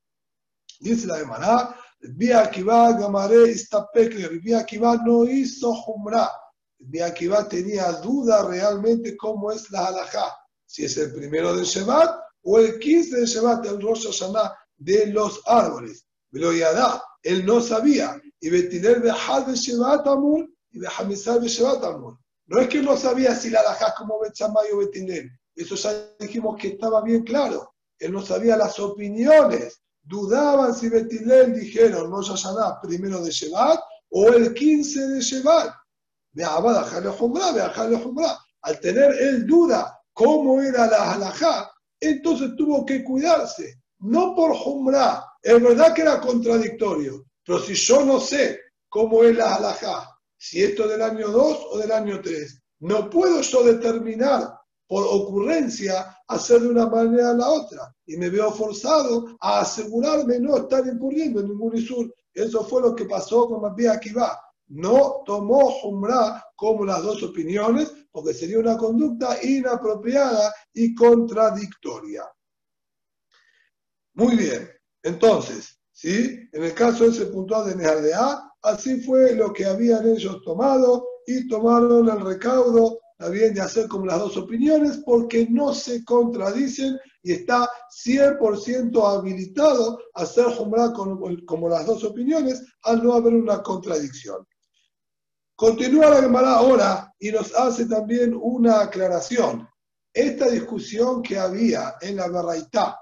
Dice 0.80 1.06
la 1.06 1.18
Gemara, 1.18 1.76
Vía 2.00 2.42
Akiva 2.42 2.92
Gamaré 2.92 3.50
Istapekler, 3.50 4.40
Vía 4.40 4.60
Akiva 4.60 4.96
no 5.04 5.24
hizo 5.24 5.72
Jumra. 5.74 6.30
Vía 6.78 7.06
Akiva 7.06 7.48
tenía 7.48 7.92
duda 7.92 8.46
realmente 8.46 9.16
cómo 9.16 9.52
es 9.52 9.70
la 9.70 9.86
halajá, 9.86 10.36
si 10.66 10.84
es 10.84 10.96
el 10.96 11.14
primero 11.14 11.54
de 11.56 11.64
Shevat 11.64 12.20
o 12.42 12.58
el 12.58 12.78
15 12.78 13.20
de 13.20 13.26
Shevat, 13.26 13.66
el 13.66 13.80
Rosh 13.80 14.06
Hashanah 14.06 14.54
de 14.76 15.06
los 15.06 15.40
árboles. 15.46 16.06
Pero 16.30 16.52
Yadá, 16.52 17.02
él 17.22 17.46
no 17.46 17.60
sabía. 17.60 18.20
Y 18.40 18.50
Betiler 18.50 19.00
de 19.00 19.10
de 19.10 19.56
Shevat 19.56 20.06
Amur 20.06 20.46
y 20.70 20.80
de 20.80 20.88
Hamisar 20.88 21.40
de 21.40 21.48
Shevat 21.48 21.82
Amur. 21.84 22.18
No 22.46 22.60
es 22.60 22.68
que 22.68 22.82
no 22.82 22.96
sabía 22.96 23.34
si 23.34 23.48
la 23.48 23.60
halajá 23.60 23.88
es 23.88 23.94
como 23.94 24.20
Betchamay 24.20 24.70
o 24.72 24.82
eso 25.54 25.74
ya 25.76 25.92
dijimos 26.18 26.56
que 26.60 26.68
estaba 26.68 27.02
bien 27.02 27.22
claro. 27.22 27.74
Él 27.98 28.12
no 28.12 28.22
sabía 28.22 28.56
las 28.56 28.78
opiniones. 28.78 29.80
Dudaban 30.02 30.74
si 30.74 30.88
Betilel 30.88 31.54
dijeron 31.54 32.10
no 32.10 32.20
Yashaná 32.20 32.80
primero 32.82 33.22
de 33.22 33.30
Shevat 33.30 33.80
o 34.10 34.28
el 34.28 34.52
15 34.52 35.08
de 35.08 35.20
Shevat. 35.20 35.74
Al 38.62 38.80
tener 38.80 39.12
él 39.20 39.46
duda 39.46 40.00
cómo 40.12 40.60
era 40.60 40.86
la 40.86 41.12
halajá, 41.12 41.70
entonces 42.00 42.50
tuvo 42.56 42.84
que 42.84 43.04
cuidarse. 43.04 43.80
No 43.98 44.34
por 44.34 44.54
Jumra, 44.54 45.24
es 45.40 45.62
verdad 45.62 45.94
que 45.94 46.02
era 46.02 46.20
contradictorio, 46.20 47.24
pero 47.44 47.60
si 47.60 47.74
yo 47.74 48.04
no 48.04 48.20
sé 48.20 48.60
cómo 48.88 49.22
es 49.22 49.36
la 49.36 49.54
halajá, 49.54 50.10
si 50.36 50.62
esto 50.62 50.84
es 50.84 50.90
del 50.90 51.02
año 51.02 51.28
2 51.28 51.66
o 51.70 51.78
del 51.78 51.92
año 51.92 52.20
3, 52.20 52.62
no 52.80 53.08
puedo 53.08 53.40
yo 53.40 53.62
determinar 53.62 54.58
por 54.86 55.04
ocurrencia 55.06 56.16
hacer 56.28 56.60
de 56.60 56.68
una 56.68 56.86
manera 56.86 57.30
a 57.30 57.34
la 57.34 57.48
otra. 57.48 57.94
Y 58.06 58.16
me 58.16 58.30
veo 58.30 58.50
forzado 58.52 59.36
a 59.40 59.60
asegurarme 59.60 60.38
no 60.38 60.56
estar 60.56 60.86
incurriendo 60.86 61.40
en 61.40 61.48
ningún 61.48 61.76
isur. 61.76 62.14
Eso 62.32 62.64
fue 62.64 62.82
lo 62.82 62.94
que 62.94 63.04
pasó 63.06 63.48
con 63.48 63.62
Mabí 63.62 63.86
Akiva. 63.86 64.38
No 64.68 65.22
tomó 65.24 65.70
Jumra 65.70 66.44
como 66.56 66.84
las 66.84 67.02
dos 67.02 67.22
opiniones, 67.22 67.92
porque 68.10 68.32
sería 68.32 68.58
una 68.58 68.76
conducta 68.76 69.36
inapropiada 69.42 70.54
y 70.72 70.94
contradictoria. 70.94 72.24
Muy 74.14 74.36
bien, 74.36 74.68
entonces, 75.02 75.78
¿sí? 75.90 76.48
en 76.52 76.64
el 76.64 76.72
caso 76.72 77.04
de 77.04 77.10
ese 77.10 77.26
puntual 77.26 77.68
de 77.68 77.76
Nehardea, 77.76 78.52
así 78.62 79.00
fue 79.00 79.34
lo 79.34 79.52
que 79.52 79.66
habían 79.66 80.06
ellos 80.06 80.40
tomado 80.44 81.06
y 81.26 81.48
tomaron 81.48 82.08
el 82.08 82.20
recaudo 82.20 83.00
bien 83.30 83.54
de 83.54 83.60
hacer 83.60 83.88
como 83.88 84.06
las 84.06 84.18
dos 84.18 84.36
opiniones 84.36 84.98
porque 85.04 85.46
no 85.48 85.72
se 85.72 86.04
contradicen 86.04 86.98
y 87.22 87.32
está 87.32 87.68
100% 88.04 89.18
habilitado 89.18 89.98
a 90.14 90.22
hacer 90.22 90.46
Jumra 90.46 90.92
como, 90.92 91.68
las 91.68 91.86
dos 91.86 92.04
opiniones 92.04 92.62
al 92.82 93.02
no 93.02 93.14
haber 93.14 93.34
una 93.34 93.62
contradicción. 93.62 94.46
Continúa 95.56 96.10
la 96.10 96.22
Gemara 96.22 96.56
ahora 96.56 97.14
y 97.18 97.30
nos 97.30 97.54
hace 97.54 97.86
también 97.86 98.34
una 98.34 98.80
aclaración. 98.80 99.68
Esta 100.12 100.50
discusión 100.50 101.22
que 101.22 101.38
había 101.38 101.94
en 102.00 102.16
la 102.16 102.28
Baraitá, 102.28 102.98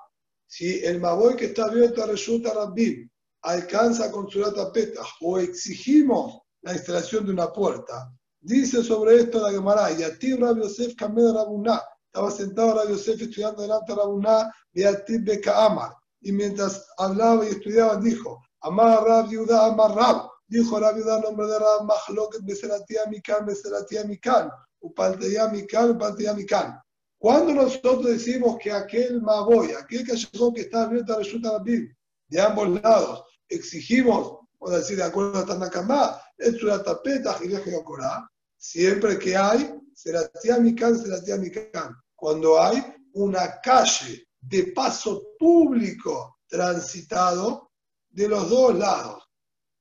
si 0.47 0.85
el 0.85 1.01
Maboy 1.01 1.35
que 1.35 1.47
está 1.47 1.65
abierto 1.65 2.03
a 2.03 2.07
Reshuta 2.07 2.53
Rabbim 2.53 3.09
alcanza 3.43 4.11
con 4.11 4.29
su 4.29 4.41
Petah 4.73 5.03
o 5.23 5.39
exigimos 5.39 6.43
la 6.61 6.75
instalación 6.75 7.27
de 7.27 7.33
una 7.33 7.53
puerta, 7.53 8.13
Dice 8.45 8.83
sobre 8.83 9.21
esto 9.21 9.41
la 9.41 9.53
Gemara, 9.53 9.93
Yatir 9.93 10.41
Rabbi 10.41 10.63
Yosef 10.63 10.97
Kamed 10.97 11.33
Rabuná. 11.33 11.81
Estaba 12.07 12.29
sentado 12.29 12.75
Rabbi 12.75 12.93
Yosef 12.93 13.23
estudiando 13.23 13.63
delante 13.63 13.93
de 13.93 13.99
Rabuná, 13.99 14.53
Yatir 14.75 15.23
Beka 15.23 15.97
Y 16.23 16.33
mientras 16.33 16.85
hablaba 16.99 17.45
y 17.45 17.51
estudiaba, 17.51 17.97
dijo, 17.97 18.43
Amar 18.63 19.05
Rab 19.05 19.31
Yuda 19.31 19.67
Amar 19.67 19.95
Rab. 19.95 20.29
Dijo 20.49 20.81
Rab 20.81 20.99
Yuda, 20.99 21.21
nombre 21.21 21.47
de 21.47 21.57
Rab, 21.57 21.85
Mahloket 21.85 22.43
Beseratia 22.43 23.07
Mikan, 23.09 23.47
Beseratia 23.47 24.05
Mikan. 24.05 24.51
Upalteya 24.81 25.47
Mikan, 25.47 25.91
Upalteya 25.91 26.35
Mikan. 26.35 26.83
Cuando 27.19 27.55
nosotros 27.55 28.07
decimos 28.07 28.59
que 28.61 28.73
aquel 28.73 29.23
Maboy, 29.23 29.71
aquel 29.75 30.05
callejón 30.05 30.53
que 30.53 30.63
está 30.63 30.83
abierto 30.83 31.15
a 31.15 31.21
la 31.21 31.59
Biblia, 31.61 31.97
de 32.27 32.41
ambos 32.41 32.83
lados, 32.83 33.23
exigimos, 33.49 34.39
o 34.59 34.71
decir, 34.71 34.97
de 34.97 35.05
acuerdo 35.05 35.39
a 35.39 35.47
Tanakamá, 35.47 36.21
es 36.37 36.61
una 36.65 36.83
tapeta, 36.83 37.35
Gileje 37.35 37.81
Corá, 37.85 38.29
Siempre 38.63 39.19
que 39.19 39.37
hay, 39.37 39.75
será 39.93 40.29
Tiamicán, 40.41 40.97
será 40.97 41.21
Tiamicán. 41.21 41.97
Cuando 42.15 42.63
hay 42.63 42.81
una 43.15 43.61
calle 43.61 44.29
de 44.41 44.73
paso 44.73 45.35
público 45.37 46.39
transitado 46.47 47.73
de 48.09 48.29
los 48.29 48.49
dos 48.49 48.79
lados. 48.79 49.29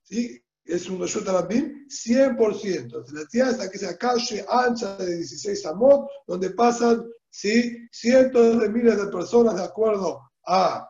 ¿sí? 0.01 0.43
Es 0.65 0.89
un 0.89 0.99
Reshut 0.99 1.27
100%. 1.27 3.11
La 3.11 3.25
tía 3.27 3.51
es 3.51 3.59
aquella 3.59 3.95
calle 3.99 4.43
ancha 4.49 4.97
de 4.97 5.17
16 5.17 5.63
amot, 5.67 6.09
donde 6.25 6.49
pasan 6.49 7.05
¿sí? 7.29 7.87
cientos 7.91 8.59
de 8.59 8.67
miles 8.67 8.97
de 8.97 9.11
personas 9.11 9.57
de 9.57 9.63
acuerdo 9.63 10.31
a 10.47 10.87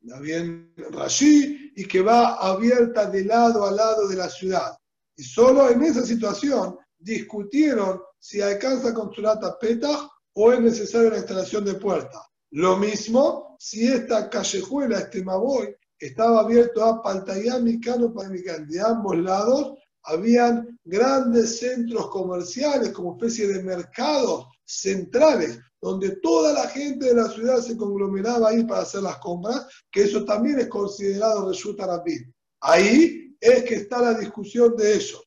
bien 0.00 0.74
Rashi 0.90 1.74
y 1.76 1.84
que 1.84 2.00
va 2.00 2.36
abierta 2.36 3.04
de 3.10 3.26
lado 3.26 3.66
a 3.66 3.70
lado 3.70 4.08
de 4.08 4.16
la 4.16 4.30
ciudad. 4.30 4.74
Y 5.14 5.22
solo 5.22 5.68
en 5.68 5.82
esa 5.82 6.02
situación 6.06 6.78
discutieron 7.02 8.00
si 8.18 8.40
alcanza 8.40 8.94
con 8.94 9.12
su 9.12 9.20
lata 9.20 9.58
Petah 9.58 10.08
o 10.34 10.52
es 10.52 10.60
necesaria 10.60 11.10
la 11.10 11.18
instalación 11.18 11.64
de 11.64 11.74
puerta. 11.74 12.20
Lo 12.52 12.76
mismo 12.76 13.56
si 13.58 13.86
esta 13.86 14.28
callejuela, 14.28 14.98
este 14.98 15.22
Maboy, 15.22 15.74
estaba 15.98 16.40
abierto 16.40 16.84
a 16.84 17.00
Paltayam 17.00 17.68
y 17.68 17.80
Cano 17.80 18.12
De 18.12 18.80
ambos 18.80 19.16
lados 19.18 19.78
habían 20.02 20.78
grandes 20.84 21.60
centros 21.60 22.08
comerciales 22.08 22.90
como 22.90 23.12
especie 23.12 23.46
de 23.46 23.62
mercados 23.62 24.48
centrales, 24.64 25.60
donde 25.80 26.16
toda 26.16 26.52
la 26.52 26.68
gente 26.68 27.06
de 27.06 27.14
la 27.14 27.28
ciudad 27.28 27.58
se 27.58 27.76
conglomeraba 27.76 28.48
ahí 28.48 28.64
para 28.64 28.82
hacer 28.82 29.02
las 29.02 29.18
compras, 29.18 29.64
que 29.92 30.02
eso 30.02 30.24
también 30.24 30.58
es 30.58 30.66
considerado 30.66 31.48
Reshut 31.48 31.80
Arabim. 31.80 32.32
Ahí 32.60 33.36
es 33.40 33.62
que 33.62 33.76
está 33.76 34.00
la 34.02 34.14
discusión 34.14 34.74
de 34.76 34.96
eso. 34.96 35.22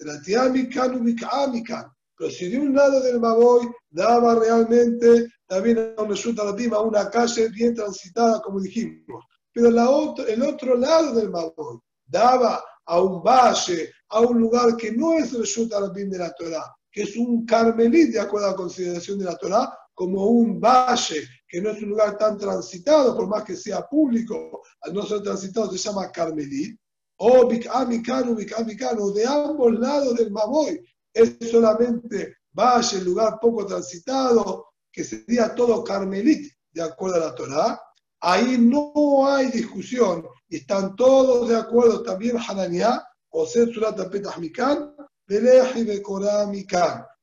Aval, 0.00 1.92
pero 2.16 2.30
si 2.30 2.48
de 2.48 2.58
un 2.58 2.74
lado 2.74 3.00
del 3.00 3.20
Maboy 3.20 3.68
daba 3.90 4.34
realmente 4.36 5.28
también 5.46 5.94
a 5.96 6.02
un 6.02 6.10
Reshut 6.10 6.38
Arabim, 6.38 6.72
a 6.72 6.80
una 6.80 7.10
calle 7.10 7.48
bien 7.48 7.74
transitada, 7.74 8.40
como 8.42 8.60
dijimos, 8.60 9.24
pero 9.52 9.70
la 9.70 9.90
otro, 9.90 10.26
el 10.26 10.42
otro 10.42 10.76
lado 10.76 11.14
del 11.14 11.30
Maboy 11.30 11.78
daba 12.06 12.62
a 12.86 13.00
un 13.00 13.22
valle, 13.22 13.90
a 14.08 14.20
un 14.20 14.40
lugar 14.40 14.76
que 14.76 14.92
no 14.92 15.14
es 15.14 15.32
Reshut 15.32 15.72
Arabim 15.72 16.10
de 16.10 16.18
la 16.18 16.32
Torah, 16.32 16.74
que 16.90 17.02
es 17.02 17.16
un 17.16 17.44
carmelit 17.44 18.12
de 18.12 18.20
acuerdo 18.20 18.48
a 18.48 18.50
la 18.50 18.56
consideración 18.56 19.18
de 19.18 19.24
la 19.24 19.36
Torah, 19.36 19.76
como 19.94 20.26
un 20.26 20.60
valle, 20.60 21.26
que 21.48 21.60
no 21.60 21.70
es 21.70 21.82
un 21.82 21.90
lugar 21.90 22.18
tan 22.18 22.36
transitado, 22.36 23.16
por 23.16 23.28
más 23.28 23.44
que 23.44 23.56
sea 23.56 23.82
público, 23.82 24.62
al 24.80 24.92
no 24.92 25.02
ser 25.04 25.22
transitado 25.22 25.70
se 25.70 25.78
llama 25.78 26.10
carmelit, 26.10 26.78
o 27.16 27.48
Bik'amikanu, 27.48 28.34
Bik'amikanu, 28.34 29.12
de 29.12 29.26
ambos 29.26 29.78
lados 29.78 30.14
del 30.16 30.30
Maboy, 30.30 30.80
es 31.12 31.36
solamente 31.50 32.36
valle, 32.52 33.00
lugar 33.02 33.38
poco 33.40 33.66
transitado, 33.66 34.66
que 34.90 35.04
sería 35.04 35.54
todo 35.54 35.82
carmelit, 35.84 36.52
de 36.72 36.82
acuerdo 36.82 37.16
a 37.16 37.26
la 37.26 37.34
Torah, 37.34 37.80
ahí 38.20 38.56
no 38.58 39.26
hay 39.26 39.48
discusión, 39.50 40.26
y 40.48 40.56
están 40.56 40.96
todos 40.96 41.48
de 41.48 41.56
acuerdo 41.56 42.02
también 42.02 42.36
Hananiah, 42.36 43.02
José 43.28 43.72
Surat 43.72 43.96
Petah 44.10 44.38
Mikan, 44.38 44.94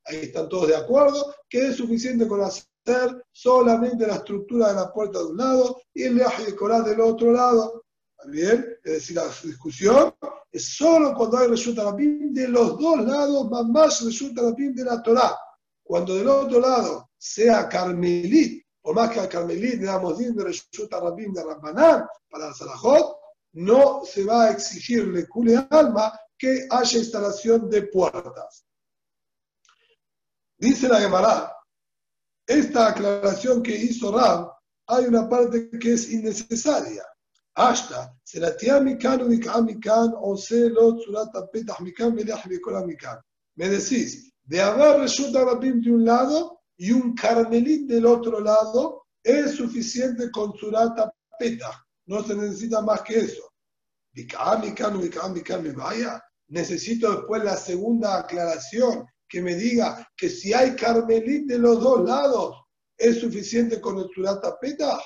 Ahí 0.06 0.18
están 0.18 0.50
todos 0.50 0.68
de 0.68 0.76
acuerdo 0.76 1.34
que 1.48 1.68
es 1.68 1.76
suficiente 1.76 2.28
con 2.28 2.42
hacer 2.42 3.24
solamente 3.32 4.08
la 4.08 4.16
estructura 4.16 4.70
de 4.70 4.76
la 4.76 4.92
puerta 4.92 5.20
de 5.20 5.26
un 5.26 5.38
lado 5.38 5.82
y 5.94 6.04
el 6.04 6.16
Leaj 6.16 6.50
y 6.50 6.54
Corá 6.54 6.82
del 6.82 7.00
otro 7.00 7.32
lado. 7.32 7.84
Bien? 8.28 8.78
Es 8.84 8.94
decir, 8.94 9.16
la 9.16 9.28
discusión 9.44 10.14
es 10.52 10.76
solo 10.76 11.14
cuando 11.14 11.38
hay 11.38 11.48
resulta 11.48 11.84
la 11.84 11.96
PIM 11.96 12.34
de 12.34 12.48
los 12.48 12.78
dos 12.78 13.06
lados, 13.06 13.50
más 13.50 13.66
más 13.66 14.02
resulta 14.02 14.42
la 14.42 14.54
PIM 14.54 14.76
de 14.76 14.84
la 14.84 15.02
Torah. 15.02 15.38
Cuando 15.84 16.16
del 16.16 16.28
otro 16.28 16.60
lado 16.60 17.12
sea 17.18 17.68
Carmelit, 17.68 18.64
o 18.84 18.94
más 18.94 19.12
que 19.12 19.20
al 19.20 19.30
Carmelit 19.30 19.80
le 19.80 19.86
damos 19.86 20.18
de 20.18 20.44
resulta 20.44 21.02
la 21.02 21.16
PIM 21.16 21.34
de 21.34 21.44
Rambanán 21.44 22.06
para 22.30 22.48
el 22.48 22.54
no 23.54 24.04
se 24.06 24.24
va 24.24 24.46
a 24.46 24.52
exigirle 24.52 25.28
cule 25.28 25.68
alma 25.70 26.18
que 26.38 26.68
haya 26.70 27.00
instalación 27.00 27.70
de 27.70 27.84
puertas. 27.84 28.66
Dice 30.58 30.88
la 30.88 31.00
Gemara, 31.00 31.56
esta 32.48 32.90
aclaración 32.90 33.62
que 33.62 33.76
hizo 33.76 34.12
Rab, 34.12 34.52
hay 34.88 35.06
una 35.06 35.28
parte 35.28 35.70
que 35.80 35.94
es 35.94 36.12
innecesaria. 36.12 37.04
Hasta, 37.56 38.16
se 38.24 38.40
la 38.40 38.52
mikan 38.82 39.28
mikan 39.28 40.14
o 40.18 40.38
se 40.38 40.70
lo 40.70 40.98
surata 41.00 41.48
petah 41.52 41.78
mikan 41.80 42.16
mikan. 42.16 43.20
Me 43.56 43.68
decís, 43.70 44.32
de 44.44 44.62
haber 44.62 45.02
resulta 45.02 45.44
Rabim 45.44 45.82
de 45.82 45.92
un 45.92 46.06
lado 46.06 46.62
y 46.78 46.92
un 46.92 47.14
carmelín 47.14 47.88
del 47.88 48.06
otro 48.06 48.40
lado, 48.40 49.04
es 49.24 49.56
suficiente 49.56 50.32
con 50.32 50.54
surata 50.58 51.14
petah. 51.38 51.86
No 52.08 52.24
se 52.24 52.36
necesita 52.36 52.82
más 52.82 53.02
que 53.02 53.20
eso. 53.20 53.52
Mikan 54.14 54.62
mikan 54.62 55.34
mikan 55.34 55.64
me 55.64 55.72
vaya 55.72 56.22
necesito 56.52 57.12
después 57.12 57.44
la 57.44 57.58
segunda 57.58 58.20
aclaración, 58.20 59.08
que 59.28 59.42
me 59.42 59.56
diga 59.56 60.08
que 60.16 60.30
si 60.30 60.54
hay 60.54 60.76
carmelit 60.76 61.48
de 61.48 61.58
los 61.58 61.82
dos 61.82 62.08
lados, 62.08 62.58
es 62.98 63.20
suficiente 63.20 63.80
con 63.80 64.08
surata 64.14 64.60
peta. 64.60 65.02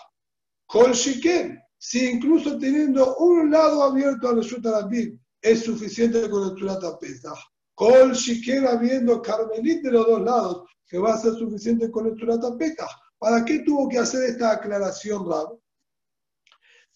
Con 0.65 0.91
shiken, 0.91 1.59
si 1.77 2.09
incluso 2.09 2.57
teniendo 2.57 3.15
un 3.17 3.51
lado 3.51 3.83
abierto 3.83 4.29
al 4.29 4.43
sutarabim, 4.43 5.19
es 5.41 5.63
suficiente 5.63 6.29
con 6.29 6.49
el 6.49 6.57
surata 6.57 6.97
peta. 6.97 7.33
Con 7.75 8.13
shiken 8.13 8.67
habiendo 8.67 9.21
carmelit 9.21 9.83
de 9.83 9.91
los 9.91 10.07
dos 10.07 10.21
lados, 10.21 10.69
que 10.87 10.97
va 10.97 11.13
a 11.13 11.17
ser 11.17 11.33
suficiente 11.33 11.91
con 11.91 12.07
el 12.07 12.17
surata 12.17 12.55
peta. 12.57 12.87
¿Para 13.19 13.43
qué 13.43 13.59
tuvo 13.59 13.89
que 13.89 13.99
hacer 13.99 14.23
esta 14.23 14.51
aclaración, 14.51 15.29
Rab? 15.29 15.59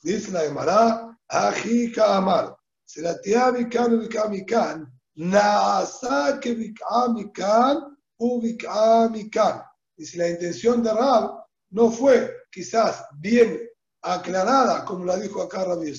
Dice 0.01 0.31
la 0.31 0.41
Gemara, 0.41 1.19
Ajika 1.27 2.17
Amar. 2.17 2.55
Se 2.85 3.01
la 3.01 3.19
tía 3.21 3.51
Mikan 3.51 3.99
Mikan 4.29 4.91
Naasa 5.15 6.39
que 6.39 6.55
Mikan 6.55 7.97
u 8.17 8.41
Mikan. 8.41 9.61
Si 9.97 10.17
la 10.17 10.29
intención 10.29 10.81
de 10.81 10.93
Rab 10.93 11.43
no 11.71 11.91
fue 11.91 12.33
quizás 12.51 13.05
bien 13.19 13.68
aclarada, 14.01 14.85
como 14.85 15.05
la 15.05 15.17
dijo 15.17 15.41
acá 15.41 15.63
Rabbi 15.63 15.93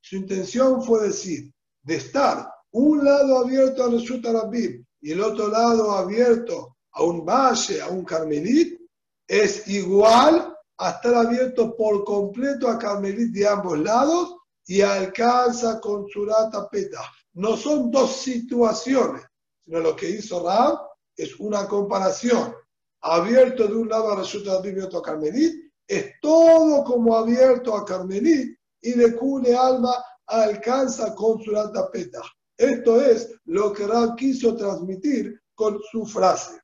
su 0.00 0.16
intención 0.16 0.82
fue 0.82 1.08
decir, 1.08 1.52
de 1.82 1.96
estar 1.96 2.48
un 2.70 3.04
lado 3.04 3.38
abierto 3.38 3.84
a 3.84 3.90
Reshut 3.90 4.24
Arabim 4.26 4.84
y 5.00 5.12
el 5.12 5.20
otro 5.20 5.48
lado 5.48 5.92
abierto 5.92 6.76
a 6.92 7.02
un 7.02 7.24
valle, 7.24 7.80
a 7.80 7.88
un 7.88 8.04
carmelit, 8.04 8.78
es 9.26 9.68
igual 9.68 10.54
a 10.78 10.90
estar 10.90 11.14
abierto 11.14 11.76
por 11.76 12.04
completo 12.04 12.68
a 12.68 12.78
carmelit 12.78 13.32
de 13.32 13.46
ambos 13.46 13.78
lados 13.78 14.36
y 14.66 14.80
alcanza 14.82 15.80
con 15.80 16.06
Surata 16.08 16.68
Peta. 16.68 17.00
No 17.34 17.56
son 17.56 17.90
dos 17.90 18.16
situaciones, 18.16 19.22
sino 19.64 19.80
lo 19.80 19.96
que 19.96 20.10
hizo 20.10 20.44
Rab 20.44 20.78
es 21.16 21.38
una 21.40 21.66
comparación. 21.66 22.54
Abierto 23.00 23.66
de 23.66 23.74
un 23.74 23.88
lado 23.88 24.12
a 24.12 24.16
Resulta 24.16 24.60
de 24.60 24.82
otro 24.82 24.98
a 24.98 25.02
Carmelit, 25.02 25.67
es 25.88 26.12
todo 26.20 26.84
como 26.84 27.16
abierto 27.16 27.74
a 27.74 27.84
Carmelit 27.84 28.56
y 28.82 28.92
de 28.92 29.16
Cune 29.16 29.54
Alma 29.54 29.94
alcanza 30.26 31.14
con 31.14 31.42
Surata 31.42 31.90
Peta. 31.90 32.20
Esto 32.56 33.00
es 33.00 33.34
lo 33.46 33.72
que 33.72 33.86
Rab 33.86 34.14
quiso 34.16 34.54
transmitir 34.54 35.40
con 35.54 35.78
su 35.90 36.04
frase. 36.04 36.60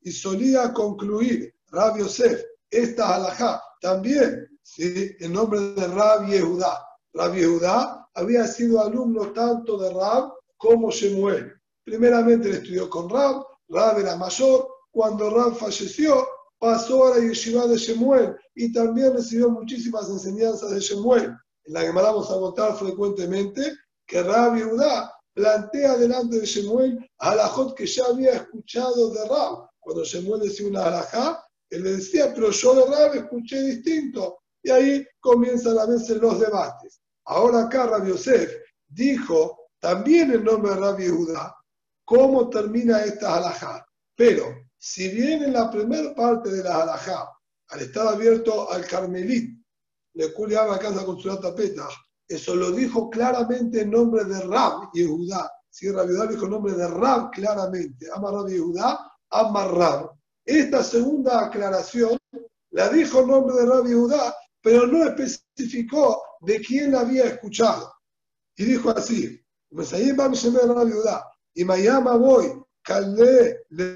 y 0.00 0.12
solía 0.12 0.72
concluir 0.72 1.54
Rab 1.68 1.98
Yosef 1.98 2.42
esta 2.70 3.14
halajá 3.14 3.62
también, 3.80 4.48
¿sí? 4.62 5.14
en 5.20 5.32
nombre 5.32 5.60
de 5.60 5.86
Rab 5.88 6.26
Yehudá. 6.26 6.86
Rab 7.12 7.34
Yehudá 7.34 8.08
había 8.14 8.46
sido 8.46 8.80
alumno 8.80 9.32
tanto 9.32 9.76
de 9.78 9.92
Rab 9.92 10.32
como 10.56 10.90
Shemuel. 10.90 11.52
Primeramente 11.84 12.48
le 12.48 12.56
estudió 12.56 12.88
con 12.88 13.10
Rab, 13.10 13.44
Rab 13.68 13.98
era 13.98 14.16
mayor. 14.16 14.75
Cuando 14.96 15.28
Rab 15.28 15.54
falleció, 15.56 16.26
pasó 16.58 17.04
a 17.04 17.18
la 17.18 17.26
yeshiva 17.26 17.66
de 17.66 17.76
Shemuel 17.76 18.34
y 18.54 18.72
también 18.72 19.12
recibió 19.12 19.50
muchísimas 19.50 20.08
enseñanzas 20.08 20.70
de 20.70 20.80
Shemuel. 20.80 21.36
En 21.66 21.74
la 21.74 21.82
que 21.82 21.92
vamos 21.92 22.30
a 22.30 22.40
contar 22.40 22.74
frecuentemente 22.78 23.76
que 24.06 24.22
Rab 24.22 24.56
Yehudá 24.56 25.12
plantea 25.34 25.98
delante 25.98 26.40
de 26.40 26.46
Shemuel 26.46 27.10
alajot 27.18 27.76
que 27.76 27.84
ya 27.84 28.06
había 28.06 28.36
escuchado 28.36 29.10
de 29.10 29.28
Rab. 29.28 29.68
Cuando 29.80 30.02
Shemuel 30.02 30.40
decía 30.40 30.66
una 30.66 30.86
alajá, 30.86 31.44
él 31.68 31.82
le 31.82 31.96
decía, 31.96 32.32
pero 32.34 32.50
yo 32.50 32.74
de 32.76 32.90
Rab 32.90 33.16
escuché 33.16 33.60
distinto. 33.64 34.38
Y 34.62 34.70
ahí 34.70 35.06
comienzan 35.20 35.78
a 35.78 35.84
veces 35.84 36.16
los 36.22 36.40
debates. 36.40 37.02
Ahora 37.26 37.64
acá 37.64 37.84
Rabbi 37.84 38.12
Yosef 38.12 38.50
dijo 38.88 39.58
también 39.78 40.30
el 40.30 40.42
nombre 40.42 40.70
de 40.70 40.80
Rabbi 40.80 41.04
Yehuda, 41.04 41.54
cómo 42.06 42.48
termina 42.48 43.04
esta 43.04 43.36
halajá. 43.36 43.86
Pero 44.16 44.65
si 44.78 45.08
bien 45.08 45.42
en 45.42 45.52
la 45.52 45.70
primera 45.70 46.14
parte 46.14 46.50
de 46.50 46.62
la 46.62 46.82
halajá, 46.82 47.28
al 47.68 47.80
estar 47.80 48.06
abierto 48.06 48.70
al 48.70 48.86
Carmelit, 48.86 49.58
le 50.14 50.32
culiaba 50.32 50.78
casa 50.78 51.04
con 51.04 51.18
su 51.18 51.34
tapeta, 51.40 51.88
eso 52.28 52.54
lo 52.54 52.70
dijo 52.72 53.10
claramente 53.10 53.82
en 53.82 53.90
nombre 53.90 54.24
de 54.24 54.40
Rab 54.40 54.90
Yehuda. 54.92 55.50
Si 55.70 55.90
Rabbi 55.90 56.12
Yehuda 56.12 56.26
dijo 56.26 56.44
el 56.44 56.50
nombre 56.50 56.74
de 56.74 56.88
Rab 56.88 57.30
claramente, 57.30 58.06
ama 58.14 58.30
Rabbi 58.30 58.52
Yehuda, 58.52 59.12
ama 59.30 59.68
Rab. 59.68 60.10
Esta 60.44 60.82
segunda 60.84 61.46
aclaración 61.46 62.16
la 62.70 62.88
dijo 62.88 63.20
en 63.20 63.28
nombre 63.28 63.56
de 63.56 63.66
Rabbi 63.66 63.92
Judá, 63.94 64.36
pero 64.60 64.86
no 64.86 65.04
especificó 65.04 66.22
de 66.40 66.60
quién 66.60 66.94
había 66.94 67.24
escuchado. 67.24 67.92
Y 68.56 68.64
dijo 68.64 68.90
así, 68.90 69.42
y 71.54 71.64
Mayama 71.64 72.16
voy, 72.16 72.62
calde 72.86 73.64
le 73.70 73.94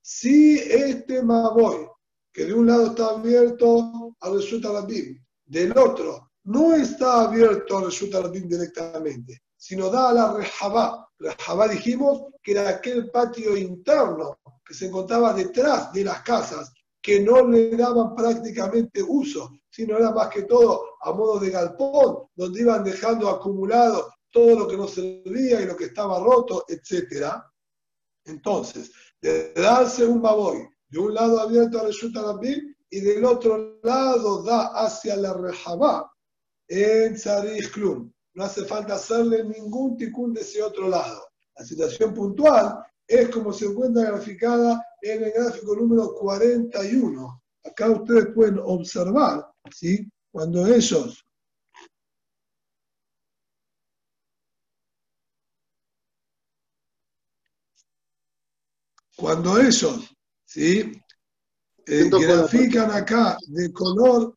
Si 0.00 0.58
este 0.58 1.22
Maboy, 1.22 1.86
que 2.32 2.46
de 2.46 2.54
un 2.54 2.66
lado 2.66 2.86
está 2.86 3.10
abierto 3.10 4.16
a 4.20 4.30
Resulta 4.30 4.72
Rabim, 4.72 5.22
del 5.44 5.76
otro 5.76 6.30
no 6.44 6.74
está 6.74 7.22
abierto 7.22 7.78
a 7.78 7.84
Resulta 7.84 8.22
Rabim 8.22 8.48
directamente, 8.48 9.42
sino 9.56 9.90
da 9.90 10.08
a 10.08 10.12
la 10.14 10.34
Rejabá. 10.34 11.08
Rejabá 11.18 11.68
dijimos 11.68 12.24
que 12.42 12.52
era 12.52 12.68
aquel 12.68 13.10
patio 13.10 13.56
interno 13.56 14.38
que 14.66 14.74
se 14.74 14.86
encontraba 14.86 15.34
detrás 15.34 15.92
de 15.92 16.04
las 16.04 16.22
casas, 16.22 16.72
que 17.02 17.20
no 17.20 17.46
le 17.46 17.76
daban 17.76 18.14
prácticamente 18.14 19.02
uso, 19.02 19.52
sino 19.70 19.98
era 19.98 20.10
más 20.10 20.28
que 20.28 20.44
todo 20.44 20.96
a 21.02 21.12
modo 21.12 21.38
de 21.38 21.50
galpón, 21.50 22.28
donde 22.34 22.60
iban 22.62 22.82
dejando 22.82 23.28
acumulado 23.28 24.10
todo 24.30 24.58
lo 24.60 24.68
que 24.68 24.76
no 24.76 24.88
servía 24.88 25.60
y 25.60 25.66
lo 25.66 25.76
que 25.76 25.84
estaba 25.84 26.18
roto, 26.18 26.64
etc. 26.66 27.26
Entonces, 28.24 28.90
de 29.20 29.52
darse 29.54 30.04
un 30.06 30.20
baboy, 30.20 30.68
de 30.88 30.98
un 30.98 31.14
lado 31.14 31.40
abierto 31.40 31.78
a 31.78 31.84
Reshut 31.84 32.14
Rabim 32.14 32.74
y 32.90 33.00
del 33.00 33.24
otro 33.24 33.78
lado 33.82 34.42
da 34.42 34.68
hacia 34.74 35.16
la 35.16 35.34
Rehabá, 35.34 36.10
en 36.68 37.14
Tzarich 37.14 37.70
Klum. 37.72 38.10
No 38.34 38.44
hace 38.44 38.64
falta 38.64 38.94
hacerle 38.94 39.44
ningún 39.44 39.96
ticún 39.96 40.34
de 40.34 40.40
ese 40.40 40.62
otro 40.62 40.88
lado. 40.88 41.28
La 41.56 41.64
situación 41.64 42.12
puntual 42.14 42.78
es 43.06 43.28
como 43.28 43.52
se 43.52 43.66
encuentra 43.66 44.10
graficada 44.10 44.84
en 45.00 45.24
el 45.24 45.32
gráfico 45.32 45.76
número 45.76 46.14
41. 46.14 47.42
Acá 47.64 47.90
ustedes 47.90 48.28
pueden 48.34 48.58
observar, 48.58 49.46
¿sí? 49.70 50.08
Cuando 50.32 50.66
ellos 50.66 51.23
cuando 59.16 59.60
ellos 59.60 60.14
¿sí? 60.44 60.92
Eh, 61.86 62.08
grafican 62.10 62.90
acá 62.90 63.36
de 63.48 63.72
color, 63.72 64.36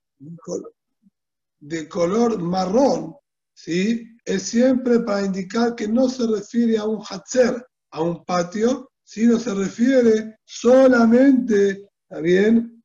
de 1.59 1.87
color 1.87 2.41
marrón, 2.41 3.15
¿sí? 3.53 4.17
es 4.25 4.43
siempre 4.43 4.99
para 4.99 5.25
indicar 5.25 5.75
que 5.75 5.87
no 5.87 6.09
se 6.09 6.27
refiere 6.27 6.77
a 6.77 6.85
un 6.85 7.01
hatzer, 7.01 7.65
a 7.91 8.01
un 8.01 8.25
patio, 8.25 8.91
sino 9.03 9.39
se 9.39 9.53
refiere 9.53 10.37
solamente, 10.43 11.87
¿está 12.01 12.21
bien? 12.21 12.83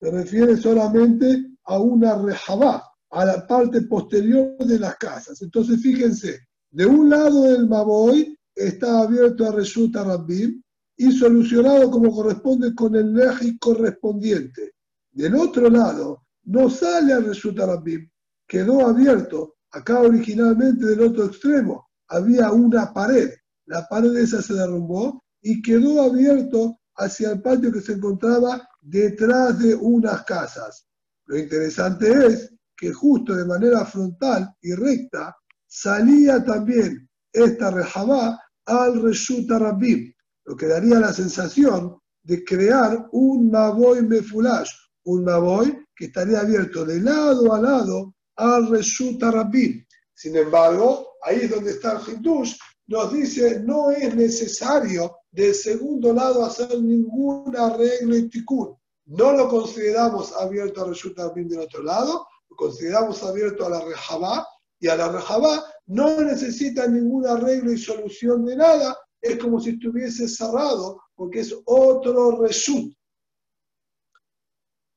Se 0.00 0.10
refiere 0.10 0.56
solamente 0.56 1.46
a 1.64 1.78
una 1.78 2.20
rejabá, 2.20 2.82
a 3.10 3.24
la 3.24 3.46
parte 3.46 3.82
posterior 3.82 4.56
de 4.58 4.80
las 4.80 4.96
casas. 4.96 5.40
Entonces, 5.42 5.80
fíjense, 5.80 6.40
de 6.70 6.86
un 6.86 7.08
lado 7.08 7.44
del 7.44 7.68
Maboy 7.68 8.36
está 8.56 9.02
abierto 9.02 9.46
a 9.46 9.52
Reshuta 9.52 10.02
Rabbim 10.02 10.60
y 11.00 11.12
solucionado 11.12 11.90
como 11.90 12.14
corresponde 12.14 12.74
con 12.74 12.94
el 12.94 13.14
leji 13.14 13.58
correspondiente. 13.58 14.74
Del 15.10 15.34
otro 15.34 15.70
lado, 15.70 16.26
no 16.44 16.68
sale 16.68 17.14
a 17.14 17.20
Reshuta 17.20 17.64
Rabbim, 17.64 18.06
quedó 18.46 18.86
abierto. 18.86 19.56
Acá 19.70 20.00
originalmente 20.00 20.84
del 20.84 21.00
otro 21.00 21.24
extremo 21.24 21.88
había 22.06 22.52
una 22.52 22.92
pared. 22.92 23.30
La 23.64 23.88
pared 23.88 24.14
esa 24.14 24.42
se 24.42 24.52
derrumbó 24.52 25.24
y 25.40 25.62
quedó 25.62 26.02
abierto 26.02 26.78
hacia 26.96 27.30
el 27.32 27.40
patio 27.40 27.72
que 27.72 27.80
se 27.80 27.94
encontraba 27.94 28.68
detrás 28.82 29.58
de 29.58 29.74
unas 29.74 30.22
casas. 30.24 30.86
Lo 31.24 31.38
interesante 31.38 32.26
es 32.26 32.54
que 32.76 32.92
justo 32.92 33.34
de 33.34 33.46
manera 33.46 33.86
frontal 33.86 34.54
y 34.60 34.74
recta 34.74 35.34
salía 35.66 36.44
también 36.44 37.08
esta 37.32 37.70
rejabá 37.70 38.38
al 38.66 39.00
Reshuta 39.00 39.58
Rabbim, 39.58 40.12
lo 40.50 40.56
que 40.56 40.66
daría 40.66 40.98
la 40.98 41.12
sensación 41.12 41.96
de 42.24 42.42
crear 42.42 43.08
un 43.12 43.52
Maboy 43.52 44.02
Mefulash, 44.02 44.68
un 45.04 45.22
Maboy 45.22 45.86
que 45.94 46.06
estaría 46.06 46.40
abierto 46.40 46.84
de 46.84 47.00
lado 47.00 47.54
a 47.54 47.60
lado 47.60 48.16
al 48.34 48.68
Reshuta 48.68 49.30
Rabbim. 49.30 49.86
Sin 50.12 50.34
embargo, 50.34 51.06
ahí 51.22 51.42
es 51.42 51.50
donde 51.50 51.70
está 51.70 51.92
el 51.92 52.16
Hindush, 52.16 52.56
nos 52.88 53.12
dice 53.12 53.60
no 53.60 53.92
es 53.92 54.12
necesario 54.16 55.18
del 55.30 55.54
segundo 55.54 56.12
lado 56.12 56.44
hacer 56.44 56.82
ningún 56.82 57.56
arreglo 57.56 58.16
y 58.16 58.28
tikkun. 58.28 58.76
No 59.06 59.30
lo 59.30 59.48
consideramos 59.48 60.32
abierto 60.32 60.82
a 60.82 60.88
Reshut 60.88 61.16
Rabin 61.16 61.48
del 61.48 61.60
otro 61.60 61.84
lado, 61.84 62.26
lo 62.48 62.56
consideramos 62.56 63.22
abierto 63.22 63.66
a 63.66 63.70
la 63.70 63.84
Rejabá, 63.84 64.44
y 64.80 64.88
a 64.88 64.96
la 64.96 65.12
Rejabá 65.12 65.64
no 65.86 66.20
necesita 66.22 66.88
ningún 66.88 67.24
arreglo 67.24 67.70
y 67.70 67.78
solución 67.78 68.44
de 68.44 68.56
nada, 68.56 68.96
es 69.20 69.38
como 69.38 69.60
si 69.60 69.70
estuviese 69.70 70.28
cerrado, 70.28 71.02
porque 71.14 71.40
es 71.40 71.54
otro 71.64 72.40
Reshut. 72.40 72.94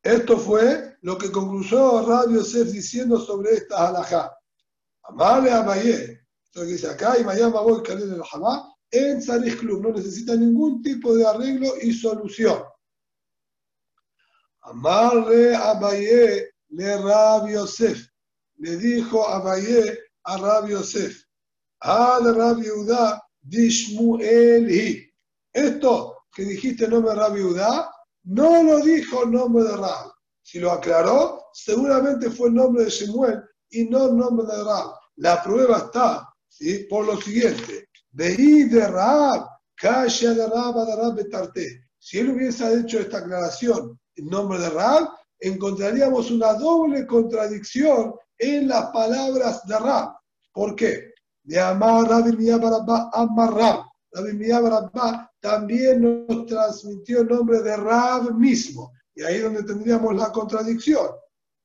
Esto 0.01 0.37
fue 0.37 0.97
lo 1.01 1.17
que 1.17 1.31
concluyó 1.31 2.05
Radio 2.05 2.39
Yosef 2.39 2.71
diciendo 2.71 3.19
sobre 3.19 3.53
esta 3.53 3.87
halajá. 3.87 4.35
Amale 5.03 5.51
a 5.51 5.63
Mayer, 5.63 6.25
esto 6.43 6.61
que 6.61 6.67
dice 6.67 6.87
acá, 6.87 7.17
y 7.17 7.23
Mayama 7.23 7.61
voy 7.61 7.81
a 7.87 7.91
en 7.91 8.13
el 8.13 8.21
Hamá, 8.31 8.73
en 8.91 9.21
Sarich 9.21 9.57
Club, 9.57 9.81
no 9.81 9.91
necesita 9.91 10.35
ningún 10.35 10.81
tipo 10.81 11.15
de 11.15 11.25
arreglo 11.25 11.73
y 11.81 11.93
solución. 11.93 12.63
Amarle 14.61 15.55
a 15.55 15.71
Abaye 15.71 16.51
le 16.69 16.97
Rabbi 16.97 17.53
Yosef. 17.53 18.07
Le 18.57 18.77
dijo 18.77 19.27
Abaye 19.27 19.99
a 20.23 20.37
Rabbi 20.37 20.71
Yosef. 20.71 21.23
Al 21.79 22.35
Rabbi 22.35 22.69
Udá 22.69 23.22
Dishmuel 23.43 25.11
Esto 25.53 26.13
que 26.33 26.43
dijiste 26.43 26.87
nombre 26.87 27.13
de 27.13 27.19
Rabbi 27.19 27.41
Udá, 27.41 27.91
no 28.23 28.63
lo 28.63 28.79
dijo 28.79 29.23
el 29.23 29.31
nombre 29.31 29.63
de 29.63 29.77
Rab. 29.77 30.11
Si 30.41 30.59
lo 30.59 30.71
aclaró, 30.71 31.45
seguramente 31.53 32.29
fue 32.29 32.49
el 32.49 32.55
nombre 32.55 32.85
de 32.85 32.89
Shemuel 32.89 33.43
y 33.69 33.85
no 33.85 34.07
el 34.07 34.17
nombre 34.17 34.45
de 34.47 34.63
Rab. 34.63 34.93
La 35.17 35.43
prueba 35.43 35.77
está 35.77 36.27
¿sí? 36.47 36.85
por 36.89 37.05
lo 37.05 37.21
siguiente. 37.21 37.89
Veí 38.11 38.63
de 38.63 38.87
Rab, 38.87 39.47
Kasha 39.75 40.33
de 40.33 40.47
Rab, 40.47 40.85
de 40.85 40.95
Rab 40.95 41.15
Betarte. 41.15 41.85
Si 41.99 42.19
él 42.19 42.31
hubiese 42.31 42.79
hecho 42.79 42.99
esta 42.99 43.19
aclaración 43.19 43.99
en 44.15 44.27
nombre 44.27 44.59
de 44.59 44.69
Rab, 44.69 45.09
encontraríamos 45.39 46.31
una 46.31 46.53
doble 46.53 47.05
contradicción 47.05 48.15
en 48.37 48.67
las 48.67 48.87
palabras 48.91 49.65
de 49.67 49.77
Rab. 49.79 50.15
¿Por 50.51 50.75
qué? 50.75 51.12
De 51.43 51.59
Amar 51.59 52.09
Rabbi 52.09 52.49
Barabá, 52.51 53.09
Amar 53.13 53.53
Rab. 53.53 53.85
Rabbi 54.11 54.49
Barabá 54.49 55.31
también 55.39 56.25
nos 56.27 56.45
transmitió 56.45 57.21
el 57.21 57.27
nombre 57.27 57.61
de 57.61 57.75
Rab 57.75 58.33
mismo. 58.35 58.93
Y 59.15 59.23
ahí 59.23 59.35
es 59.35 59.43
donde 59.43 59.63
tendríamos 59.63 60.15
la 60.15 60.31
contradicción. 60.31 61.09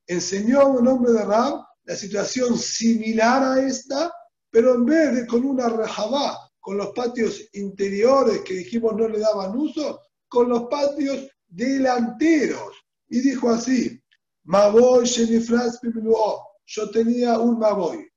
Enseñó 0.07 0.77
el 0.77 0.83
nombre 0.83 1.13
de 1.13 1.23
Rab, 1.23 1.63
la 1.85 1.95
situación 1.95 2.57
similar 2.57 3.43
a 3.43 3.59
esta, 3.61 4.11
pero 4.51 4.75
en 4.75 4.85
vez 4.85 5.15
de 5.15 5.27
con 5.27 5.45
una 5.45 5.69
rejabá, 5.69 6.37
con 6.59 6.77
los 6.77 6.89
patios 6.89 7.47
interiores 7.53 8.41
que 8.41 8.55
dijimos 8.55 8.95
no 8.95 9.07
le 9.07 9.19
daban 9.19 9.57
uso, 9.57 10.01
con 10.27 10.49
los 10.49 10.63
patios 10.63 11.27
delanteros. 11.47 12.73
Y 13.07 13.21
dijo 13.21 13.49
así, 13.49 13.99
Maboy 14.43 15.05
Yo 16.65 16.91
tenía 16.91 17.39
un 17.39 17.59
Maboy, 17.59 18.08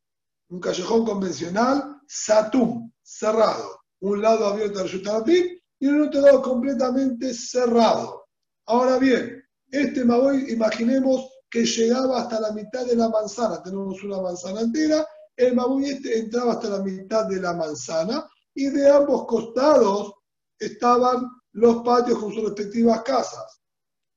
un 0.53 0.61
callejón 0.61 1.07
convencional, 1.07 1.99
Satum, 2.07 2.93
cerrado. 3.03 3.81
Un 4.01 4.21
lado 4.21 4.47
abierto 4.47 4.81
al 4.81 4.87
Yutarapim 4.87 5.47
y 5.79 5.89
el 5.89 6.03
otro 6.03 6.21
lado 6.21 6.43
completamente 6.43 7.33
cerrado. 7.33 8.27
Ahora 8.67 8.99
bien, 8.99 9.43
este 9.71 10.05
Maboy, 10.05 10.53
imaginemos 10.53 11.27
que 11.49 11.65
llegaba 11.65 12.21
hasta 12.21 12.39
la 12.39 12.53
mitad 12.53 12.85
de 12.85 12.97
la 12.97 13.09
manzana. 13.09 13.63
Tenemos 13.63 14.05
una 14.05 14.21
manzana 14.21 14.61
entera, 14.61 15.07
el 15.37 15.55
Maboy 15.55 15.87
este 15.87 16.19
entraba 16.19 16.53
hasta 16.53 16.69
la 16.69 16.83
mitad 16.83 17.27
de 17.27 17.41
la 17.41 17.55
manzana 17.55 18.29
y 18.55 18.69
de 18.69 18.91
ambos 18.91 19.27
costados 19.27 20.13
estaban 20.59 21.31
los 21.53 21.83
patios 21.83 22.19
con 22.19 22.31
sus 22.31 22.45
respectivas 22.45 23.03
casas, 23.03 23.63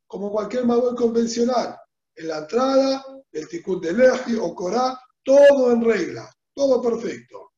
como 0.05 0.29
cualquier 0.29 0.65
Maboy 0.65 0.95
convencional. 0.95 1.77
En 2.13 2.27
la 2.27 2.39
entrada, 2.39 3.05
el 3.31 3.47
Tikkun 3.47 3.79
de 3.79 3.93
Leji 3.93 4.35
o 4.35 4.53
Corá, 4.53 4.99
todo 5.25 5.71
en 5.71 5.83
regla, 5.83 6.31
todo 6.53 6.81
perfecto. 6.81 7.51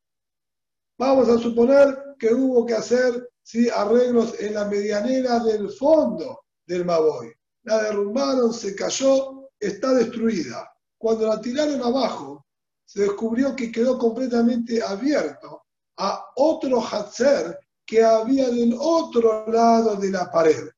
Vamos 0.98 1.30
a 1.30 1.38
suponer 1.38 2.16
que 2.18 2.34
hubo 2.34 2.66
que 2.66 2.74
hacer 2.74 3.30
¿sí? 3.44 3.70
arreglos 3.70 4.40
en 4.40 4.56
la 4.56 4.66
medianera 4.66 5.40
del 5.40 5.70
fondo 5.70 6.46
del 6.66 6.86
Maboy. 6.86 7.32
La 7.64 7.84
derrumbaron, 7.84 8.52
se 8.54 8.76
cayó, 8.76 9.50
está 9.60 9.94
destruida. 9.94 10.68
Cuando 10.98 11.28
la 11.28 11.40
tiraron 11.40 11.82
abajo, 11.84 12.46
se 12.86 13.02
descubrió 13.02 13.56
que 13.56 13.72
quedó 13.72 14.00
completamente 14.00 14.82
abierto 14.82 15.64
a 15.98 16.26
otro 16.36 16.82
Hatzer 16.82 17.60
que 17.86 18.04
había 18.04 18.50
del 18.50 18.76
otro 18.80 19.46
lado 19.52 19.96
de 19.98 20.10
la 20.10 20.32
pared. 20.32 20.70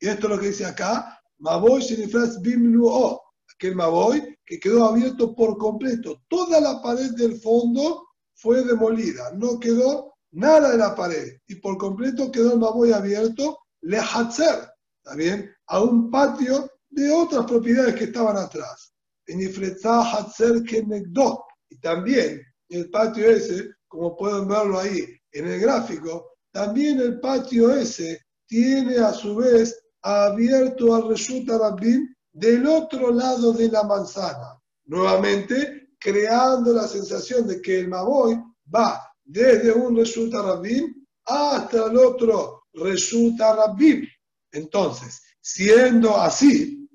Y 0.00 0.08
esto 0.08 0.26
es 0.26 0.34
lo 0.34 0.40
que 0.40 0.48
dice 0.48 0.64
acá, 0.64 1.20
Maboy 1.38 1.82
Shenifras 1.82 2.40
Bimluo, 2.40 3.22
aquel 3.54 3.74
Maboy 3.74 4.37
que 4.48 4.58
quedó 4.58 4.86
abierto 4.86 5.34
por 5.34 5.58
completo. 5.58 6.22
Toda 6.26 6.58
la 6.58 6.80
pared 6.80 7.10
del 7.10 7.38
fondo 7.38 8.08
fue 8.34 8.64
demolida, 8.64 9.30
no 9.34 9.60
quedó 9.60 10.14
nada 10.30 10.70
de 10.70 10.78
la 10.78 10.94
pared 10.94 11.36
y 11.46 11.56
por 11.56 11.76
completo 11.76 12.32
quedó 12.32 12.54
el 12.54 12.58
Maboy 12.58 12.92
abierto, 12.92 13.58
le 13.82 13.98
Hatzer, 13.98 14.70
¿está 15.04 15.16
bien? 15.16 15.50
A 15.66 15.82
un 15.82 16.10
patio 16.10 16.70
de 16.88 17.10
otras 17.10 17.44
propiedades 17.44 17.94
que 17.94 18.04
estaban 18.04 18.38
atrás. 18.38 18.94
En 19.26 19.40
Hatzer 19.84 20.62
Y 21.68 21.78
también 21.80 22.40
el 22.70 22.90
patio 22.90 23.28
ese, 23.28 23.70
como 23.86 24.16
pueden 24.16 24.48
verlo 24.48 24.78
ahí, 24.78 25.04
en 25.32 25.46
el 25.46 25.60
gráfico, 25.60 26.38
también 26.52 27.00
el 27.00 27.20
patio 27.20 27.70
ese 27.74 28.18
tiene 28.46 28.96
a 28.96 29.12
su 29.12 29.36
vez 29.36 29.78
abierto 30.00 30.94
al 30.94 31.06
Reshut 31.06 31.46
Rabbim 31.46 32.14
del 32.38 32.66
otro 32.66 33.12
lado 33.12 33.52
de 33.52 33.68
la 33.68 33.82
manzana. 33.82 34.60
Nuevamente, 34.86 35.90
creando 35.98 36.72
la 36.72 36.86
sensación 36.86 37.46
de 37.46 37.60
que 37.60 37.80
el 37.80 37.88
Maboy 37.88 38.38
va 38.72 39.02
desde 39.24 39.72
un 39.72 39.96
Rabbim 40.32 41.04
hasta 41.26 41.86
el 41.86 41.96
otro 41.96 42.62
Reshut 42.72 43.38
Rabbim. 43.38 44.06
Entonces, 44.52 45.20
siendo 45.40 46.16
así, 46.16 46.88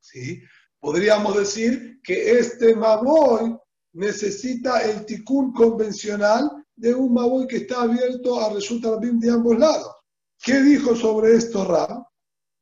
¿sí? 0.00 0.42
podríamos 0.80 1.36
decir 1.36 2.00
que 2.02 2.38
este 2.38 2.74
Maboy 2.74 3.56
necesita 3.92 4.80
el 4.80 5.04
tikkun 5.04 5.52
convencional 5.52 6.64
de 6.74 6.94
un 6.94 7.12
Maboy 7.12 7.46
que 7.46 7.58
está 7.58 7.82
abierto 7.82 8.40
a 8.40 8.54
Reshut 8.54 8.82
Rabbim 8.82 9.20
de 9.20 9.30
ambos 9.30 9.58
lados. 9.58 9.94
¿Qué 10.42 10.62
dijo 10.62 10.96
sobre 10.96 11.34
esto 11.34 11.64
Rab? 11.64 12.06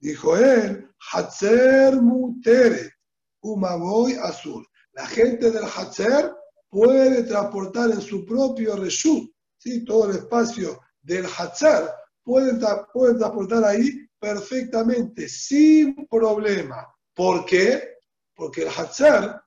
Dijo 0.00 0.36
él, 0.36 0.85
Hatzer 1.12 2.00
Muteret, 2.00 2.92
Umaboy 3.40 4.14
Azul. 4.22 4.66
La 4.92 5.06
gente 5.06 5.50
del 5.50 5.64
Hatzer 5.64 6.32
puede 6.68 7.22
transportar 7.24 7.90
en 7.90 8.00
su 8.00 8.24
propio 8.24 8.76
Reshut, 8.76 9.30
¿sí? 9.58 9.84
todo 9.84 10.10
el 10.10 10.16
espacio 10.16 10.80
del 11.02 11.26
Hatzer, 11.26 11.88
pueden, 12.22 12.60
pueden 12.92 13.18
transportar 13.18 13.64
ahí 13.64 14.06
perfectamente, 14.18 15.28
sin 15.28 16.06
problema. 16.08 16.86
¿Por 17.14 17.44
qué? 17.46 17.98
Porque 18.34 18.62
el 18.62 18.68
Hatzer 18.68 19.40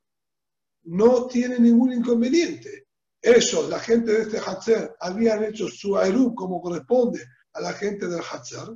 no 0.84 1.28
tiene 1.28 1.60
ningún 1.60 1.92
inconveniente. 1.92 2.88
Ellos, 3.22 3.70
la 3.70 3.80
gente 3.80 4.14
de 4.14 4.22
este 4.22 4.40
Hatzer, 4.40 4.96
habían 5.00 5.44
hecho 5.44 5.68
su 5.68 5.98
Aerú 5.98 6.34
como 6.34 6.62
corresponde 6.62 7.22
a 7.54 7.62
la 7.62 7.74
gente 7.74 8.08
del 8.08 8.22
Hatzer, 8.22 8.70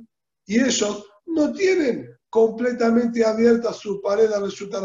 y 0.46 0.60
ellos 0.60 1.06
no 1.26 1.52
tienen 1.52 2.08
completamente 2.34 3.24
abierta 3.24 3.72
su 3.72 4.02
pared 4.02 4.32
a 4.32 4.40
resultar 4.40 4.82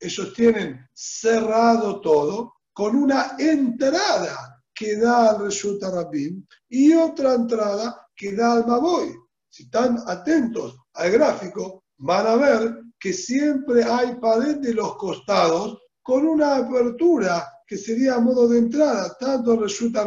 ellos 0.00 0.34
tienen 0.34 0.84
cerrado 0.92 2.00
todo 2.00 2.54
con 2.72 2.96
una 2.96 3.36
entrada 3.38 4.60
que 4.74 4.96
da 4.96 5.30
al 5.30 5.44
Resulta 5.44 5.92
y 6.68 6.92
otra 6.94 7.34
entrada 7.34 8.08
que 8.16 8.34
da 8.34 8.54
al 8.54 8.66
Maboy. 8.66 9.14
Si 9.48 9.62
están 9.62 9.98
atentos 10.04 10.76
al 10.94 11.12
gráfico, 11.12 11.84
van 11.98 12.26
a 12.26 12.34
ver 12.34 12.82
que 12.98 13.12
siempre 13.12 13.84
hay 13.84 14.16
pared 14.16 14.56
de 14.56 14.74
los 14.74 14.96
costados 14.96 15.78
con 16.02 16.26
una 16.26 16.56
apertura 16.56 17.52
que 17.64 17.78
sería 17.78 18.16
a 18.16 18.20
modo 18.20 18.48
de 18.48 18.58
entrada, 18.58 19.16
tanto 19.20 19.52
al 19.52 19.60
Resulta 19.60 20.02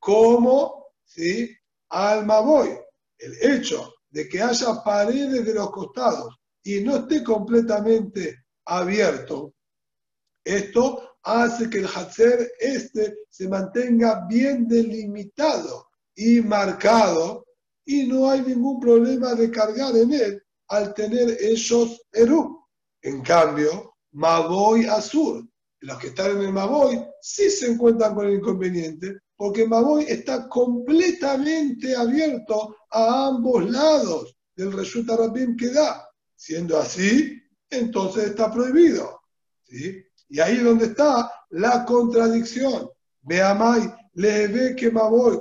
como 0.00 0.86
¿sí? 1.04 1.56
al 1.90 2.26
Maboy. 2.26 2.76
El 3.16 3.34
hecho 3.40 3.94
de 4.10 4.28
que 4.28 4.42
haya 4.42 4.82
paredes 4.82 5.44
de 5.44 5.54
los 5.54 5.70
costados 5.70 6.36
y 6.62 6.80
no 6.80 6.96
esté 6.96 7.22
completamente 7.22 8.44
abierto, 8.64 9.54
esto 10.44 11.18
hace 11.22 11.68
que 11.68 11.78
el 11.78 11.86
Hatzer 11.86 12.52
este 12.58 13.18
se 13.28 13.48
mantenga 13.48 14.26
bien 14.26 14.66
delimitado 14.66 15.88
y 16.14 16.40
marcado 16.40 17.44
y 17.84 18.06
no 18.06 18.30
hay 18.30 18.42
ningún 18.42 18.80
problema 18.80 19.34
de 19.34 19.50
cargar 19.50 19.96
en 19.96 20.12
él 20.12 20.42
al 20.68 20.94
tener 20.94 21.30
esos 21.40 22.02
Eru. 22.12 22.66
En 23.02 23.22
cambio, 23.22 23.96
Maboy 24.12 24.86
Azur, 24.86 25.46
los 25.80 25.98
que 25.98 26.08
están 26.08 26.32
en 26.32 26.42
el 26.42 26.52
Maboy 26.52 26.98
sí 27.20 27.50
se 27.50 27.70
encuentran 27.70 28.14
con 28.14 28.26
el 28.26 28.34
inconveniente 28.34 29.18
porque 29.38 29.68
Maboy 29.68 30.04
está 30.08 30.48
completamente 30.48 31.94
abierto 31.94 32.76
a 32.90 33.28
ambos 33.28 33.70
lados 33.70 34.36
del 34.56 34.72
resulta 34.72 35.16
Rabim 35.16 35.56
que 35.56 35.70
da. 35.70 36.10
Siendo 36.34 36.76
así, 36.76 37.40
entonces 37.70 38.30
está 38.30 38.52
prohibido. 38.52 39.20
¿sí? 39.62 40.04
Y 40.28 40.40
ahí 40.40 40.56
es 40.56 40.64
donde 40.64 40.86
está 40.86 41.32
la 41.50 41.84
contradicción. 41.84 42.90
Veamai, 43.22 43.94
le 44.14 44.48
ve 44.48 44.74
que 44.74 44.90
Maboy, 44.90 45.38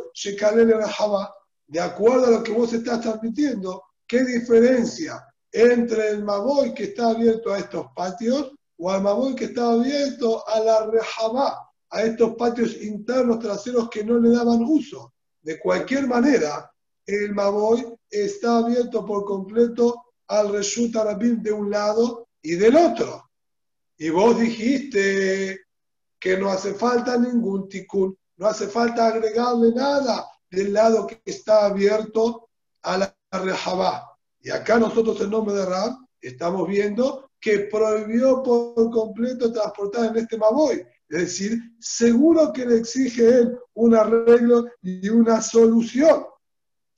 Java, 0.95 1.33
de 1.65 1.79
acuerdo 1.79 2.27
a 2.27 2.31
lo 2.31 2.43
que 2.43 2.51
vos 2.51 2.71
estás 2.73 3.01
transmitiendo, 3.01 3.83
¿qué 4.07 4.23
diferencia 4.23 5.25
entre 5.51 6.09
el 6.09 6.23
Maboy 6.23 6.71
que 6.75 6.83
está 6.83 7.09
abierto 7.09 7.51
a 7.51 7.57
estos 7.57 7.87
patios 7.95 8.51
o 8.77 8.91
al 8.91 9.01
Maboy 9.01 9.33
que 9.33 9.45
está 9.45 9.71
abierto 9.71 10.47
a 10.47 10.59
la 10.59 10.85
Rejabá? 10.85 11.66
A 11.89 12.03
estos 12.03 12.35
patios 12.35 12.81
internos 12.81 13.39
traseros 13.39 13.89
que 13.89 14.03
no 14.03 14.19
le 14.19 14.29
daban 14.29 14.63
uso. 14.63 15.13
De 15.41 15.59
cualquier 15.59 16.07
manera, 16.07 16.71
el 17.05 17.33
Maboy 17.33 17.85
está 18.09 18.57
abierto 18.57 19.05
por 19.05 19.23
completo 19.23 20.03
al 20.27 20.51
Reshut 20.51 20.95
Arabim 20.95 21.41
de 21.41 21.51
un 21.51 21.69
lado 21.69 22.27
y 22.41 22.55
del 22.55 22.75
otro. 22.75 23.29
Y 23.97 24.09
vos 24.09 24.37
dijiste 24.37 25.61
que 26.19 26.37
no 26.37 26.49
hace 26.49 26.73
falta 26.73 27.17
ningún 27.17 27.69
tikkun, 27.69 28.17
no 28.37 28.47
hace 28.47 28.67
falta 28.67 29.07
agregarle 29.07 29.71
nada 29.71 30.27
del 30.49 30.73
lado 30.73 31.07
que 31.07 31.21
está 31.25 31.65
abierto 31.65 32.49
a 32.83 32.97
la 32.97 33.17
Rehabá. 33.31 34.17
Y 34.41 34.49
acá 34.49 34.77
nosotros 34.77 35.19
en 35.21 35.29
nombre 35.29 35.55
de 35.55 35.65
Rab 35.65 35.93
estamos 36.21 36.67
viendo 36.67 37.31
que 37.39 37.59
prohibió 37.71 38.43
por 38.43 38.91
completo 38.91 39.51
transportar 39.51 40.05
en 40.05 40.17
este 40.17 40.37
Maboy. 40.37 40.85
Es 41.09 41.19
decir, 41.19 41.59
seguro 41.79 42.51
que 42.51 42.65
le 42.65 42.77
exige 42.77 43.27
él 43.27 43.57
un 43.75 43.95
arreglo 43.95 44.65
y 44.81 45.07
una 45.09 45.41
solución. 45.41 46.25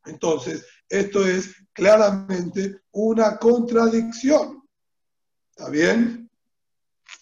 Entonces, 0.05 0.65
esto 0.87 1.25
es 1.25 1.53
claramente 1.73 2.81
una 2.91 3.37
contradicción. 3.37 4.63
¿Está 5.51 5.69
bien? 5.69 6.29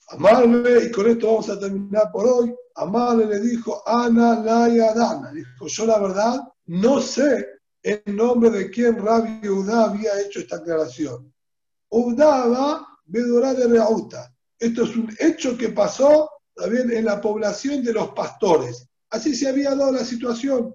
Amarle, 0.09 0.85
y 0.85 0.91
con 0.91 1.07
esto 1.07 1.27
vamos 1.27 1.49
a 1.49 1.59
terminar 1.59 2.09
por 2.11 2.25
hoy. 2.25 2.55
Amarle 2.75 3.25
le 3.25 3.39
dijo, 3.41 3.83
Ana 3.85 4.39
Laya 4.39 4.93
Dana. 4.93 5.31
Dijo, 5.31 5.67
yo 5.67 5.85
la 5.85 5.99
verdad 5.99 6.39
no 6.67 7.01
sé 7.01 7.45
en 7.83 8.15
nombre 8.15 8.49
de 8.49 8.69
quién 8.69 8.97
Rabbi 8.97 9.47
Udá 9.49 9.85
había 9.85 10.19
hecho 10.21 10.39
esta 10.39 10.57
aclaración. 10.57 11.33
Udá 11.89 12.47
va 12.47 12.87
de 13.05 13.67
Reuta. 13.67 14.33
Esto 14.59 14.83
es 14.83 14.95
un 14.95 15.15
hecho 15.19 15.57
que 15.57 15.69
pasó 15.69 16.29
también 16.57 16.91
en 16.91 17.05
la 17.05 17.21
población 17.21 17.83
de 17.83 17.93
los 17.93 18.09
pastores. 18.09 18.87
Así 19.09 19.35
se 19.35 19.47
había 19.47 19.75
dado 19.75 19.91
la 19.91 20.03
situación. 20.03 20.73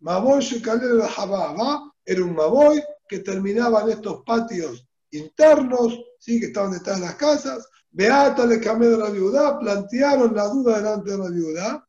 Maboy 0.00 0.40
Shekalel 0.40 1.02
Hababa 1.02 1.92
era 2.04 2.24
un 2.24 2.34
Maboy 2.34 2.82
que 3.08 3.18
terminaba 3.18 3.82
en 3.82 3.90
estos 3.90 4.22
patios 4.24 4.86
internos, 5.10 5.98
¿sí? 6.18 6.40
que 6.40 6.46
estaban 6.46 6.72
detrás 6.72 7.00
de 7.00 7.06
las 7.06 7.16
casas. 7.16 7.68
Beata 7.90 8.46
le 8.46 8.60
cambió 8.60 8.90
de 8.90 8.96
la 8.96 9.10
viuda, 9.10 9.58
plantearon 9.58 10.34
la 10.34 10.48
duda 10.48 10.78
delante 10.78 11.10
de 11.10 11.18
la 11.18 11.28
viuda. 11.28 11.88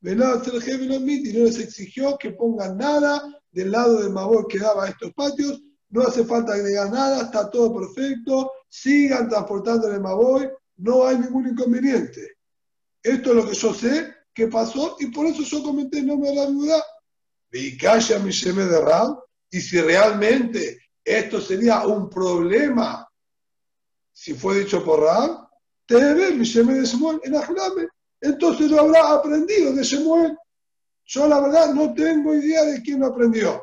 y 0.00 0.14
no 0.14 1.44
les 1.44 1.58
exigió 1.58 2.16
que 2.16 2.30
pongan 2.30 2.78
nada 2.78 3.22
del 3.50 3.70
lado 3.70 4.00
del 4.00 4.12
Maboy 4.12 4.44
que 4.48 4.58
daba 4.58 4.88
estos 4.88 5.12
patios. 5.12 5.60
No 5.90 6.02
hace 6.02 6.24
falta 6.24 6.54
agregar 6.54 6.90
nada, 6.90 7.24
está 7.24 7.50
todo 7.50 7.74
perfecto. 7.74 8.50
Sigan 8.68 9.28
transportando 9.28 9.88
el 9.88 10.00
Maboy, 10.00 10.48
no 10.76 11.06
hay 11.06 11.18
ningún 11.18 11.48
inconveniente. 11.48 12.36
Esto 13.02 13.30
es 13.30 13.36
lo 13.36 13.48
que 13.48 13.54
yo 13.54 13.74
sé 13.74 14.14
que 14.34 14.48
pasó 14.48 14.96
y 15.00 15.06
por 15.06 15.26
eso 15.26 15.42
yo 15.42 15.62
comenté 15.62 15.98
el 15.98 16.06
nombre 16.06 16.30
de 16.30 16.36
la 16.36 16.46
viuda. 16.46 16.82
Vicaya 17.50 18.18
mi 18.18 18.30
de 18.32 18.80
Ram. 18.80 19.18
Y 19.50 19.60
si 19.60 19.80
realmente 19.80 20.78
esto 21.04 21.40
sería 21.40 21.86
un 21.86 22.08
problema, 22.08 23.06
si 24.12 24.32
fue 24.34 24.60
dicho 24.60 24.82
por 24.82 25.00
Ram, 25.00 25.46
te 25.86 25.96
ve 25.96 26.30
mi 26.30 26.48
de 26.48 26.84
Shemuel 26.84 27.20
en 27.24 27.36
Ajlame. 27.36 27.88
Entonces 28.20 28.70
lo 28.70 28.80
habrá 28.80 29.12
aprendido 29.12 29.74
de 29.74 29.82
Shemuel. 29.82 30.36
Yo 31.04 31.26
la 31.26 31.40
verdad 31.40 31.74
no 31.74 31.92
tengo 31.92 32.34
idea 32.34 32.62
de 32.64 32.80
quién 32.80 33.00
lo 33.00 33.08
aprendió. 33.08 33.60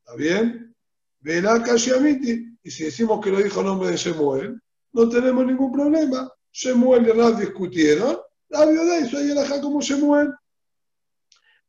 ¿Está 0.00 0.14
bien? 0.14 0.76
Verá 1.20 1.60
Kashiamiti. 1.62 2.58
Y 2.62 2.70
si 2.70 2.84
decimos 2.84 3.24
que 3.24 3.30
lo 3.30 3.38
dijo 3.38 3.60
el 3.60 3.66
nombre 3.66 3.90
de 3.90 3.96
Shemuel, 3.96 4.60
no 4.92 5.08
tenemos 5.08 5.44
ningún 5.46 5.72
problema. 5.72 6.30
Shemuel 6.52 7.08
y 7.08 7.12
Ram 7.12 7.38
discutieron 7.38 8.18
la 8.48 8.66
viuda 8.66 9.00
hizo 9.00 9.18
ahí 9.18 9.30
el 9.30 9.60
como 9.60 9.80
Shemuel. 9.80 10.34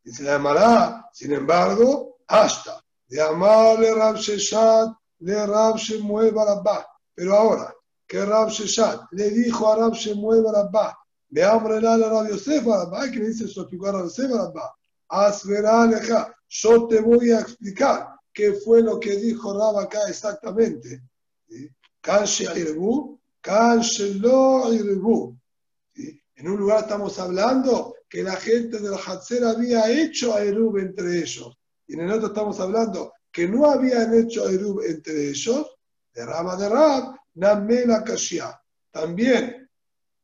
Dice 0.03 0.23
la 0.23 0.39
Mará, 0.39 1.09
sin 1.13 1.33
embargo, 1.33 2.17
hasta 2.27 2.83
de 3.07 3.21
amarle 3.21 3.93
Rab 3.93 4.17
Sheshat 4.17 4.89
le 5.19 5.45
Rab 5.45 5.77
Shemuel 5.77 6.31
Barabá. 6.31 6.85
Pero 7.13 7.35
ahora, 7.35 7.73
que 8.07 8.23
Rab 8.23 8.49
Sheshat 8.49 9.01
le 9.11 9.29
dijo 9.31 9.71
a 9.71 9.75
Rab 9.75 9.93
Shemuel 9.93 10.43
Barabá, 10.43 10.97
de 11.27 11.43
hambre 11.43 11.81
la 11.81 11.97
Rab 11.97 12.29
Yosef 12.29 12.63
Barabá, 12.63 13.09
que 13.09 13.19
le 13.19 13.27
dice 13.27 13.47
sosticar 13.47 13.95
a 13.95 14.03
Yosef 14.03 14.31
Barabá, 14.31 14.73
Asverá 15.09 15.83
Aleja, 15.83 16.33
yo 16.47 16.87
te 16.87 17.01
voy 17.01 17.31
a 17.31 17.39
explicar 17.39 18.09
qué 18.31 18.53
fue 18.53 18.81
lo 18.81 18.99
que 18.99 19.17
dijo 19.17 19.57
Rab 19.57 19.79
acá 19.79 20.07
exactamente. 20.07 21.01
Kanshi 22.01 22.45
Irbu, 22.45 23.19
Kanshi 23.41 24.13
Lo 24.19 24.71
Irbu. 24.71 25.38
En 26.39 26.47
un 26.47 26.57
lugar 26.57 26.83
estamos 26.83 27.19
hablando 27.19 27.95
que 28.07 28.23
la 28.23 28.37
gente 28.37 28.79
del 28.79 28.93
Hatzer 28.93 29.43
había 29.43 29.91
hecho 29.91 30.33
a 30.33 30.41
Erub 30.41 30.77
entre 30.77 31.19
ellos. 31.19 31.59
Y 31.85 31.95
en 31.95 31.99
el 32.01 32.11
otro 32.13 32.27
estamos 32.27 32.57
hablando 32.61 33.11
que 33.29 33.45
no 33.45 33.69
habían 33.69 34.13
hecho 34.13 34.47
Erub 34.47 34.81
entre 34.87 35.31
ellos, 35.31 35.75
de 36.13 36.25
Raba 36.25 36.55
de 36.55 36.69
Rab, 36.69 37.13
Namela 37.33 38.05
Kashia. 38.05 38.57
También 38.89 39.69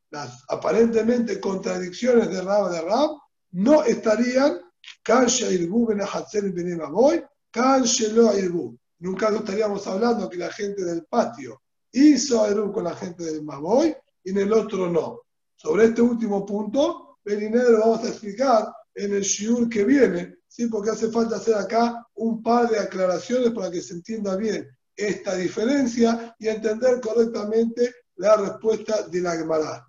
las 0.09 0.41
aparentemente 0.47 1.37
contradicciones 1.41 2.29
de 2.29 2.41
Raba 2.41 2.69
de 2.71 2.81
Rab 2.81 3.09
no 3.51 3.83
estarían 3.83 4.61
Kansha 5.03 5.51
Irbu 5.51 5.87
Ben 5.87 5.99
Ahatzer 5.99 6.49
Ben 6.53 6.77
Maboy, 6.77 7.21
Irbu. 7.53 8.77
Nunca 8.99 9.35
estaríamos 9.35 9.85
hablando 9.85 10.29
que 10.29 10.37
la 10.37 10.49
gente 10.49 10.85
del 10.85 11.03
patio 11.07 11.61
hizo 11.91 12.47
Erub 12.47 12.71
con 12.71 12.85
la 12.85 12.95
gente 12.95 13.25
del 13.25 13.43
Maboy 13.43 13.93
y 14.23 14.29
en 14.29 14.37
el 14.37 14.53
otro 14.53 14.89
no. 14.89 15.24
Sobre 15.55 15.85
este 15.85 16.01
último 16.01 16.45
punto, 16.45 17.19
Beliné 17.23 17.63
lo 17.63 17.79
vamos 17.79 18.03
a 18.03 18.09
explicar 18.09 18.71
en 18.93 19.15
el 19.15 19.21
shiur 19.21 19.67
que 19.67 19.83
viene, 19.83 20.37
¿sí? 20.47 20.67
porque 20.67 20.91
hace 20.91 21.09
falta 21.09 21.37
hacer 21.37 21.55
acá 21.55 22.05
un 22.15 22.41
par 22.43 22.69
de 22.69 22.79
aclaraciones 22.79 23.51
para 23.51 23.71
que 23.71 23.81
se 23.81 23.93
entienda 23.93 24.35
bien 24.35 24.67
esta 24.95 25.35
diferencia 25.35 26.35
y 26.39 26.47
entender 26.47 27.01
correctamente 27.01 27.93
la 28.17 28.37
respuesta 28.37 29.07
de 29.07 29.21
la 29.21 29.35
Gemara. 29.35 29.85